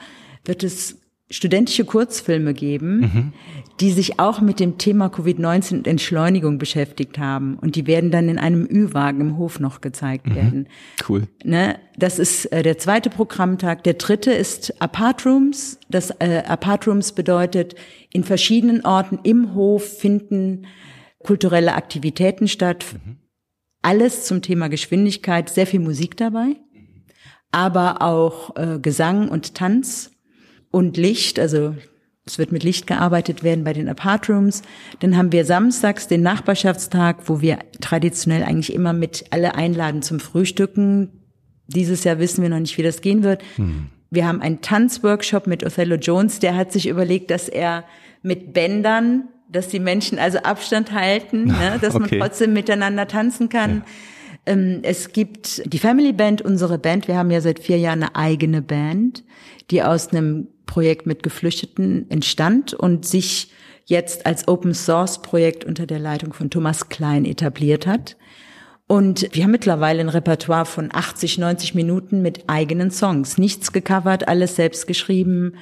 wird 0.45 0.65
es 0.65 1.01
studentische 1.29 1.85
Kurzfilme 1.85 2.55
geben, 2.55 3.01
mhm. 3.01 3.33
die 3.81 3.91
sich 3.91 4.21
auch 4.21 4.41
mit 4.41 4.61
dem 4.61 4.79
Thema 4.79 5.07
Covid-19 5.07 5.79
und 5.79 5.87
Entschleunigung 5.89 6.59
beschäftigt 6.59 7.19
haben. 7.19 7.59
Und 7.59 7.75
die 7.75 7.89
werden 7.89 8.13
dann 8.13 8.29
in 8.29 8.39
einem 8.39 8.65
Ü-Wagen 8.65 9.21
im 9.21 9.37
Hof 9.37 9.59
noch 9.59 9.81
gezeigt 9.81 10.29
mhm. 10.29 10.35
werden. 10.37 10.69
Cool. 11.09 11.27
Ne? 11.43 11.79
Das 11.97 12.21
ist 12.21 12.47
äh, 12.47 12.63
der 12.63 12.79
zweite 12.79 13.11
Programmtag. 13.11 13.83
Der 13.83 13.95
dritte 13.95 14.31
ist 14.33 14.81
Apart 14.81 15.27
Rooms. 15.27 15.81
Das 15.89 16.11
äh, 16.21 16.45
Apart 16.47 16.87
Rooms 16.87 17.13
bedeutet, 17.13 17.75
in 18.13 18.23
verschiedenen 18.23 18.85
Orten 18.85 19.19
im 19.25 19.55
Hof 19.55 19.83
finden 19.83 20.67
kulturelle 21.25 21.75
Aktivitäten 21.75 22.47
statt. 22.47 22.85
Mhm. 23.05 23.17
Alles 23.83 24.25
zum 24.27 24.43
Thema 24.43 24.69
Geschwindigkeit, 24.69 25.49
sehr 25.49 25.67
viel 25.67 25.81
Musik 25.81 26.17
dabei, 26.17 26.57
aber 27.51 28.03
auch 28.03 28.57
äh, 28.57 28.79
Gesang 28.81 29.29
und 29.29 29.55
Tanz 29.55 30.16
und 30.77 30.99
Licht, 30.99 31.39
also 31.39 31.75
es 32.27 32.39
wird 32.39 32.53
mit 32.53 32.63
Licht 32.63 32.87
gearbeitet 32.87 33.43
werden 33.43 33.65
bei 33.65 33.73
den 33.73 33.89
Apart-Rooms. 33.89 34.61
Dann 35.01 35.17
haben 35.17 35.33
wir 35.33 35.47
samstags 35.47 36.07
den 36.07 36.21
Nachbarschaftstag, 36.21 37.31
wo 37.31 37.41
wir 37.41 37.61
traditionell 37.81 38.43
eigentlich 38.43 38.75
immer 38.75 38.93
mit 38.93 39.25
alle 39.31 39.55
einladen 39.55 40.03
zum 40.03 40.21
Frühstücken. 40.21 41.09
Dieses 41.67 42.05
Jahr 42.05 42.19
wissen 42.19 42.43
wir 42.43 42.51
noch 42.51 42.59
nicht, 42.59 42.77
wie 42.77 42.83
das 42.83 43.01
gehen 43.01 43.23
wird. 43.23 43.43
Hm. 43.57 43.87
Wir 44.11 44.27
haben 44.27 44.43
einen 44.43 44.61
Tanzworkshop 44.61 45.47
mit 45.47 45.65
Othello 45.65 45.95
Jones, 45.95 46.41
der 46.41 46.55
hat 46.57 46.73
sich 46.73 46.89
überlegt, 46.89 47.31
dass 47.31 47.49
er 47.49 47.85
mit 48.21 48.53
Bändern, 48.53 49.29
dass 49.49 49.69
die 49.69 49.81
Menschen 49.81 50.19
also 50.19 50.41
Abstand 50.41 50.93
halten, 50.93 51.45
ne, 51.47 51.79
dass 51.81 51.95
okay. 51.95 52.19
man 52.19 52.29
trotzdem 52.29 52.53
miteinander 52.53 53.09
tanzen 53.09 53.49
kann. 53.49 53.79
Ja 53.79 53.83
Ähm, 54.47 54.79
es 54.83 55.13
gibt 55.13 55.63
die 55.73 55.79
Family 55.79 56.13
Band, 56.13 56.41
unsere 56.41 56.79
Band. 56.79 57.09
Wir 57.09 57.17
haben 57.17 57.33
ja 57.33 57.41
seit 57.41 57.59
vier 57.59 57.79
Jahren 57.79 58.05
eine 58.05 58.15
eigene 58.15 58.63
Band, 58.63 59.25
die 59.71 59.83
aus 59.83 60.09
einem 60.09 60.47
Projekt 60.67 61.07
mit 61.07 61.23
Geflüchteten 61.23 62.11
entstand 62.11 62.75
und 62.75 63.07
sich 63.07 63.51
jetzt 63.87 64.27
als 64.27 64.49
Open 64.49 64.75
Source 64.75 65.23
Projekt 65.23 65.65
unter 65.65 65.87
der 65.87 65.99
Leitung 65.99 66.33
von 66.33 66.51
Thomas 66.51 66.89
Klein 66.89 67.25
etabliert 67.25 67.87
hat. 67.87 68.17
Und 68.89 69.29
wir 69.33 69.45
haben 69.45 69.51
mittlerweile 69.51 70.01
ein 70.01 70.09
Repertoire 70.09 70.67
von 70.67 70.91
80, 70.93 71.39
90 71.39 71.75
Minuten 71.75 72.23
mit 72.23 72.45
eigenen 72.49 72.91
Songs. 72.91 73.37
Nichts 73.37 73.73
gecovert, 73.73 74.29
alles 74.29 74.57
selbst 74.57 74.87
geschrieben. 74.87 75.55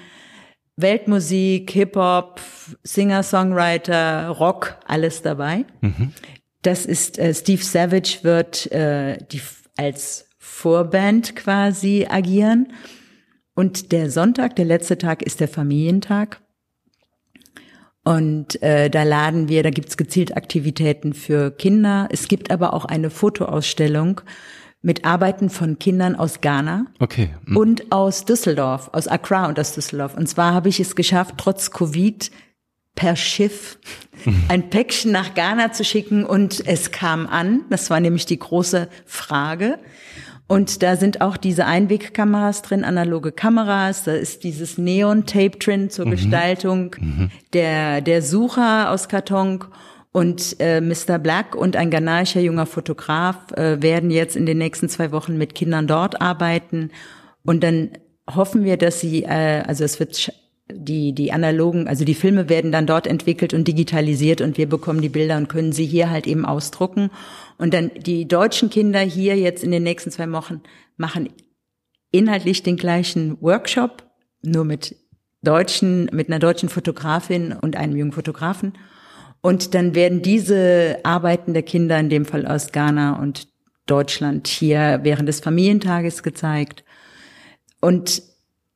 Weltmusik, 0.76 1.70
Hip-Hop, 1.70 2.40
Singer-Songwriter, 2.82 4.28
Rock, 4.28 4.76
alles 4.86 5.22
dabei. 5.22 5.64
Mhm. 5.80 6.12
Das 6.62 6.84
ist 6.84 7.18
äh, 7.18 7.32
Steve 7.32 7.62
Savage 7.62 8.18
wird 8.22 8.70
äh, 8.72 9.18
die 9.30 9.40
als 9.76 10.28
Vorband 10.38 11.36
quasi 11.36 12.06
agieren. 12.08 12.72
Und 13.54 13.92
der 13.92 14.10
Sonntag, 14.10 14.56
der 14.56 14.64
letzte 14.64 14.98
Tag, 14.98 15.22
ist 15.22 15.40
der 15.40 15.48
Familientag. 15.48 16.40
Und 18.04 18.62
äh, 18.62 18.90
da 18.90 19.02
laden 19.02 19.48
wir, 19.48 19.62
da 19.62 19.70
gibt's 19.70 19.96
gezielt 19.96 20.36
Aktivitäten 20.36 21.14
für 21.14 21.50
Kinder. 21.50 22.08
Es 22.10 22.28
gibt 22.28 22.50
aber 22.50 22.74
auch 22.74 22.84
eine 22.84 23.08
Fotoausstellung 23.08 24.20
mit 24.82 25.06
Arbeiten 25.06 25.48
von 25.48 25.78
Kindern 25.78 26.14
aus 26.14 26.42
Ghana 26.42 26.84
okay. 27.00 27.30
Mhm. 27.46 27.56
und 27.56 27.92
aus 27.92 28.26
Düsseldorf, 28.26 28.90
aus 28.92 29.08
Accra 29.08 29.48
und 29.48 29.58
aus 29.58 29.72
Düsseldorf. 29.72 30.14
Und 30.14 30.28
zwar 30.28 30.52
habe 30.52 30.68
ich 30.68 30.78
es 30.78 30.94
geschafft, 30.94 31.36
trotz 31.38 31.70
Covid 31.70 32.30
per 32.94 33.16
Schiff 33.16 33.78
ein 34.48 34.68
Päckchen 34.68 35.10
nach 35.10 35.34
Ghana 35.34 35.72
zu 35.72 35.84
schicken 35.84 36.24
und 36.24 36.66
es 36.66 36.90
kam 36.90 37.26
an. 37.26 37.62
Das 37.70 37.88
war 37.88 38.00
nämlich 38.00 38.26
die 38.26 38.38
große 38.38 38.88
Frage. 39.06 39.78
Und 40.46 40.82
da 40.82 40.96
sind 40.96 41.20
auch 41.22 41.36
diese 41.36 41.64
Einwegkameras 41.64 42.62
drin, 42.62 42.84
analoge 42.84 43.32
Kameras. 43.32 44.04
Da 44.04 44.12
ist 44.12 44.44
dieses 44.44 44.76
Neon-Tape 44.76 45.58
drin 45.58 45.88
zur 45.90 46.06
mhm. 46.06 46.10
Gestaltung. 46.10 46.96
Mhm. 46.98 47.30
Der, 47.54 48.00
der 48.02 48.20
Sucher 48.20 48.90
aus 48.90 49.08
Karton 49.08 49.64
und 50.12 50.56
äh, 50.60 50.80
Mr. 50.80 51.18
Black 51.18 51.56
und 51.56 51.76
ein 51.76 51.90
ghanaischer 51.90 52.40
junger 52.40 52.66
Fotograf 52.66 53.52
äh, 53.52 53.82
werden 53.82 54.10
jetzt 54.10 54.36
in 54.36 54.46
den 54.46 54.58
nächsten 54.58 54.88
zwei 54.88 55.12
Wochen 55.12 55.38
mit 55.38 55.54
Kindern 55.54 55.86
dort 55.86 56.20
arbeiten. 56.20 56.90
Und 57.44 57.64
dann 57.64 57.90
hoffen 58.32 58.64
wir, 58.64 58.76
dass 58.76 59.00
sie, 59.00 59.24
äh, 59.24 59.62
also 59.66 59.82
es 59.82 59.98
wird 59.98 60.32
die, 60.72 61.12
die 61.14 61.32
analogen, 61.32 61.88
also 61.88 62.04
die 62.04 62.14
Filme 62.14 62.48
werden 62.48 62.72
dann 62.72 62.86
dort 62.86 63.06
entwickelt 63.06 63.52
und 63.52 63.68
digitalisiert 63.68 64.40
und 64.40 64.56
wir 64.56 64.68
bekommen 64.68 65.02
die 65.02 65.10
Bilder 65.10 65.36
und 65.36 65.48
können 65.48 65.72
sie 65.72 65.84
hier 65.84 66.10
halt 66.10 66.26
eben 66.26 66.46
ausdrucken. 66.46 67.10
Und 67.58 67.74
dann 67.74 67.90
die 67.94 68.26
deutschen 68.26 68.70
Kinder 68.70 69.00
hier 69.00 69.36
jetzt 69.36 69.62
in 69.62 69.70
den 69.70 69.82
nächsten 69.82 70.10
zwei 70.10 70.30
Wochen 70.32 70.62
machen 70.96 71.28
inhaltlich 72.10 72.62
den 72.62 72.76
gleichen 72.76 73.40
Workshop, 73.42 74.04
nur 74.42 74.64
mit 74.64 74.96
deutschen, 75.42 76.08
mit 76.12 76.28
einer 76.28 76.38
deutschen 76.38 76.68
Fotografin 76.68 77.52
und 77.52 77.76
einem 77.76 77.96
jungen 77.96 78.12
Fotografen. 78.12 78.72
Und 79.42 79.74
dann 79.74 79.94
werden 79.94 80.22
diese 80.22 81.00
Arbeiten 81.02 81.52
der 81.52 81.64
Kinder, 81.64 81.98
in 81.98 82.08
dem 82.08 82.24
Fall 82.24 82.46
aus 82.46 82.72
Ghana 82.72 83.20
und 83.20 83.48
Deutschland, 83.86 84.46
hier 84.46 85.00
während 85.02 85.28
des 85.28 85.40
Familientages 85.40 86.22
gezeigt. 86.22 86.84
Und 87.80 88.22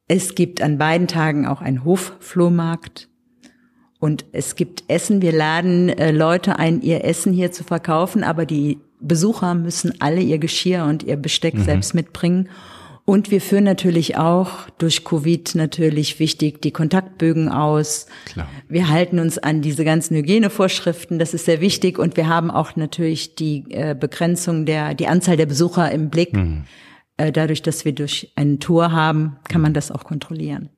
es 0.09 0.35
gibt 0.35 0.63
an 0.63 0.79
beiden 0.79 1.07
Tagen 1.07 1.47
auch 1.47 1.61
einen 1.61 1.85
Hofflohmarkt 1.85 3.09
und 4.01 4.25
es 4.33 4.57
gibt 4.57 4.85
Essen. 4.89 5.23
Wir 5.23 5.33
laden 5.33 5.91
äh, 5.91 6.11
Leute 6.11 6.59
ein, 6.59 6.81
ihr 6.81 7.05
Essen 7.05 7.33
hier 7.33 7.53
zu 7.53 7.63
verkaufen, 7.63 8.25
aber 8.25 8.47
die 8.47 8.79
Besucher 9.01 9.55
müssen 9.55 10.01
alle 10.01 10.21
ihr 10.21 10.39
Geschirr 10.39 10.85
und 10.85 11.03
ihr 11.03 11.17
Besteck 11.17 11.55
mhm. 11.55 11.65
selbst 11.65 11.95
mitbringen. 11.95 12.49
Und 13.05 13.31
wir 13.31 13.41
führen 13.41 13.65
natürlich 13.65 14.19
auch 14.19 14.69
durch 14.77 15.03
Covid 15.03 15.55
natürlich 15.55 16.19
wichtig 16.19 16.61
die 16.61 16.73
Kontaktbögen 16.73 17.49
aus. 17.49 18.07
Klar. 18.27 18.49
Wir 18.69 18.91
halten 18.91 19.19
uns 19.19 19.39
an 19.39 19.63
diese 19.63 19.83
ganzen 19.83 20.15
Hygienevorschriften, 20.17 21.19
das 21.19 21.33
ist 21.33 21.47
sehr 21.47 21.63
wichtig. 21.63 21.99
Und 21.99 22.19
wir 22.19 22.29
haben 22.29 22.51
auch 22.51 22.77
natürlich 22.77 23.35
die 23.35 23.65
äh, 23.71 23.97
Begrenzung 23.99 24.67
der, 24.67 24.95
die 24.95 25.07
Anzahl 25.07 25.39
der 25.39 25.47
Besucher 25.47 25.91
im 25.91 26.11
Blick. 26.11 26.35
Mhm. 26.35 26.65
Äh, 27.19 27.33
dadurch, 27.33 27.63
dass 27.63 27.85
wir 27.85 27.93
durch 27.93 28.33
einen 28.37 28.61
Tour 28.61 28.93
haben, 28.93 29.37
kann 29.49 29.61
man 29.61 29.75
das 29.75 29.91
auch 29.91 30.05
kontrollieren. 30.05 30.71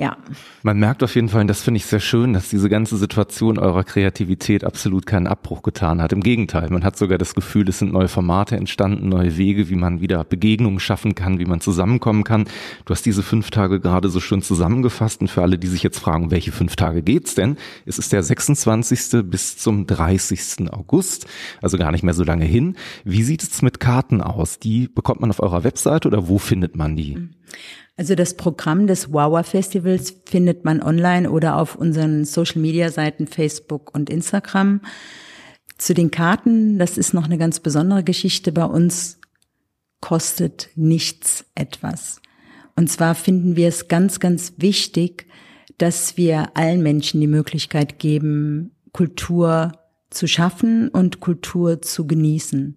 Ja. 0.00 0.16
Man 0.62 0.78
merkt 0.78 1.02
auf 1.02 1.14
jeden 1.14 1.28
Fall, 1.28 1.42
und 1.42 1.48
das 1.48 1.60
finde 1.60 1.76
ich 1.76 1.84
sehr 1.84 2.00
schön, 2.00 2.32
dass 2.32 2.48
diese 2.48 2.70
ganze 2.70 2.96
Situation 2.96 3.58
eurer 3.58 3.84
Kreativität 3.84 4.64
absolut 4.64 5.04
keinen 5.04 5.26
Abbruch 5.26 5.60
getan 5.60 6.00
hat. 6.00 6.14
Im 6.14 6.22
Gegenteil, 6.22 6.70
man 6.70 6.84
hat 6.84 6.96
sogar 6.96 7.18
das 7.18 7.34
Gefühl, 7.34 7.68
es 7.68 7.80
sind 7.80 7.92
neue 7.92 8.08
Formate 8.08 8.56
entstanden, 8.56 9.10
neue 9.10 9.36
Wege, 9.36 9.68
wie 9.68 9.74
man 9.74 10.00
wieder 10.00 10.24
Begegnungen 10.24 10.80
schaffen 10.80 11.14
kann, 11.14 11.38
wie 11.38 11.44
man 11.44 11.60
zusammenkommen 11.60 12.24
kann. 12.24 12.46
Du 12.86 12.94
hast 12.94 13.04
diese 13.04 13.22
fünf 13.22 13.50
Tage 13.50 13.78
gerade 13.78 14.08
so 14.08 14.20
schön 14.20 14.40
zusammengefasst 14.40 15.20
und 15.20 15.28
für 15.28 15.42
alle, 15.42 15.58
die 15.58 15.66
sich 15.66 15.82
jetzt 15.82 15.98
fragen, 15.98 16.30
welche 16.30 16.50
fünf 16.50 16.76
Tage 16.76 17.02
geht's 17.02 17.34
denn? 17.34 17.58
Es 17.84 17.98
ist 17.98 18.14
der 18.14 18.22
26. 18.22 19.22
bis 19.24 19.58
zum 19.58 19.86
30. 19.86 20.70
August, 20.70 21.26
also 21.60 21.76
gar 21.76 21.92
nicht 21.92 22.04
mehr 22.04 22.14
so 22.14 22.24
lange 22.24 22.46
hin. 22.46 22.76
Wie 23.04 23.22
sieht 23.22 23.42
es 23.42 23.60
mit 23.60 23.80
Karten 23.80 24.22
aus? 24.22 24.58
Die 24.58 24.88
bekommt 24.88 25.20
man 25.20 25.28
auf 25.28 25.40
eurer 25.40 25.62
Webseite 25.62 26.08
oder 26.08 26.26
wo 26.26 26.38
findet 26.38 26.74
man 26.74 26.96
die? 26.96 27.16
Mhm. 27.16 27.34
Also 28.00 28.14
das 28.14 28.32
Programm 28.32 28.86
des 28.86 29.12
Wawa 29.12 29.42
Festivals 29.42 30.22
findet 30.24 30.64
man 30.64 30.82
online 30.82 31.30
oder 31.30 31.58
auf 31.58 31.76
unseren 31.76 32.24
Social 32.24 32.58
Media 32.58 32.88
Seiten 32.88 33.26
Facebook 33.26 33.94
und 33.94 34.08
Instagram. 34.08 34.80
Zu 35.76 35.92
den 35.92 36.10
Karten, 36.10 36.78
das 36.78 36.96
ist 36.96 37.12
noch 37.12 37.26
eine 37.26 37.36
ganz 37.36 37.60
besondere 37.60 38.02
Geschichte 38.02 38.52
bei 38.52 38.64
uns, 38.64 39.20
kostet 40.00 40.70
nichts 40.76 41.44
etwas. 41.54 42.22
Und 42.74 42.88
zwar 42.88 43.14
finden 43.14 43.54
wir 43.54 43.68
es 43.68 43.86
ganz, 43.88 44.18
ganz 44.18 44.54
wichtig, 44.56 45.26
dass 45.76 46.16
wir 46.16 46.56
allen 46.56 46.82
Menschen 46.82 47.20
die 47.20 47.26
Möglichkeit 47.26 47.98
geben, 47.98 48.70
Kultur 48.92 49.72
zu 50.08 50.26
schaffen 50.26 50.88
und 50.88 51.20
Kultur 51.20 51.82
zu 51.82 52.06
genießen. 52.06 52.76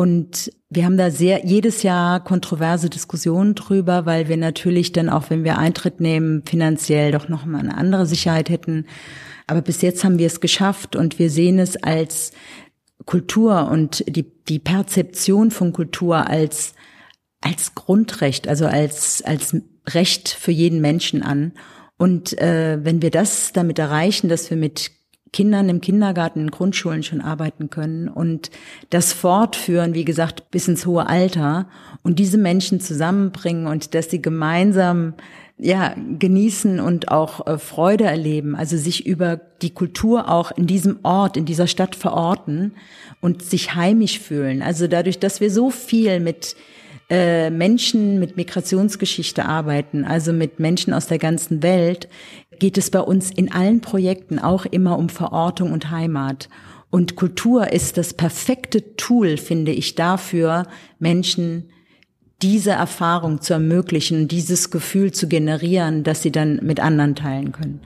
Und 0.00 0.50
wir 0.70 0.86
haben 0.86 0.96
da 0.96 1.10
sehr 1.10 1.44
jedes 1.44 1.82
Jahr 1.82 2.24
kontroverse 2.24 2.88
Diskussionen 2.88 3.54
drüber, 3.54 4.06
weil 4.06 4.28
wir 4.28 4.38
natürlich 4.38 4.92
dann 4.92 5.10
auch, 5.10 5.28
wenn 5.28 5.44
wir 5.44 5.58
Eintritt 5.58 6.00
nehmen, 6.00 6.42
finanziell 6.46 7.12
doch 7.12 7.28
noch 7.28 7.44
mal 7.44 7.58
eine 7.58 7.76
andere 7.76 8.06
Sicherheit 8.06 8.48
hätten. 8.48 8.86
Aber 9.46 9.60
bis 9.60 9.82
jetzt 9.82 10.02
haben 10.02 10.18
wir 10.18 10.26
es 10.26 10.40
geschafft 10.40 10.96
und 10.96 11.18
wir 11.18 11.28
sehen 11.28 11.58
es 11.58 11.76
als 11.76 12.32
Kultur 13.04 13.68
und 13.70 14.02
die, 14.08 14.24
die 14.48 14.58
Perzeption 14.58 15.50
von 15.50 15.74
Kultur 15.74 16.26
als, 16.30 16.72
als 17.42 17.74
Grundrecht, 17.74 18.48
also 18.48 18.64
als, 18.64 19.20
als 19.20 19.54
Recht 19.86 20.30
für 20.30 20.50
jeden 20.50 20.80
Menschen 20.80 21.22
an. 21.22 21.52
Und 21.98 22.38
äh, 22.38 22.78
wenn 22.82 23.02
wir 23.02 23.10
das 23.10 23.52
damit 23.52 23.78
erreichen, 23.78 24.30
dass 24.30 24.48
wir 24.48 24.56
mit 24.56 24.92
Kindern 25.32 25.68
im 25.68 25.80
Kindergarten, 25.80 26.40
in 26.40 26.50
Grundschulen 26.50 27.02
schon 27.02 27.20
arbeiten 27.20 27.70
können 27.70 28.08
und 28.08 28.50
das 28.90 29.12
fortführen, 29.12 29.94
wie 29.94 30.04
gesagt, 30.04 30.50
bis 30.50 30.66
ins 30.66 30.86
hohe 30.86 31.06
Alter 31.06 31.68
und 32.02 32.18
diese 32.18 32.38
Menschen 32.38 32.80
zusammenbringen 32.80 33.66
und 33.66 33.94
dass 33.94 34.10
sie 34.10 34.20
gemeinsam 34.20 35.14
ja, 35.62 35.94
genießen 36.18 36.80
und 36.80 37.10
auch 37.10 37.46
äh, 37.46 37.58
Freude 37.58 38.04
erleben, 38.04 38.56
also 38.56 38.78
sich 38.78 39.06
über 39.06 39.38
die 39.60 39.70
Kultur 39.70 40.30
auch 40.30 40.52
in 40.52 40.66
diesem 40.66 41.00
Ort, 41.02 41.36
in 41.36 41.44
dieser 41.44 41.66
Stadt 41.66 41.94
verorten 41.94 42.72
und 43.20 43.42
sich 43.42 43.74
heimisch 43.74 44.18
fühlen. 44.18 44.62
Also 44.62 44.86
dadurch, 44.86 45.18
dass 45.18 45.42
wir 45.42 45.50
so 45.50 45.70
viel 45.70 46.18
mit 46.18 46.56
äh, 47.10 47.50
Menschen 47.50 48.20
mit 48.20 48.36
Migrationsgeschichte 48.36 49.44
arbeiten, 49.44 50.04
also 50.04 50.32
mit 50.32 50.60
Menschen 50.60 50.94
aus 50.94 51.08
der 51.08 51.18
ganzen 51.18 51.62
Welt, 51.62 52.08
geht 52.60 52.78
es 52.78 52.90
bei 52.90 53.00
uns 53.00 53.30
in 53.30 53.50
allen 53.50 53.80
Projekten 53.80 54.38
auch 54.38 54.64
immer 54.66 54.96
um 54.96 55.08
Verortung 55.08 55.72
und 55.72 55.90
Heimat. 55.90 56.48
Und 56.90 57.16
Kultur 57.16 57.72
ist 57.72 57.96
das 57.96 58.14
perfekte 58.14 58.96
Tool, 58.96 59.36
finde 59.36 59.72
ich, 59.72 59.96
dafür, 59.96 60.66
Menschen 61.00 61.70
diese 62.42 62.70
Erfahrung 62.70 63.40
zu 63.40 63.52
ermöglichen, 63.52 64.28
dieses 64.28 64.70
Gefühl 64.70 65.12
zu 65.12 65.28
generieren, 65.28 66.04
dass 66.04 66.22
sie 66.22 66.32
dann 66.32 66.60
mit 66.62 66.80
anderen 66.80 67.14
teilen 67.14 67.52
können. 67.52 67.80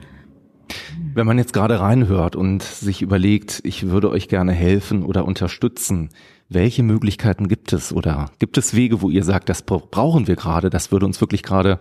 Wenn 1.13 1.27
man 1.27 1.37
jetzt 1.37 1.53
gerade 1.53 1.79
reinhört 1.79 2.35
und 2.35 2.63
sich 2.63 3.01
überlegt, 3.01 3.61
ich 3.63 3.89
würde 3.89 4.09
euch 4.09 4.27
gerne 4.27 4.53
helfen 4.53 5.03
oder 5.03 5.25
unterstützen, 5.25 6.09
welche 6.49 6.83
Möglichkeiten 6.83 7.47
gibt 7.47 7.73
es 7.73 7.93
oder 7.93 8.31
gibt 8.39 8.57
es 8.57 8.75
Wege, 8.75 9.01
wo 9.01 9.09
ihr 9.09 9.23
sagt, 9.23 9.49
das 9.49 9.61
brauchen 9.63 10.27
wir 10.27 10.35
gerade, 10.35 10.69
das 10.69 10.91
würde 10.91 11.05
uns 11.05 11.21
wirklich 11.21 11.43
gerade 11.43 11.79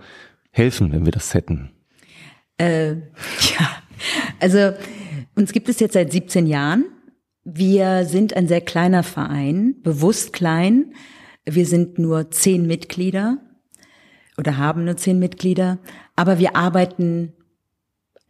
helfen, 0.50 0.92
wenn 0.92 1.04
wir 1.04 1.12
das 1.12 1.34
hätten? 1.34 1.70
Äh, 2.58 2.90
ja, 2.94 3.82
also 4.40 4.72
uns 5.34 5.52
gibt 5.52 5.68
es 5.68 5.80
jetzt 5.80 5.94
seit 5.94 6.12
17 6.12 6.46
Jahren. 6.46 6.84
Wir 7.44 8.06
sind 8.06 8.34
ein 8.36 8.48
sehr 8.48 8.60
kleiner 8.60 9.02
Verein, 9.02 9.76
bewusst 9.82 10.32
klein. 10.32 10.94
Wir 11.44 11.66
sind 11.66 11.98
nur 11.98 12.30
zehn 12.30 12.66
Mitglieder 12.66 13.38
oder 14.38 14.56
haben 14.56 14.84
nur 14.84 14.96
zehn 14.96 15.18
Mitglieder, 15.18 15.78
aber 16.16 16.38
wir 16.38 16.56
arbeiten 16.56 17.34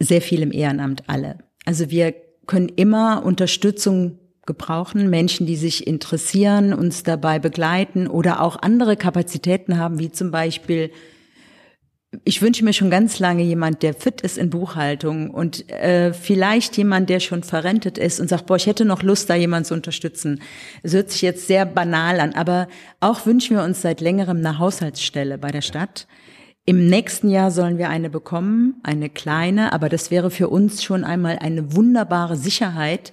sehr 0.00 0.20
viel 0.20 0.42
im 0.42 0.52
Ehrenamt 0.52 1.08
alle. 1.08 1.38
Also 1.64 1.90
wir 1.90 2.14
können 2.46 2.68
immer 2.68 3.24
Unterstützung 3.24 4.18
gebrauchen. 4.46 5.08
Menschen, 5.08 5.46
die 5.46 5.56
sich 5.56 5.86
interessieren, 5.86 6.74
uns 6.74 7.02
dabei 7.02 7.38
begleiten 7.38 8.06
oder 8.06 8.42
auch 8.42 8.60
andere 8.60 8.96
Kapazitäten 8.96 9.78
haben, 9.78 9.98
wie 9.98 10.10
zum 10.10 10.30
Beispiel 10.30 10.90
ich 12.24 12.42
wünsche 12.42 12.64
mir 12.64 12.72
schon 12.72 12.90
ganz 12.90 13.18
lange 13.18 13.42
jemand, 13.42 13.82
der 13.82 13.94
fit 13.94 14.20
ist 14.20 14.38
in 14.38 14.50
Buchhaltung 14.50 15.30
und 15.30 15.68
äh, 15.70 16.12
vielleicht 16.12 16.76
jemand, 16.76 17.10
der 17.10 17.20
schon 17.20 17.42
verrentet 17.42 17.98
ist 17.98 18.20
und 18.20 18.28
sagt, 18.28 18.46
boah, 18.46 18.56
ich 18.56 18.66
hätte 18.66 18.84
noch 18.84 19.02
Lust, 19.02 19.30
da 19.30 19.34
jemand 19.34 19.66
zu 19.66 19.74
unterstützen. 19.74 20.40
Es 20.82 20.92
hört 20.92 21.10
sich 21.10 21.22
jetzt 21.22 21.46
sehr 21.46 21.66
banal 21.66 22.20
an, 22.20 22.34
aber 22.34 22.68
auch 23.00 23.26
wünschen 23.26 23.56
wir 23.56 23.64
uns 23.64 23.82
seit 23.82 24.00
längerem 24.00 24.38
eine 24.38 24.58
Haushaltsstelle 24.58 25.38
bei 25.38 25.50
der 25.50 25.62
Stadt. 25.62 26.06
Im 26.66 26.88
nächsten 26.88 27.28
Jahr 27.28 27.50
sollen 27.50 27.78
wir 27.78 27.90
eine 27.90 28.08
bekommen, 28.08 28.80
eine 28.82 29.10
kleine, 29.10 29.72
aber 29.72 29.88
das 29.88 30.10
wäre 30.10 30.30
für 30.30 30.48
uns 30.48 30.82
schon 30.82 31.04
einmal 31.04 31.38
eine 31.38 31.74
wunderbare 31.74 32.36
Sicherheit, 32.36 33.12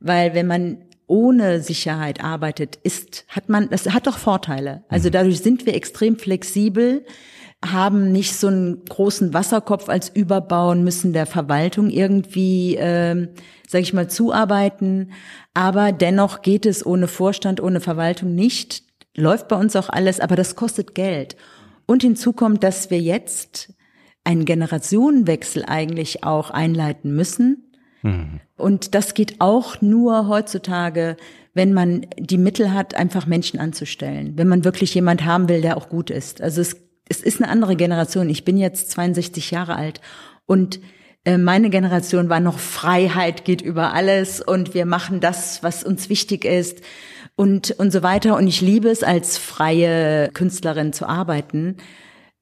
weil 0.00 0.34
wenn 0.34 0.46
man 0.46 0.78
ohne 1.06 1.60
Sicherheit 1.60 2.22
arbeitet, 2.22 2.76
ist, 2.76 3.24
hat 3.28 3.48
man, 3.48 3.68
das 3.70 3.88
hat 3.88 4.06
doch 4.06 4.18
Vorteile. 4.18 4.84
Also 4.88 5.08
mhm. 5.08 5.12
dadurch 5.12 5.40
sind 5.40 5.66
wir 5.66 5.74
extrem 5.74 6.16
flexibel 6.18 7.04
haben 7.64 8.10
nicht 8.10 8.36
so 8.36 8.46
einen 8.46 8.84
großen 8.86 9.34
Wasserkopf 9.34 9.88
als 9.88 10.08
Überbauen, 10.08 10.82
müssen 10.82 11.12
der 11.12 11.26
Verwaltung 11.26 11.90
irgendwie, 11.90 12.76
äh, 12.76 13.28
sage 13.68 13.82
ich 13.82 13.92
mal, 13.92 14.08
zuarbeiten. 14.08 15.12
Aber 15.52 15.92
dennoch 15.92 16.40
geht 16.40 16.64
es 16.64 16.84
ohne 16.84 17.06
Vorstand, 17.06 17.62
ohne 17.62 17.80
Verwaltung 17.80 18.34
nicht. 18.34 18.82
Läuft 19.14 19.48
bei 19.48 19.56
uns 19.56 19.76
auch 19.76 19.90
alles, 19.90 20.20
aber 20.20 20.36
das 20.36 20.56
kostet 20.56 20.94
Geld. 20.94 21.36
Und 21.86 22.02
hinzu 22.02 22.32
kommt, 22.32 22.64
dass 22.64 22.90
wir 22.90 23.00
jetzt 23.00 23.74
einen 24.24 24.44
Generationenwechsel 24.46 25.64
eigentlich 25.66 26.24
auch 26.24 26.50
einleiten 26.50 27.14
müssen. 27.14 27.72
Mhm. 28.02 28.40
Und 28.56 28.94
das 28.94 29.12
geht 29.12 29.40
auch 29.40 29.82
nur 29.82 30.28
heutzutage, 30.28 31.16
wenn 31.52 31.74
man 31.74 32.06
die 32.18 32.38
Mittel 32.38 32.72
hat, 32.72 32.94
einfach 32.94 33.26
Menschen 33.26 33.60
anzustellen. 33.60 34.34
Wenn 34.36 34.48
man 34.48 34.64
wirklich 34.64 34.94
jemand 34.94 35.24
haben 35.24 35.48
will, 35.48 35.60
der 35.60 35.76
auch 35.76 35.88
gut 35.88 36.10
ist. 36.10 36.40
Also 36.40 36.60
es 36.60 36.89
es 37.10 37.20
ist 37.20 37.42
eine 37.42 37.50
andere 37.50 37.76
Generation. 37.76 38.30
Ich 38.30 38.44
bin 38.44 38.56
jetzt 38.56 38.90
62 38.92 39.50
Jahre 39.50 39.74
alt 39.74 40.00
und 40.46 40.80
äh, 41.24 41.36
meine 41.36 41.68
Generation 41.68 42.30
war 42.30 42.40
noch 42.40 42.58
Freiheit 42.58 43.44
geht 43.44 43.60
über 43.60 43.92
alles 43.92 44.40
und 44.40 44.72
wir 44.72 44.86
machen 44.86 45.20
das, 45.20 45.62
was 45.62 45.84
uns 45.84 46.08
wichtig 46.08 46.46
ist 46.46 46.80
und 47.36 47.72
und 47.72 47.92
so 47.92 48.02
weiter. 48.02 48.36
Und 48.36 48.46
ich 48.46 48.60
liebe 48.60 48.88
es, 48.88 49.02
als 49.02 49.36
freie 49.36 50.30
Künstlerin 50.32 50.92
zu 50.92 51.06
arbeiten. 51.06 51.76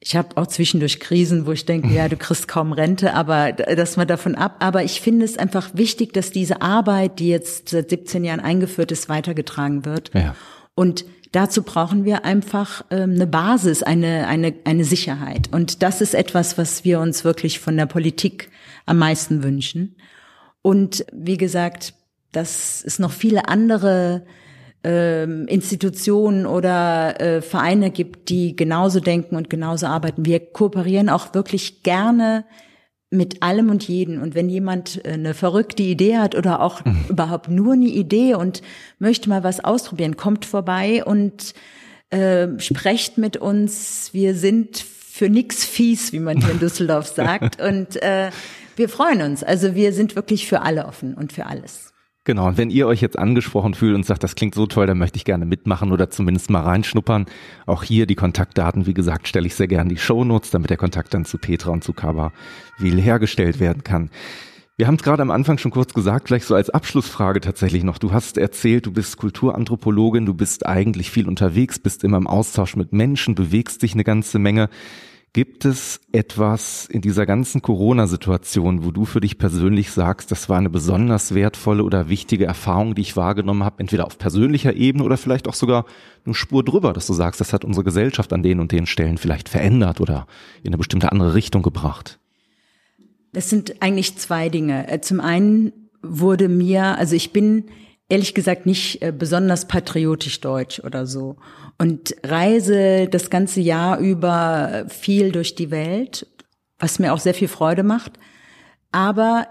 Ich 0.01 0.15
habe 0.15 0.37
auch 0.37 0.47
zwischendurch 0.47 1.01
Krisen, 1.01 1.47
wo 1.47 1.53
ich 1.53 1.65
denke, 1.65 1.89
ja, 1.89 2.09
du 2.09 2.17
kriegst 2.17 2.47
kaum 2.47 2.73
Rente, 2.73 3.15
aber 3.15 3.51
das 3.53 3.97
mal 3.97 4.05
davon 4.05 4.37
ab. 4.37 4.57
Aber 4.61 4.85
ich 4.85 5.01
finde 5.01 5.25
es 5.25 5.39
einfach 5.39 5.71
wichtig, 5.73 6.13
dass 6.13 6.31
diese 6.31 6.63
Arbeit, 6.63 7.19
die 7.19 7.31
jetzt 7.31 7.71
seit 7.71 7.91
17 7.91 8.23
Jahren 8.23 8.39
eingeführt 8.39 8.93
ist, 8.93 9.09
weitergetragen 9.09 9.85
wird. 9.85 10.13
Ja. 10.15 10.37
Und 10.77 11.05
Dazu 11.33 11.63
brauchen 11.63 12.05
wir 12.05 12.25
einfach 12.25 12.85
ähm, 12.91 13.15
eine 13.15 13.27
Basis, 13.27 13.83
eine, 13.83 14.27
eine, 14.27 14.55
eine 14.65 14.85
Sicherheit. 14.85 15.49
Und 15.53 15.83
das 15.83 16.01
ist 16.01 16.15
etwas, 16.15 16.57
was 16.59 16.85
wir 16.85 17.01
uns 17.01 17.25
wirklich 17.25 17.61
von 17.61 17.77
der 17.77 17.87
Politik 17.87 18.51
am 18.87 18.99
meisten 18.99 19.43
wünschen. 19.43 19.97
Und 20.63 21.05
wie 21.13 21.37
gesagt, 21.37 21.95
dass 22.33 22.83
es 22.85 22.99
noch 22.99 23.13
viele 23.13 23.49
andere 23.49 24.25
ähm, 24.85 25.47
Institutionen 25.49 26.47
oder 26.47 27.21
äh, 27.21 27.43
Vereine 27.43 27.91
gibt, 27.91 28.29
die 28.29 28.55
genauso 28.55 29.01
denken 29.01 29.37
und 29.37 29.51
genauso 29.51 29.87
arbeiten. 29.87 30.25
Wir 30.25 30.41
kooperieren 30.41 31.09
auch 31.09 31.35
wirklich 31.35 31.83
gerne 31.83 32.45
mit 33.11 33.43
allem 33.43 33.71
und 33.71 33.89
jeden. 33.89 34.21
Und 34.21 34.35
wenn 34.35 34.49
jemand 34.49 35.05
äh, 35.05 35.13
eine 35.13 35.35
verrückte 35.35 35.83
Idee 35.83 36.19
hat 36.19 36.35
oder 36.35 36.61
auch 36.61 36.85
mhm. 36.85 37.05
überhaupt 37.09 37.49
nur 37.49 37.75
eine 37.75 37.87
Idee 37.87 38.35
und 38.35 38.63
möchte 38.99 39.29
mal 39.29 39.45
was 39.45 39.61
ausprobieren, 39.65 40.17
kommt 40.17 40.45
vorbei 40.45 41.05
und 41.05 41.55
äh, 42.11 42.49
sprecht 42.59 43.19
mit 43.19 43.37
uns. 43.37 44.11
Wir 44.13 44.35
sind 44.35 44.79
für 44.79 45.29
nix 45.29 45.65
fies, 45.65 46.13
wie 46.13 46.21
man 46.21 46.41
hier 46.41 46.51
in 46.51 46.59
Düsseldorf 46.61 47.07
sagt. 47.09 47.61
Und 47.61 48.01
äh, 48.03 48.31
wir 48.77 48.89
freuen 48.89 49.23
uns. 49.23 49.43
Also 49.43 49.75
wir 49.75 49.93
sind 49.93 50.15
wirklich 50.15 50.47
für 50.47 50.63
alle 50.63 50.87
offen 50.87 51.15
und 51.15 51.33
für 51.33 51.47
alles. 51.47 51.88
Genau, 52.29 52.47
und 52.47 52.59
wenn 52.59 52.69
ihr 52.69 52.87
euch 52.87 53.01
jetzt 53.01 53.19
angesprochen 53.19 53.73
fühlt 53.73 53.95
und 53.95 54.05
sagt, 54.05 54.23
das 54.23 54.35
klingt 54.35 54.55
so 54.55 54.67
toll, 54.67 54.87
dann 54.87 54.99
möchte 54.99 55.17
ich 55.17 55.25
gerne 55.25 55.47
mitmachen 55.47 55.93
oder 55.93 56.11
zumindest 56.11 56.51
mal 56.51 56.61
reinschnuppern. 56.61 57.25
Auch 57.65 57.83
hier 57.83 58.05
die 58.05 58.17
Kontaktdaten, 58.17 58.85
wie 58.85 58.93
gesagt, 58.93 59.29
stelle 59.29 59.47
ich 59.47 59.55
sehr 59.55 59.67
gerne 59.67 59.89
die 59.89 59.97
Shownotes, 59.97 60.51
damit 60.51 60.69
der 60.69 60.77
Kontakt 60.77 61.15
dann 61.15 61.25
zu 61.25 61.39
Petra 61.39 61.71
und 61.71 61.83
zu 61.83 61.95
Kaba 61.95 62.35
Wil 62.77 63.01
hergestellt 63.01 63.61
werden 63.61 63.83
kann. 63.83 64.11
Wir 64.77 64.87
haben 64.87 64.97
es 64.97 65.03
gerade 65.03 65.23
am 65.23 65.31
Anfang 65.31 65.57
schon 65.57 65.71
kurz 65.71 65.95
gesagt, 65.95 66.29
vielleicht 66.29 66.45
so 66.45 66.55
als 66.55 66.69
Abschlussfrage 66.69 67.41
tatsächlich 67.41 67.83
noch. 67.83 67.97
Du 67.97 68.13
hast 68.13 68.37
erzählt, 68.37 68.85
du 68.85 68.93
bist 68.93 69.17
Kulturanthropologin, 69.17 70.27
du 70.27 70.35
bist 70.35 70.67
eigentlich 70.67 71.11
viel 71.11 71.29
unterwegs, 71.29 71.79
bist 71.79 72.05
immer 72.05 72.19
im 72.19 72.27
Austausch 72.27 72.77
mit 72.77 72.93
Menschen, 72.93 73.37
bewegst 73.37 73.81
dich 73.81 73.95
eine 73.95 74.05
ganze 74.05 74.39
Menge. 74.39 74.69
Gibt 75.35 75.67
es 75.67 76.01
etwas 76.11 76.87
in 76.87 77.03
dieser 77.03 77.27
ganzen 77.27 77.61
Corona-Situation, 77.61 78.85
wo 78.85 78.91
du 78.91 79.05
für 79.05 79.21
dich 79.21 79.37
persönlich 79.37 79.91
sagst, 79.91 80.31
das 80.31 80.49
war 80.49 80.57
eine 80.57 80.71
besonders 80.71 81.35
wertvolle 81.35 81.85
oder 81.85 82.09
wichtige 82.09 82.47
Erfahrung, 82.47 82.95
die 82.95 83.03
ich 83.03 83.17
wahrgenommen 83.17 83.63
habe, 83.63 83.81
entweder 83.81 84.07
auf 84.07 84.17
persönlicher 84.17 84.75
Ebene 84.75 85.05
oder 85.05 85.19
vielleicht 85.19 85.47
auch 85.47 85.55
sogar 85.55 85.85
eine 86.25 86.35
Spur 86.35 86.65
drüber, 86.65 86.95
dass 86.95 87.07
du 87.07 87.13
sagst, 87.13 87.41
das 87.41 87.53
hat 87.53 87.65
unsere 87.65 87.85
Gesellschaft 87.85 88.33
an 88.33 88.43
den 88.43 88.59
und 88.59 88.73
den 88.73 88.87
Stellen 88.87 89.19
vielleicht 89.19 89.51
verändert 89.51 90.01
oder 90.01 90.27
in 90.63 90.69
eine 90.69 90.79
bestimmte 90.79 91.13
andere 91.13 91.35
Richtung 91.35 91.63
gebracht? 91.63 92.19
Das 93.33 93.51
sind 93.51 93.83
eigentlich 93.83 94.17
zwei 94.17 94.49
Dinge. 94.49 94.87
Zum 95.03 95.21
einen 95.21 95.73
wurde 96.03 96.49
mir, 96.49 96.97
also 96.97 97.15
ich 97.15 97.33
bin 97.35 97.65
ehrlich 98.09 98.35
gesagt 98.35 98.67
nicht 98.67 99.03
äh, 99.03 99.13
besonders 99.17 99.69
patriotisch 99.69 100.41
deutsch 100.41 100.81
oder 100.81 101.07
so 101.07 101.37
und 101.79 102.17
reise 102.25 103.07
das 103.09 103.31
ganze 103.31 103.61
Jahr 103.61 103.99
über 103.99 104.85
viel 104.89 105.33
durch 105.33 105.55
die 105.55 105.71
Welt, 105.71 106.27
was 106.79 106.99
mir 106.99 107.13
auch 107.13 107.21
sehr 107.21 107.35
viel 107.35 107.49
Freude 107.49 107.83
macht. 107.83 108.13
Aber 108.91 109.47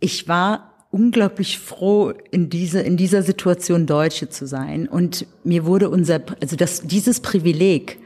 ich 0.00 0.28
war 0.28 0.86
unglaublich 0.90 1.58
froh, 1.58 2.12
in 2.30 2.50
diese, 2.50 2.80
in 2.80 2.96
dieser 2.96 3.22
Situation 3.22 3.86
Deutsche 3.86 4.28
zu 4.28 4.46
sein. 4.46 4.88
Und 4.88 5.26
mir 5.44 5.64
wurde 5.64 5.88
unser, 5.88 6.20
also 6.40 6.56
das, 6.56 6.82
dieses 6.82 7.20
Privileg, 7.20 7.98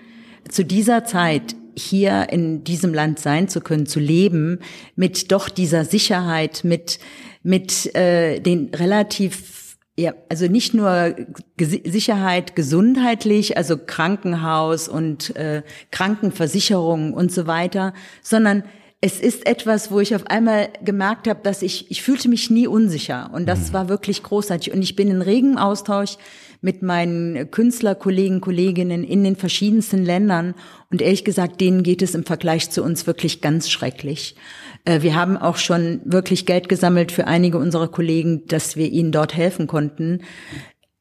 zu 0.49 0.65
dieser 0.65 1.05
Zeit 1.05 1.57
hier 1.75 2.29
in 2.31 2.63
diesem 2.65 2.93
Land 2.93 3.19
sein 3.19 3.49
zu 3.49 3.61
können, 3.61 3.87
zu 3.87 3.99
leben, 3.99 4.61
mit 4.95 5.33
doch 5.33 5.49
dieser 5.49 5.87
Sicherheit, 5.87 6.63
mit, 6.63 6.99
mit 7.43 7.95
äh, 7.95 8.41
den 8.41 8.69
relativ 8.75 9.64
ja, 9.97 10.13
also 10.29 10.47
nicht 10.49 10.75
nur 10.75 11.15
Sicherheit 11.57 12.57
gesundheitlich, 12.57 13.57
also 13.57 13.77
Krankenhaus 13.79 14.89
und 14.89 15.37
äh, 15.37 15.63
Krankenversicherung 15.93 17.15
und 17.15 17.31
so 17.31 17.47
weiter, 17.47 17.95
sondern 18.21 18.65
es 19.01 19.21
ist 19.21 19.47
etwas, 19.47 19.91
wo 19.91 20.01
ich 20.01 20.15
auf 20.15 20.27
einmal 20.29 20.71
gemerkt 20.83 21.29
habe, 21.29 21.41
dass 21.43 21.61
ich, 21.61 21.91
ich 21.91 22.03
fühlte 22.03 22.29
mich 22.31 22.49
nie 22.49 22.67
unsicher. 22.67 23.31
Und 23.35 23.47
das 23.47 23.69
mhm. 23.69 23.75
war 23.75 23.89
wirklich 23.91 24.23
großartig. 24.23 24.73
Und 24.73 24.81
ich 24.81 24.97
bin 24.97 25.11
in 25.11 25.21
regem 25.21 25.59
Austausch 25.59 26.17
mit 26.63 26.83
meinen 26.83 27.51
Künstlerkollegen, 27.51 28.41
Kolleginnen 28.41 29.05
in 29.05 29.23
den 29.23 29.37
verschiedensten 29.37 30.03
Ländern. 30.03 30.55
Und 30.91 31.03
ehrlich 31.03 31.23
gesagt, 31.23 31.61
denen 31.61 31.83
geht 31.83 32.01
es 32.01 32.15
im 32.15 32.25
Vergleich 32.25 32.71
zu 32.71 32.83
uns 32.83 33.07
wirklich 33.07 33.43
ganz 33.43 33.71
schrecklich. 33.71 34.37
Äh, 34.85 35.03
wir 35.03 35.15
haben 35.15 35.37
auch 35.37 35.57
schon 35.57 36.01
wirklich 36.05 36.47
Geld 36.47 36.69
gesammelt 36.69 37.13
für 37.13 37.27
einige 37.27 37.59
unserer 37.59 37.89
Kollegen, 37.89 38.47
dass 38.47 38.77
wir 38.77 38.91
ihnen 38.91 39.13
dort 39.13 39.35
helfen 39.35 39.67
konnten. 39.67 40.23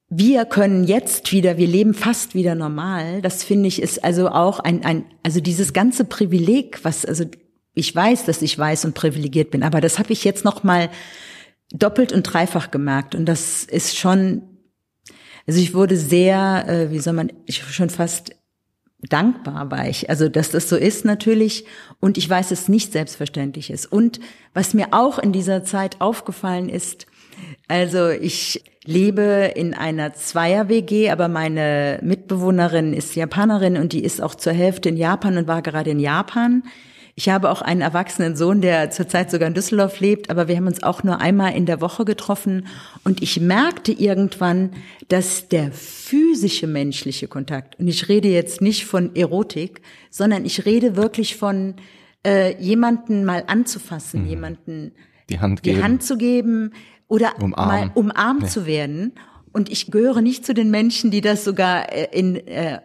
Wir 0.09 0.45
können 0.45 0.83
jetzt 0.83 1.31
wieder, 1.31 1.57
wir 1.57 1.67
leben 1.67 1.93
fast 1.93 2.35
wieder 2.35 2.55
normal. 2.55 3.21
Das 3.21 3.43
finde 3.43 3.67
ich 3.67 3.81
ist 3.81 4.03
also 4.03 4.29
auch 4.29 4.59
ein, 4.59 4.85
ein, 4.85 5.05
also 5.23 5.39
dieses 5.39 5.73
ganze 5.73 6.05
Privileg, 6.05 6.83
was, 6.83 7.05
also 7.05 7.25
ich 7.73 7.95
weiß, 7.95 8.25
dass 8.25 8.41
ich 8.41 8.57
weiß 8.57 8.85
und 8.85 8.93
privilegiert 8.93 9.49
bin, 9.49 9.63
aber 9.63 9.81
das 9.81 9.97
habe 9.97 10.13
ich 10.13 10.23
jetzt 10.23 10.45
noch 10.45 10.63
mal 10.63 10.89
doppelt 11.71 12.13
und 12.13 12.23
dreifach 12.23 12.69
gemerkt 12.69 13.15
und 13.15 13.25
das 13.25 13.63
ist 13.63 13.97
schon, 13.97 14.43
also 15.47 15.59
ich 15.59 15.73
wurde 15.73 15.97
sehr, 15.97 16.65
äh, 16.67 16.91
wie 16.91 16.99
soll 16.99 17.13
man, 17.13 17.33
ich 17.47 17.63
schon 17.63 17.89
fast 17.89 18.35
dankbar 19.09 19.71
war 19.71 19.87
ich. 19.87 20.09
Also, 20.09 20.29
dass 20.29 20.49
das 20.51 20.69
so 20.69 20.75
ist 20.75 21.05
natürlich. 21.05 21.65
Und 21.99 22.17
ich 22.17 22.29
weiß, 22.29 22.51
es 22.51 22.69
nicht 22.69 22.91
selbstverständlich 22.91 23.69
ist. 23.69 23.85
Und 23.85 24.19
was 24.53 24.73
mir 24.73 24.87
auch 24.91 25.19
in 25.19 25.31
dieser 25.31 25.63
Zeit 25.63 25.99
aufgefallen 25.99 26.69
ist, 26.69 27.07
also 27.67 28.09
ich 28.09 28.63
lebe 28.85 29.51
in 29.55 29.73
einer 29.73 30.13
Zweier-WG, 30.13 31.09
aber 31.09 31.27
meine 31.27 31.99
Mitbewohnerin 32.01 32.93
ist 32.93 33.15
Japanerin 33.15 33.77
und 33.77 33.93
die 33.93 34.03
ist 34.03 34.21
auch 34.21 34.35
zur 34.35 34.53
Hälfte 34.53 34.89
in 34.89 34.97
Japan 34.97 35.37
und 35.37 35.47
war 35.47 35.61
gerade 35.61 35.91
in 35.91 35.99
Japan. 35.99 36.63
Ich 37.15 37.29
habe 37.29 37.51
auch 37.51 37.61
einen 37.61 37.81
erwachsenen 37.81 38.35
Sohn, 38.35 38.61
der 38.61 38.89
zurzeit 38.89 39.29
sogar 39.29 39.47
in 39.47 39.53
Düsseldorf 39.53 39.99
lebt, 39.99 40.31
aber 40.31 40.47
wir 40.47 40.57
haben 40.57 40.65
uns 40.65 40.81
auch 40.81 41.03
nur 41.03 41.21
einmal 41.21 41.55
in 41.55 41.67
der 41.67 41.79
Woche 41.79 42.05
getroffen 42.05 42.65
und 43.03 43.21
ich 43.21 43.39
merkte 43.39 43.91
irgendwann, 43.91 44.71
dass 45.09 45.47
der 45.47 45.71
physische 45.71 46.65
menschliche 46.65 47.27
Kontakt, 47.27 47.79
und 47.79 47.87
ich 47.87 48.09
rede 48.09 48.29
jetzt 48.29 48.61
nicht 48.61 48.85
von 48.85 49.15
Erotik, 49.15 49.81
sondern 50.09 50.43
ich 50.43 50.65
rede 50.65 50.95
wirklich 50.95 51.35
von 51.35 51.75
äh, 52.25 52.59
jemanden 52.59 53.25
mal 53.25 53.43
anzufassen, 53.45 54.23
mhm. 54.23 54.29
jemanden 54.29 54.91
die 55.29 55.39
Hand, 55.39 55.65
die 55.65 55.83
Hand 55.83 56.03
zu 56.03 56.17
geben, 56.17 56.71
oder 57.07 57.33
Umarm. 57.39 57.67
mal 57.67 57.91
umarmt 57.93 58.43
ja. 58.43 58.47
zu 58.47 58.65
werden. 58.65 59.13
Und 59.51 59.71
ich 59.71 59.91
gehöre 59.91 60.21
nicht 60.21 60.45
zu 60.45 60.55
den 60.55 60.71
Menschen, 60.71 61.11
die 61.11 61.21
das 61.21 61.43
sogar 61.43 61.93
äh, 61.93 62.07
in 62.11 62.35
äh, 62.47 62.79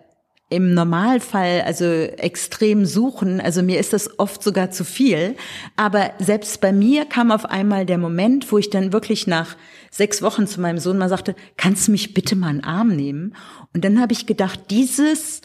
im 0.51 0.72
Normalfall 0.72 1.62
also 1.66 1.84
extrem 1.84 2.86
suchen. 2.86 3.40
Also 3.40 3.62
mir 3.62 3.78
ist 3.78 3.92
das 3.92 4.18
oft 4.18 4.42
sogar 4.42 4.70
zu 4.70 4.84
viel. 4.84 5.36
Aber 5.76 6.12
selbst 6.18 6.61
bei 6.61 6.72
mir 6.72 7.05
kam 7.05 7.30
auf 7.30 7.44
einmal 7.44 7.84
der 7.84 7.99
Moment, 7.99 8.51
wo 8.51 8.59
ich 8.59 8.70
dann 8.70 8.92
wirklich 8.92 9.26
nach 9.26 9.57
sechs 9.90 10.22
Wochen 10.22 10.46
zu 10.46 10.61
meinem 10.61 10.78
Sohn 10.78 10.99
mal 10.99 11.09
sagte, 11.09 11.34
kannst 11.57 11.88
du 11.88 11.92
mich 11.92 12.14
bitte 12.14 12.34
mal 12.34 12.49
einen 12.49 12.64
Arm 12.64 12.96
nehmen? 12.96 13.34
Und 13.74 13.84
dann 13.84 14.01
habe 14.01 14.14
ich 14.14 14.26
gedacht, 14.26 14.70
dieses 14.70 15.42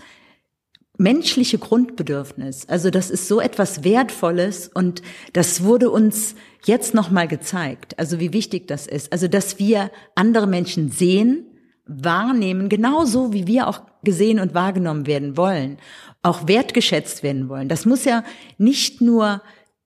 menschliche 0.97 1.57
Grundbedürfnis, 1.57 2.69
also 2.69 2.89
das 2.89 3.09
ist 3.09 3.27
so 3.27 3.41
etwas 3.41 3.83
Wertvolles 3.83 4.69
und 4.73 5.01
das 5.33 5.63
wurde 5.63 5.89
uns 5.89 6.35
jetzt 6.65 6.93
nochmal 6.93 7.27
gezeigt, 7.27 7.97
also 7.99 8.19
wie 8.19 8.31
wichtig 8.31 8.67
das 8.67 8.87
ist. 8.87 9.11
Also 9.11 9.27
dass 9.27 9.59
wir 9.59 9.91
andere 10.15 10.47
Menschen 10.47 10.91
sehen, 10.91 11.47
wahrnehmen, 11.85 12.69
genauso 12.69 13.33
wie 13.33 13.47
wir 13.47 13.67
auch 13.67 13.81
gesehen 14.03 14.39
und 14.39 14.53
wahrgenommen 14.53 15.05
werden 15.05 15.37
wollen, 15.37 15.77
auch 16.21 16.47
wertgeschätzt 16.47 17.23
werden 17.23 17.49
wollen. 17.49 17.69
Das 17.69 17.85
muss 17.85 18.05
ja 18.05 18.23
nicht 18.57 19.01
nur, 19.01 19.41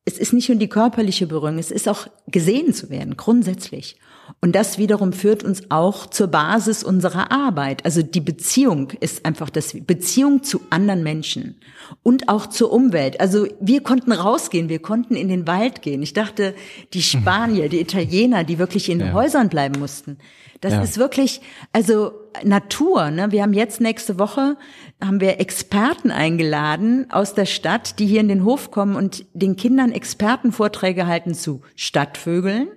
es 0.05 0.17
ist 0.17 0.33
nicht 0.33 0.49
nur 0.49 0.57
die 0.57 0.69
körperliche 0.69 1.27
Berührung, 1.27 1.57
es 1.57 1.71
ist 1.71 1.89
auch 1.89 2.07
gesehen 2.27 2.73
zu 2.73 2.89
werden, 2.89 3.17
grundsätzlich. 3.17 3.97
Und 4.41 4.55
das 4.55 4.77
wiederum 4.77 5.13
führt 5.13 5.43
uns 5.43 5.69
auch 5.69 6.05
zur 6.05 6.27
Basis 6.27 6.83
unserer 6.83 7.31
Arbeit. 7.31 7.85
Also 7.85 8.01
die 8.01 8.21
Beziehung 8.21 8.91
ist 8.99 9.25
einfach 9.25 9.49
das 9.49 9.75
Beziehung 9.85 10.43
zu 10.43 10.61
anderen 10.69 11.03
Menschen 11.03 11.59
und 12.03 12.29
auch 12.29 12.47
zur 12.47 12.71
Umwelt. 12.71 13.19
Also 13.19 13.47
wir 13.59 13.81
konnten 13.81 14.11
rausgehen, 14.11 14.69
wir 14.69 14.79
konnten 14.79 15.15
in 15.15 15.29
den 15.29 15.47
Wald 15.47 15.81
gehen. 15.81 16.01
Ich 16.01 16.13
dachte, 16.13 16.55
die 16.93 17.01
Spanier, 17.01 17.69
die 17.69 17.79
Italiener, 17.79 18.43
die 18.43 18.59
wirklich 18.59 18.89
in 18.89 18.99
ja. 18.99 19.13
Häusern 19.13 19.49
bleiben 19.49 19.79
mussten. 19.79 20.17
Das 20.61 20.73
ja. 20.73 20.81
ist 20.81 20.97
wirklich, 20.97 21.41
also 21.71 22.11
Natur. 22.43 23.11
Ne? 23.11 23.31
Wir 23.31 23.43
haben 23.43 23.53
jetzt 23.53 23.79
nächste 23.79 24.17
Woche 24.19 24.57
haben 25.03 25.21
wir 25.21 25.39
Experten 25.39 26.09
eingeladen 26.09 27.11
aus 27.11 27.35
der 27.35 27.45
Stadt, 27.45 27.99
die 27.99 28.07
hier 28.07 28.21
in 28.21 28.27
den 28.27 28.43
Hof 28.43 28.71
kommen 28.71 28.95
und 28.95 29.25
den 29.33 29.55
Kindern 29.55 29.91
Expertenvorträge 29.91 31.05
halten 31.05 31.35
zu 31.35 31.61
Stadtvögeln, 31.75 32.69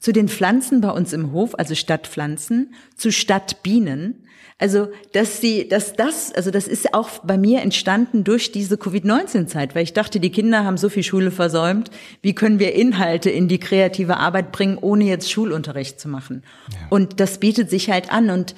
zu 0.00 0.12
den 0.12 0.28
Pflanzen 0.28 0.80
bei 0.80 0.90
uns 0.90 1.12
im 1.12 1.30
Hof, 1.30 1.54
also 1.56 1.74
Stadtpflanzen, 1.74 2.74
zu 2.96 3.12
Stadtbienen. 3.12 4.26
Also, 4.58 4.88
dass 5.12 5.40
sie, 5.40 5.68
dass 5.68 5.94
das, 5.94 6.32
also 6.32 6.50
das 6.50 6.68
ist 6.68 6.92
auch 6.92 7.20
bei 7.20 7.38
mir 7.38 7.62
entstanden 7.62 8.24
durch 8.24 8.52
diese 8.52 8.76
Covid-19-Zeit, 8.76 9.74
weil 9.74 9.84
ich 9.84 9.94
dachte, 9.94 10.20
die 10.20 10.30
Kinder 10.30 10.64
haben 10.64 10.76
so 10.76 10.90
viel 10.90 11.02
Schule 11.02 11.30
versäumt. 11.30 11.90
Wie 12.20 12.34
können 12.34 12.58
wir 12.58 12.74
Inhalte 12.74 13.30
in 13.30 13.48
die 13.48 13.58
kreative 13.58 14.18
Arbeit 14.18 14.52
bringen, 14.52 14.76
ohne 14.78 15.04
jetzt 15.04 15.30
Schulunterricht 15.30 15.98
zu 15.98 16.08
machen? 16.08 16.42
Ja. 16.72 16.78
Und 16.90 17.20
das 17.20 17.38
bietet 17.38 17.70
sich 17.70 17.88
halt 17.88 18.12
an. 18.12 18.28
Und 18.28 18.54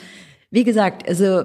wie 0.51 0.65
gesagt, 0.65 1.09
also 1.09 1.45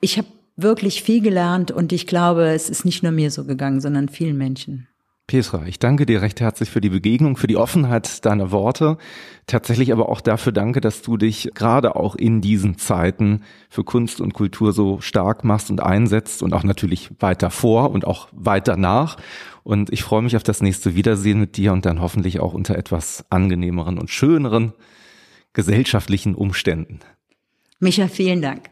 ich 0.00 0.18
habe 0.18 0.28
wirklich 0.56 1.02
viel 1.02 1.20
gelernt 1.20 1.70
und 1.70 1.92
ich 1.92 2.06
glaube, 2.06 2.48
es 2.48 2.70
ist 2.70 2.84
nicht 2.84 3.02
nur 3.02 3.12
mir 3.12 3.30
so 3.30 3.44
gegangen, 3.44 3.80
sondern 3.80 4.08
vielen 4.08 4.36
Menschen. 4.36 4.88
Petra, 5.26 5.66
ich 5.66 5.80
danke 5.80 6.06
dir 6.06 6.22
recht 6.22 6.40
herzlich 6.40 6.70
für 6.70 6.80
die 6.80 6.88
Begegnung, 6.88 7.36
für 7.36 7.48
die 7.48 7.56
Offenheit 7.56 8.24
deiner 8.24 8.52
Worte. 8.52 8.96
Tatsächlich 9.48 9.92
aber 9.92 10.08
auch 10.08 10.20
dafür 10.20 10.52
danke, 10.52 10.80
dass 10.80 11.02
du 11.02 11.16
dich 11.16 11.50
gerade 11.52 11.96
auch 11.96 12.14
in 12.14 12.40
diesen 12.40 12.78
Zeiten 12.78 13.42
für 13.68 13.82
Kunst 13.82 14.20
und 14.20 14.34
Kultur 14.34 14.72
so 14.72 15.00
stark 15.00 15.42
machst 15.42 15.68
und 15.68 15.82
einsetzt 15.82 16.44
und 16.44 16.52
auch 16.52 16.62
natürlich 16.62 17.10
weiter 17.18 17.50
vor 17.50 17.90
und 17.90 18.06
auch 18.06 18.28
weiter 18.30 18.76
nach. 18.76 19.16
Und 19.64 19.92
ich 19.92 20.04
freue 20.04 20.22
mich 20.22 20.36
auf 20.36 20.44
das 20.44 20.62
nächste 20.62 20.94
Wiedersehen 20.94 21.40
mit 21.40 21.56
dir 21.56 21.72
und 21.72 21.84
dann 21.86 22.00
hoffentlich 22.00 22.38
auch 22.38 22.54
unter 22.54 22.78
etwas 22.78 23.24
angenehmeren 23.28 23.98
und 23.98 24.10
schöneren 24.10 24.74
gesellschaftlichen 25.54 26.36
Umständen. 26.36 27.00
Micha, 27.80 28.06
vielen 28.06 28.42
Dank. 28.42 28.70